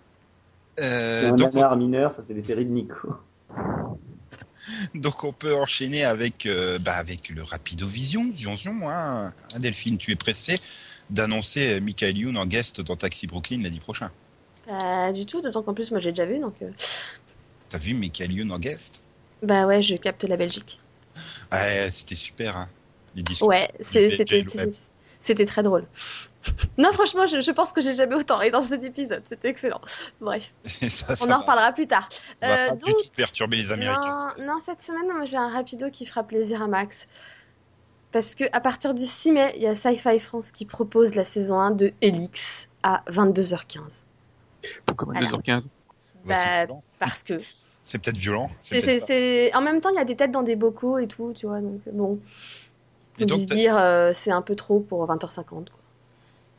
Euh, 0.78 1.20
C'est 1.22 1.26
un 1.26 1.34
donc, 1.34 1.54
nanar 1.54 1.76
mineur, 1.76 2.14
ça 2.14 2.22
c'est 2.24 2.34
des 2.34 2.42
séries 2.42 2.66
de 2.66 2.70
Nico. 2.70 3.16
Donc 4.94 5.24
on 5.24 5.32
peut 5.32 5.54
enchaîner 5.54 6.04
avec 6.04 6.46
euh, 6.46 6.78
bah, 6.78 6.94
avec 6.94 7.28
le 7.30 7.42
Rapido 7.42 7.86
Vision, 7.86 8.32
hein. 8.88 9.32
Delphine, 9.58 9.98
tu 9.98 10.10
es 10.10 10.16
pressé 10.16 10.60
d'annoncer 11.10 11.74
euh, 11.74 11.80
Michael 11.80 12.16
Youn 12.16 12.36
en 12.36 12.46
guest 12.46 12.80
dans 12.80 12.96
Taxi 12.96 13.26
Brooklyn 13.26 13.62
lundi 13.62 13.80
prochain. 13.80 14.10
Pas 14.66 15.12
du 15.12 15.26
tout, 15.26 15.42
d'autant 15.42 15.62
qu'en 15.62 15.74
plus, 15.74 15.90
moi 15.90 16.00
j'ai 16.00 16.10
déjà 16.10 16.26
vu, 16.26 16.38
donc. 16.38 16.54
euh, 16.62 16.70
T'as 17.68 17.78
vu 17.78 17.94
Michael 17.94 18.32
Youn 18.32 18.50
en 18.52 18.58
guest? 18.58 19.02
Bah 19.42 19.66
ouais, 19.66 19.82
je 19.82 19.96
capte 19.96 20.24
la 20.24 20.36
Belgique. 20.36 20.80
Ouais, 21.52 21.88
c'était 21.90 22.14
super, 22.14 22.56
hein. 22.56 22.68
Les 23.14 23.22
ouais. 23.42 23.70
c'était 25.20 25.46
très 25.46 25.62
drôle. 25.62 25.86
Non, 26.78 26.92
franchement, 26.92 27.26
je, 27.26 27.40
je 27.40 27.50
pense 27.50 27.72
que 27.72 27.80
j'ai 27.80 27.94
jamais 27.94 28.14
autant 28.16 28.36
ri 28.38 28.50
dans 28.50 28.62
cet 28.62 28.82
épisode. 28.84 29.22
C'était 29.28 29.48
excellent. 29.48 29.80
Bref, 30.20 30.50
Et 30.82 30.88
ça, 30.90 31.14
ça 31.16 31.24
on 31.24 31.26
en 31.26 31.28
va- 31.28 31.36
reparlera 31.38 31.72
plus 31.72 31.86
tard. 31.86 32.08
Ça 32.38 32.46
va 32.48 32.54
Euh, 32.54 32.68
pas 32.68 32.76
donc, 32.76 32.88
du 32.88 32.92
tout 33.08 33.10
perturber 33.16 33.56
les 33.56 33.72
Américains. 33.72 34.28
Non, 34.40 34.54
non, 34.54 34.58
cette 34.64 34.82
semaine, 34.82 35.06
moi, 35.12 35.24
j'ai 35.24 35.36
un 35.36 35.48
rapido 35.48 35.90
qui 35.90 36.04
fera 36.06 36.22
plaisir 36.24 36.62
à 36.62 36.66
Max. 36.66 37.06
Parce 38.12 38.34
que 38.36 38.44
à 38.52 38.60
partir 38.60 38.94
du 38.94 39.06
6 39.06 39.32
mai, 39.32 39.52
il 39.56 39.62
y 39.62 39.66
a 39.66 39.74
Sci-Fi 39.74 40.20
France 40.20 40.52
qui 40.52 40.66
propose 40.66 41.14
la 41.16 41.24
saison 41.24 41.58
1 41.58 41.72
de 41.72 41.92
Helix 42.00 42.68
à 42.82 43.02
22h15. 43.10 43.80
Pourquoi 44.86 45.12
Voilà. 45.12 45.26
22h15 45.28 45.54
Ouais, 45.54 45.60
c'est 46.22 46.28
Bah, 46.28 46.64
violent. 46.66 46.82
parce 47.00 47.22
que 47.22 47.34
C'est 47.86 47.98
peut-être 48.00 48.16
violent. 48.16 48.50
c'est, 48.62 48.76
peut-être 48.80 48.84
c'est, 48.84 49.00
ça. 49.00 49.06
c'est- 49.08 49.54
en 49.54 49.60
même 49.60 49.80
temps, 49.80 49.90
il 49.90 49.96
y 49.96 49.98
a 49.98 50.04
des 50.04 50.16
têtes 50.16 50.30
dans 50.30 50.42
des 50.42 50.56
bocaux 50.56 50.96
et 50.98 51.06
tout, 51.06 51.34
tu 51.36 51.46
vois. 51.46 51.60
Donc 51.60 51.80
bon, 51.92 52.18
Et 53.18 53.22
faut 53.22 53.26
donc, 53.26 53.40
se 53.40 53.44
dire 53.46 53.76
euh, 53.76 54.12
c'est 54.14 54.30
un 54.30 54.40
peu 54.42 54.54
trop 54.56 54.80
pour 54.80 55.04
20h50. 55.06 55.44
Quoi. 55.48 55.64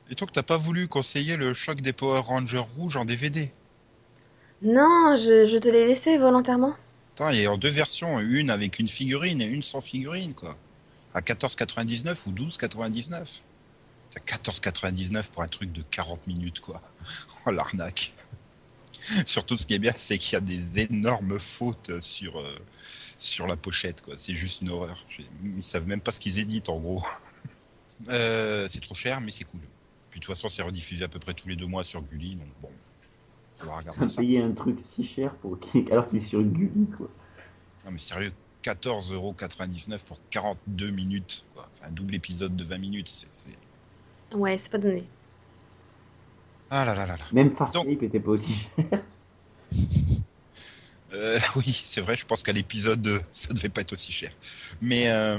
Et 0.09 0.15
toi 0.15 0.27
que 0.27 0.33
t'as 0.33 0.43
pas 0.43 0.57
voulu 0.57 0.87
conseiller 0.87 1.35
le 1.35 1.53
choc 1.53 1.81
des 1.81 1.93
Power 1.93 2.19
Rangers 2.19 2.65
rouges 2.77 2.95
en 2.95 3.05
DVD 3.05 3.51
Non, 4.61 5.17
je, 5.17 5.47
je 5.47 5.57
te 5.57 5.67
l'ai 5.67 5.87
laissé 5.87 6.17
volontairement. 6.17 6.75
Attends, 7.15 7.29
il 7.29 7.41
y 7.41 7.45
a 7.45 7.51
en 7.51 7.57
deux 7.57 7.69
versions, 7.69 8.19
une 8.19 8.49
avec 8.49 8.77
une 8.77 8.89
figurine 8.89 9.41
et 9.41 9.45
une 9.45 9.63
sans 9.63 9.81
figurine, 9.81 10.33
quoi. 10.33 10.55
À 11.13 11.21
14,99 11.21 12.27
ou 12.27 12.31
12,99. 12.33 13.41
T'as 14.13 14.37
14,99 14.37 15.29
pour 15.31 15.41
un 15.41 15.47
truc 15.47 15.71
de 15.71 15.81
40 15.81 16.27
minutes, 16.27 16.59
quoi. 16.59 16.81
Oh, 17.47 17.51
l'arnaque. 17.51 18.11
Surtout, 19.25 19.57
ce 19.57 19.65
qui 19.65 19.73
est 19.73 19.79
bien, 19.79 19.93
c'est 19.95 20.17
qu'il 20.17 20.33
y 20.33 20.35
a 20.35 20.41
des 20.41 20.81
énormes 20.81 21.39
fautes 21.39 21.99
sur, 21.99 22.39
euh, 22.39 22.55
sur 23.17 23.47
la 23.47 23.55
pochette, 23.55 24.01
quoi. 24.01 24.15
C'est 24.17 24.35
juste 24.35 24.61
une 24.61 24.69
horreur. 24.69 25.03
Ils 25.43 25.63
savent 25.63 25.87
même 25.87 26.01
pas 26.01 26.11
ce 26.11 26.19
qu'ils 26.19 26.37
éditent, 26.37 26.69
en 26.69 26.79
gros. 26.79 27.03
Euh, 28.09 28.67
c'est 28.69 28.81
trop 28.81 28.93
cher, 28.93 29.21
mais 29.21 29.31
c'est 29.31 29.45
cool. 29.45 29.61
Puis 30.15 30.21
de 30.21 30.25
toute 30.27 30.33
façon, 30.33 30.47
c'est 30.47 30.61
rediffusé 30.61 31.03
à 31.03 31.09
peu 31.09 31.19
près 31.19 31.33
tous 31.33 31.49
les 31.49 31.57
deux 31.57 31.65
mois 31.65 31.83
sur 31.83 32.01
Gulli, 32.01 32.35
donc 32.35 32.47
bon. 32.61 32.69
On 33.61 33.65
va 33.65 33.79
regarder 33.79 34.07
ça. 34.07 34.21
Payer 34.21 34.41
un 34.41 34.53
truc 34.53 34.77
si 34.95 35.03
cher 35.03 35.35
pour 35.35 35.59
alors 35.91 36.07
qu'il 36.07 36.19
est 36.19 36.25
sur 36.25 36.41
Gulli, 36.41 36.87
quoi. 36.97 37.09
Non 37.83 37.91
mais 37.91 37.97
sérieux, 37.97 38.31
14,99€ 38.63 40.05
pour 40.05 40.17
42 40.29 40.89
minutes, 40.91 41.43
quoi. 41.53 41.69
Enfin, 41.73 41.89
un 41.89 41.91
double 41.91 42.15
épisode 42.15 42.55
de 42.55 42.63
20 42.63 42.77
minutes, 42.77 43.09
c'est... 43.09 43.57
Ouais, 44.33 44.57
c'est 44.57 44.71
pas 44.71 44.77
donné. 44.77 45.03
Ah 46.69 46.85
là 46.85 46.95
là 46.95 47.05
là 47.05 47.17
là. 47.17 47.25
Même 47.33 47.53
Farscape 47.53 47.85
était 48.01 48.21
pas 48.21 48.31
aussi 48.31 48.53
cher. 48.53 49.03
Euh, 51.13 51.39
oui, 51.55 51.81
c'est 51.85 52.01
vrai, 52.01 52.17
je 52.17 52.25
pense 52.25 52.43
qu'à 52.43 52.51
l'épisode 52.51 53.01
2, 53.01 53.21
ça 53.31 53.53
devait 53.53 53.69
pas 53.69 53.81
être 53.81 53.93
aussi 53.93 54.11
cher. 54.11 54.31
Mais 54.81 55.09
euh, 55.09 55.37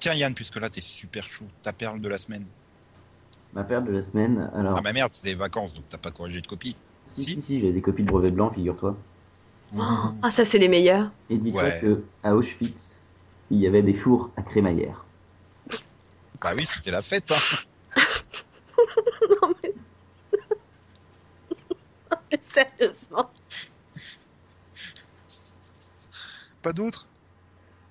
tiens 0.00 0.14
Yann, 0.14 0.34
puisque 0.34 0.56
là 0.56 0.68
t'es 0.68 0.80
super 0.80 1.28
chaud, 1.28 1.46
ta 1.62 1.72
perle 1.72 2.00
de 2.00 2.08
la 2.08 2.18
semaine. 2.18 2.44
Ma 3.52 3.64
perte 3.64 3.84
de 3.84 3.92
la 3.92 4.02
semaine, 4.02 4.50
alors. 4.54 4.78
Ah 4.78 4.80
bah 4.80 4.92
merde, 4.92 5.10
c'était 5.12 5.30
les 5.30 5.34
vacances, 5.34 5.74
donc 5.74 5.84
t'as 5.88 5.98
pas 5.98 6.10
corrigé 6.10 6.40
de 6.40 6.46
copie. 6.46 6.74
si, 7.08 7.22
si. 7.22 7.34
si, 7.34 7.42
si, 7.42 7.60
j'ai 7.60 7.72
des 7.72 7.82
copies 7.82 8.02
de 8.02 8.08
brevet 8.08 8.30
blanc, 8.30 8.50
figure-toi. 8.50 8.96
Ah, 10.22 10.30
ça, 10.30 10.44
c'est 10.44 10.58
les 10.58 10.68
meilleurs. 10.68 11.10
Et 11.30 11.38
dis-toi 11.38 11.62
Ouais. 11.64 11.80
que 11.80 12.02
à 12.22 12.34
Auschwitz, 12.34 13.00
il 13.50 13.58
y 13.58 13.66
avait 13.66 13.82
des 13.82 13.94
fours 13.94 14.30
à 14.36 14.42
crémaillère. 14.42 15.02
Bah 16.40 16.52
oui, 16.56 16.64
c'était 16.66 16.90
la 16.90 17.02
fête, 17.02 17.30
hein. 17.30 17.96
non, 19.42 19.54
mais... 19.62 19.74
mais 22.30 22.40
sérieusement. 22.42 23.30
Pas 26.62 26.72
d'autres? 26.72 27.06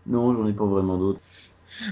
Non, 0.05 0.33
j'en 0.33 0.47
ai 0.47 0.53
pas 0.53 0.65
vraiment 0.65 0.97
d'autres. 0.97 1.21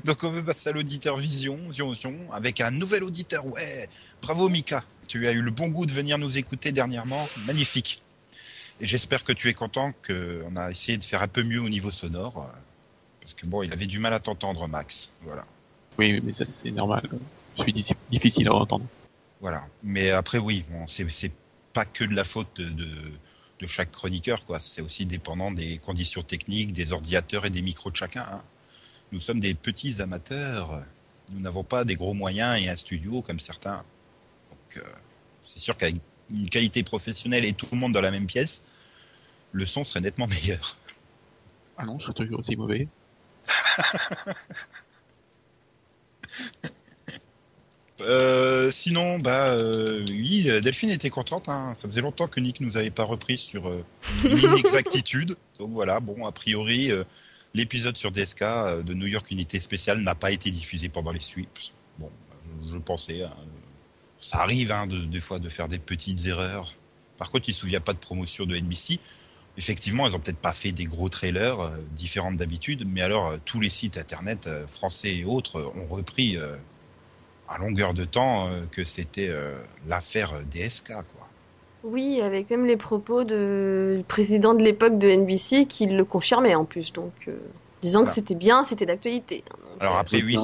Donc 0.06 0.24
on 0.24 0.32
va 0.32 0.42
passer 0.44 0.70
à 0.70 0.72
l'auditeur 0.72 1.18
Vision, 1.18 1.58
Zion 1.72 1.94
Zion, 1.94 2.16
avec 2.32 2.62
un 2.62 2.72
nouvel 2.72 3.04
auditeur. 3.04 3.46
Ouais, 3.46 3.88
bravo 4.22 4.50
Mika, 4.50 4.84
tu 5.08 5.28
as 5.28 5.32
eu 5.32 5.42
le 5.42 5.52
bon 5.52 5.70
goût 5.70 5.86
de 5.86 5.92
venir 5.92 6.18
nous 6.18 6.38
écouter 6.38 6.72
dernièrement, 6.72 7.28
magnifique. 7.46 8.02
Et 8.80 8.88
j'espère 8.88 9.24
que 9.24 9.34
tu 9.34 9.50
es 9.50 9.54
content 9.54 9.92
qu'on 10.08 10.56
a 10.56 10.72
essayé 10.72 10.98
de 10.98 11.04
faire 11.04 11.22
un 11.22 11.28
peu 11.28 11.44
mieux 11.44 11.62
au 11.62 11.70
niveau 11.70 11.92
sonore, 11.92 12.38
euh, 12.38 12.60
parce 13.22 13.34
que 13.34 13.46
bon, 13.46 13.62
il 13.64 13.74
avait 13.74 13.88
du 13.88 14.00
mal 14.00 14.14
à 14.14 14.20
t'entendre 14.20 14.68
Max, 14.68 15.12
voilà. 15.22 15.46
Oui, 15.98 16.22
mais 16.24 16.34
ça 16.34 16.46
c'est 16.46 16.72
normal. 16.72 17.04
Je 17.58 17.64
suis 17.64 17.74
difficile 18.10 18.48
à 18.48 18.54
entendre. 18.56 18.86
Voilà. 19.42 19.62
Mais 19.84 20.12
après 20.12 20.38
oui, 20.38 20.64
bon, 20.70 20.88
c'est 20.88 21.10
c'est 21.12 21.32
pas 21.74 21.86
que 21.86 22.04
de 22.04 22.16
la 22.16 22.24
faute 22.24 22.48
de, 22.56 22.70
de, 22.70 22.88
de 23.60 23.68
chaque 23.68 23.92
chroniqueur, 23.92 24.46
quoi. 24.46 24.60
C'est 24.60 24.82
aussi 24.82 25.06
dépendant 25.06 25.52
des 25.52 25.78
conditions 25.80 26.24
techniques, 26.24 26.72
des 26.74 26.94
ordinateurs 26.94 27.46
et 27.46 27.50
des 27.50 27.62
micros 27.62 27.92
de 27.92 27.96
chacun. 27.98 28.26
hein. 28.32 28.42
Nous 29.12 29.20
sommes 29.20 29.40
des 29.40 29.54
petits 29.54 30.02
amateurs. 30.02 30.84
Nous 31.34 31.40
n'avons 31.40 31.64
pas 31.64 31.84
des 31.84 31.96
gros 31.96 32.14
moyens 32.14 32.62
et 32.62 32.70
un 32.70 32.76
studio 32.76 33.22
comme 33.22 33.40
certains. 33.40 33.84
Donc 34.50 34.78
euh, 34.78 34.90
c'est 35.46 35.60
sûr 35.60 35.76
qu'avec 35.78 35.96
une 36.30 36.50
qualité 36.50 36.84
professionnelle 36.84 37.46
et 37.46 37.54
tout 37.54 37.68
le 37.72 37.78
monde 37.78 37.94
dans 37.94 38.02
la 38.02 38.12
même 38.12 38.28
pièce, 38.28 38.62
le 39.52 39.66
son 39.66 39.84
serait 39.84 40.02
nettement 40.02 40.28
meilleur. 40.28 40.78
Ah 41.78 41.86
non, 41.86 41.98
je 41.98 42.06
serais 42.06 42.14
toujours 42.14 42.40
aussi 42.40 42.56
mauvais. 42.56 42.88
Euh, 48.02 48.72
sinon, 48.72 49.20
bah 49.20 49.54
euh, 49.54 50.06
oui, 50.08 50.50
Delphine 50.62 50.90
était 50.90 51.10
contente. 51.10 51.50
Hein. 51.50 51.74
Ça 51.76 51.88
faisait 51.88 52.02
longtemps 52.02 52.28
que 52.28 52.40
Nick 52.40 52.62
nous 52.62 52.78
avait 52.78 52.92
pas 52.92 53.04
repris 53.04 53.38
sur 53.38 53.68
euh, 53.68 53.84
une 54.24 54.38
inexactitude. 54.58 55.36
Donc 55.58 55.72
voilà, 55.72 56.00
bon, 56.00 56.26
a 56.26 56.32
priori, 56.32 56.92
l'épisode 57.54 57.98
sur 57.98 58.12
DSK 58.12 58.42
euh, 58.42 58.84
de 58.84 58.94
New 58.94 59.08
York 59.08 59.30
Unité 59.32 59.60
Spéciale 59.60 60.00
n'a 60.02 60.16
pas 60.16 60.32
été 60.32 60.52
diffusé 60.52 60.90
pendant 60.90 61.12
les 61.12 61.20
sweeps. 61.20 61.72
Bon, 61.98 62.12
je, 62.72 62.78
pensais, 62.78 63.24
hein, 63.24 63.34
ça 64.22 64.40
arrive 64.40 64.72
hein, 64.72 64.88
de- 64.88 65.06
des 65.06 65.20
fois 65.22 65.40
de 65.40 65.50
faire 65.50 65.68
des 65.68 65.80
petites 65.80 66.26
erreurs. 66.28 66.74
Par 67.18 67.30
contre, 67.30 67.50
il 67.50 67.54
se 67.54 67.62
souvient 67.62 67.82
pas 67.82 67.94
de 67.94 68.00
promotion 68.00 68.46
de 68.46 68.56
NBC. 68.56 69.00
Effectivement, 69.58 70.08
ils 70.08 70.16
ont 70.16 70.20
peut-être 70.20 70.38
pas 70.38 70.54
fait 70.54 70.72
des 70.72 70.86
gros 70.86 71.10
trailers 71.10 71.60
euh, 71.60 71.78
différents 71.96 72.32
d'habitude, 72.32 72.86
mais 72.88 73.02
alors 73.02 73.28
euh, 73.28 73.38
tous 73.44 73.60
les 73.60 73.70
sites 73.70 73.98
internet 73.98 74.48
français 74.68 75.18
et 75.18 75.26
autres 75.26 75.74
ont 75.76 75.88
repris 75.88 76.38
à 77.48 77.58
longueur 77.58 77.94
de 77.96 78.06
temps 78.06 78.48
que 78.72 78.84
c'était 78.84 79.34
l'affaire 79.86 80.46
DSK, 80.46 80.94
quoi. 81.16 81.30
Oui, 81.84 82.20
avec 82.22 82.50
même 82.50 82.66
les 82.66 82.78
propos 82.78 83.24
de- 83.24 83.96
du 84.00 84.04
président 84.04 84.54
de 84.54 84.62
l'époque 84.64 85.00
de 85.00 85.08
NBC 85.08 85.66
qui 85.66 85.86
le 85.86 86.04
confirmait 86.04 86.56
en 86.56 86.66
plus, 86.66 86.92
donc 86.92 87.14
euh, 87.28 87.38
disant 87.82 88.04
que 88.04 88.12
c'était 88.12 88.36
bien, 88.36 88.66
c'était 88.66 88.86
d'actualité. 88.86 89.44
Alors 89.80 89.98
après, 89.98 90.22
oui, 90.22 90.36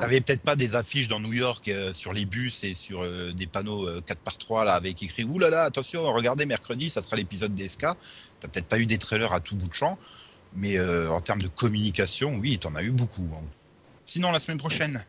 T'avais 0.00 0.20
peut-être 0.20 0.42
pas 0.42 0.56
des 0.56 0.74
affiches 0.74 1.06
dans 1.06 1.20
New 1.20 1.32
York 1.32 1.68
euh, 1.68 1.92
sur 1.92 2.12
les 2.12 2.24
bus 2.24 2.64
et 2.64 2.74
sur 2.74 3.02
euh, 3.02 3.32
des 3.32 3.46
panneaux 3.46 3.86
euh, 3.86 4.00
4 4.04 4.18
par 4.22 4.36
3 4.38 4.64
là 4.64 4.74
avec 4.74 5.00
écrit 5.02 5.22
Ouh 5.22 5.38
là 5.38 5.50
là, 5.50 5.62
attention, 5.62 6.02
regardez 6.12 6.46
mercredi, 6.46 6.90
ça 6.90 7.00
sera 7.00 7.14
l'épisode 7.16 7.54
DSK. 7.54 7.82
T'as 8.40 8.48
peut-être 8.48 8.66
pas 8.66 8.80
eu 8.80 8.86
des 8.86 8.98
trailers 8.98 9.32
à 9.32 9.38
tout 9.38 9.54
bout 9.54 9.68
de 9.68 9.74
champ, 9.74 9.98
mais 10.52 10.78
euh, 10.78 11.08
en 11.12 11.20
termes 11.20 11.42
de 11.42 11.48
communication, 11.48 12.34
oui, 12.40 12.58
t'en 12.58 12.74
as 12.74 12.82
eu 12.82 12.90
beaucoup. 12.90 13.28
hein. 13.36 13.44
Sinon, 14.04 14.32
la 14.32 14.40
semaine 14.40 14.58
prochaine, 14.58 15.04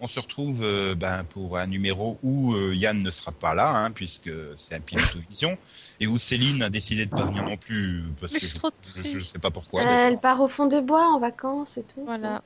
on 0.00 0.08
se 0.08 0.20
retrouve 0.20 0.62
euh, 0.62 0.94
ben, 0.94 1.24
pour 1.24 1.56
un 1.56 1.66
numéro 1.66 2.18
où 2.22 2.54
euh, 2.54 2.74
Yann 2.74 3.02
ne 3.02 3.10
sera 3.10 3.32
pas 3.32 3.54
là, 3.54 3.70
hein, 3.76 3.90
puisque 3.90 4.30
c'est 4.54 4.74
un 4.74 4.80
pilote 4.80 5.16
vision, 5.28 5.56
et 6.00 6.06
où 6.06 6.18
Céline 6.18 6.62
a 6.62 6.70
décidé 6.70 7.06
de 7.06 7.10
pas 7.10 7.24
venir 7.24 7.44
non 7.44 7.56
plus 7.56 8.04
parce 8.20 8.32
Mais 8.32 8.38
que 8.38 8.44
je 8.44 8.50
suis 8.50 8.54
je, 8.56 8.60
trop 8.60 8.70
je- 8.82 8.92
je 8.96 9.00
triste. 9.00 9.32
sais 9.32 9.38
pas 9.38 9.50
pourquoi. 9.50 9.82
elle 9.82 10.18
part 10.20 10.40
au 10.42 10.48
fond 10.48 10.66
des 10.66 10.82
bois 10.82 11.08
en 11.08 11.18
vacances 11.18 11.78
et 11.78 11.82
tout. 11.82 12.04
Voilà. 12.04 12.42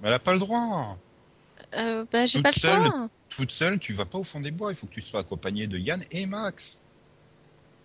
Mais 0.00 0.08
elle 0.08 0.14
a 0.14 0.18
pas 0.18 0.32
le 0.34 0.38
droit. 0.38 0.96
Euh, 1.76 2.04
bah, 2.12 2.26
j'ai 2.26 2.38
Toute 2.38 2.42
pas 2.42 2.50
le 2.50 2.60
seule. 2.60 2.86
choix. 2.86 3.08
toute 3.30 3.50
seule, 3.52 3.78
tu 3.78 3.92
vas 3.94 4.04
pas 4.04 4.18
au 4.18 4.24
fond 4.24 4.40
des 4.40 4.50
bois. 4.50 4.70
Il 4.72 4.74
faut 4.76 4.86
que 4.86 4.92
tu 4.94 5.00
sois 5.00 5.20
accompagné 5.20 5.66
de 5.66 5.78
Yann 5.78 6.02
et 6.10 6.26
Max. 6.26 6.78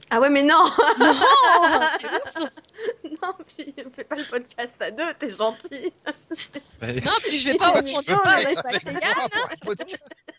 Ah 0.10 0.20
ouais, 0.22 0.30
mais 0.30 0.44
non, 0.44 0.72
Non. 1.00 1.14
non, 3.22 3.34
puis 3.46 3.74
fais 3.96 4.04
pas 4.04 4.16
le 4.16 4.24
podcast 4.24 4.76
à 4.80 4.92
deux, 4.92 5.14
t'es 5.16 5.32
gentil. 5.32 5.94
Non, 6.82 7.14
puis 7.24 7.38
je 7.38 7.52
vais 7.52 7.58
pas 7.58 7.72
au 7.72 8.02
pas 8.02 8.32
avec 8.32 8.58
hein. 8.58 9.96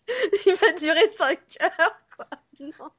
Il 0.47 0.55
va 0.55 0.72
durer 0.79 1.11
5 1.16 1.39
heures, 1.62 1.99
quoi. 2.16 2.26
Non. 2.61 2.91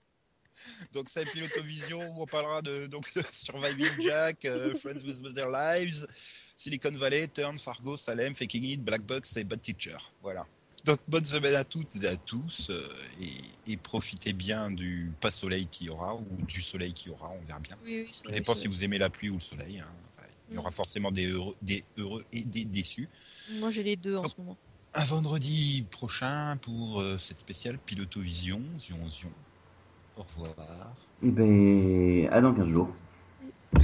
Donc 0.92 1.10
c'est 1.10 1.26
Pilotovision 1.26 2.02
où 2.12 2.24
on 2.24 2.26
parlera 2.26 2.62
de, 2.62 2.88
donc, 2.88 3.14
de 3.14 3.22
Surviving 3.32 4.02
Jack, 4.02 4.46
euh, 4.46 4.76
Friends 4.76 5.04
with 5.06 5.34
Their 5.34 5.50
Lives, 5.50 6.06
Silicon 6.58 6.92
Valley, 6.92 7.28
Turn, 7.28 7.58
Fargo, 7.58 7.98
Salem, 7.98 8.36
Faking 8.36 8.64
It, 8.64 8.84
Black 8.84 9.02
Box 9.02 9.38
et 9.38 9.44
Bad 9.44 9.62
Teacher. 9.62 9.98
Voilà. 10.22 10.46
Donc 10.86 11.00
bonne 11.08 11.26
semaine 11.26 11.56
à 11.56 11.64
toutes 11.64 11.96
et 12.02 12.08
à 12.08 12.16
tous 12.16 12.70
euh, 12.70 12.88
et, 13.20 13.72
et 13.74 13.78
profitez 13.78 14.34
bien 14.34 14.72
du 14.72 15.12
pas 15.20 15.32
soleil 15.32 15.68
qu'il 15.68 15.88
y 15.88 15.90
aura 15.90 16.16
ou 16.16 16.26
du 16.48 16.62
soleil 16.62 16.94
qu'il 16.94 17.12
y 17.12 17.14
aura, 17.14 17.30
on 17.32 17.42
verra 17.46 17.60
bien. 17.60 17.78
Oui, 17.84 18.04
oui, 18.06 18.14
Ça 18.14 18.30
dépend 18.32 18.56
si 18.56 18.68
vous 18.68 18.84
aimez 18.84 18.98
la 18.98 19.10
pluie 19.10 19.30
ou 19.30 19.36
le 19.36 19.42
soleil. 19.42 19.80
hein. 19.80 19.92
Enfin, 20.18 20.28
il 20.50 20.56
y 20.56 20.58
aura 20.58 20.70
Mm. 20.70 20.74
forcément 20.74 21.12
des 21.12 21.28
heureux, 21.28 21.56
des 21.62 21.84
heureux 21.98 22.24
et 22.32 22.46
des 22.46 22.66
déçus. 22.66 23.10
Moi, 23.60 23.72
j'ai 23.72 23.84
les 23.84 23.96
deux 23.98 24.16
en 24.16 24.26
ce 24.26 24.34
moment. 24.38 24.58
Un 24.94 25.04
vendredi 25.06 25.86
prochain 25.92 26.58
pour 26.62 27.02
euh, 27.02 27.18
cette 27.18 27.40
spéciale 27.40 27.78
Pilotovision. 27.80 28.62
Zion, 28.80 29.10
zion. 29.12 29.32
Au 30.16 30.24
revoir. 30.24 30.96
Eh 31.24 31.30
ben, 31.30 32.28
à 32.32 32.42
dans 32.42 32.54
15 32.54 32.68
jours. 32.68 32.96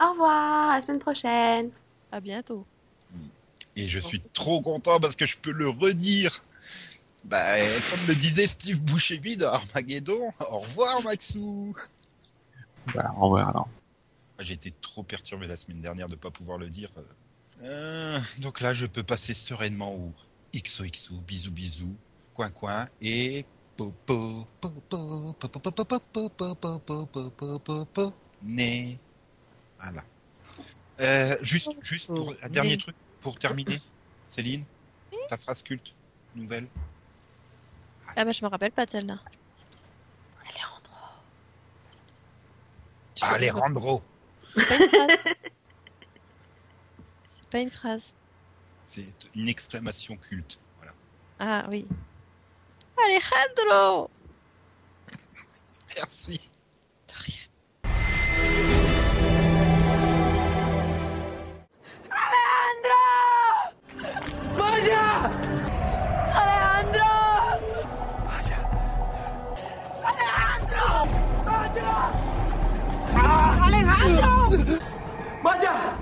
Au 0.00 0.10
revoir, 0.10 0.70
à 0.70 0.76
la 0.76 0.82
semaine 0.82 0.98
prochaine. 0.98 1.70
À 2.10 2.20
bientôt. 2.20 2.66
Et 3.76 3.88
je 3.88 3.98
suis 3.98 4.20
trop 4.20 4.60
content 4.60 5.00
parce 5.00 5.16
que 5.16 5.26
je 5.26 5.36
peux 5.38 5.52
le 5.52 5.68
redire. 5.68 6.44
Bah, 7.24 7.56
comme 7.90 8.06
le 8.06 8.14
disait 8.14 8.46
Steve 8.46 8.80
Bouchemi 8.82 9.36
dans 9.36 9.52
Armageddon, 9.52 10.32
au 10.50 10.58
revoir 10.58 11.02
Maxou 11.02 11.74
bah, 12.94 13.14
Au 13.16 13.26
revoir 13.26 13.48
alors. 13.50 13.68
J'étais 14.40 14.72
trop 14.82 15.04
perturbé 15.04 15.46
la 15.46 15.56
semaine 15.56 15.80
dernière 15.80 16.08
de 16.08 16.14
ne 16.14 16.18
pas 16.18 16.30
pouvoir 16.30 16.58
le 16.58 16.68
dire. 16.68 16.90
Donc 18.38 18.60
là, 18.60 18.74
je 18.74 18.86
peux 18.86 19.04
passer 19.04 19.34
sereinement 19.34 19.94
au 19.94 20.12
XOXO, 20.54 21.14
bisous 21.26 21.52
bisous, 21.52 21.94
coin 22.34 22.50
coin 22.50 22.88
et 23.00 23.44
né. 28.42 28.98
Voilà. 29.78 30.02
Euh, 31.00 31.36
juste, 31.42 31.70
juste 31.80 32.06
pour 32.06 32.34
un 32.42 32.48
dernier 32.48 32.76
truc 32.76 32.94
pour 33.22 33.38
terminer, 33.38 33.80
Céline, 34.26 34.64
ta 35.28 35.36
phrase 35.38 35.62
culte, 35.62 35.94
nouvelle. 36.34 36.68
Ah 38.16 38.24
bah, 38.24 38.32
je 38.32 38.44
me 38.44 38.50
rappelle 38.50 38.72
pas 38.72 38.84
de 38.84 38.90
celle-là. 38.90 39.18
Alejandro, 43.22 44.02
C'est 44.54 44.66
pas 44.66 44.80
une 44.80 44.90
phrase. 44.90 45.18
C'est 47.24 47.48
pas 47.50 47.60
une 47.60 47.70
phrase. 47.70 48.14
c'est 48.86 49.14
une 49.36 49.48
exclamation 49.48 50.16
culte. 50.16 50.58
Voilà. 50.78 50.92
Ah 51.38 51.66
oui. 51.70 51.86
Alejandro 52.98 54.10
Merci. 55.96 56.50
Majah! 75.42 76.01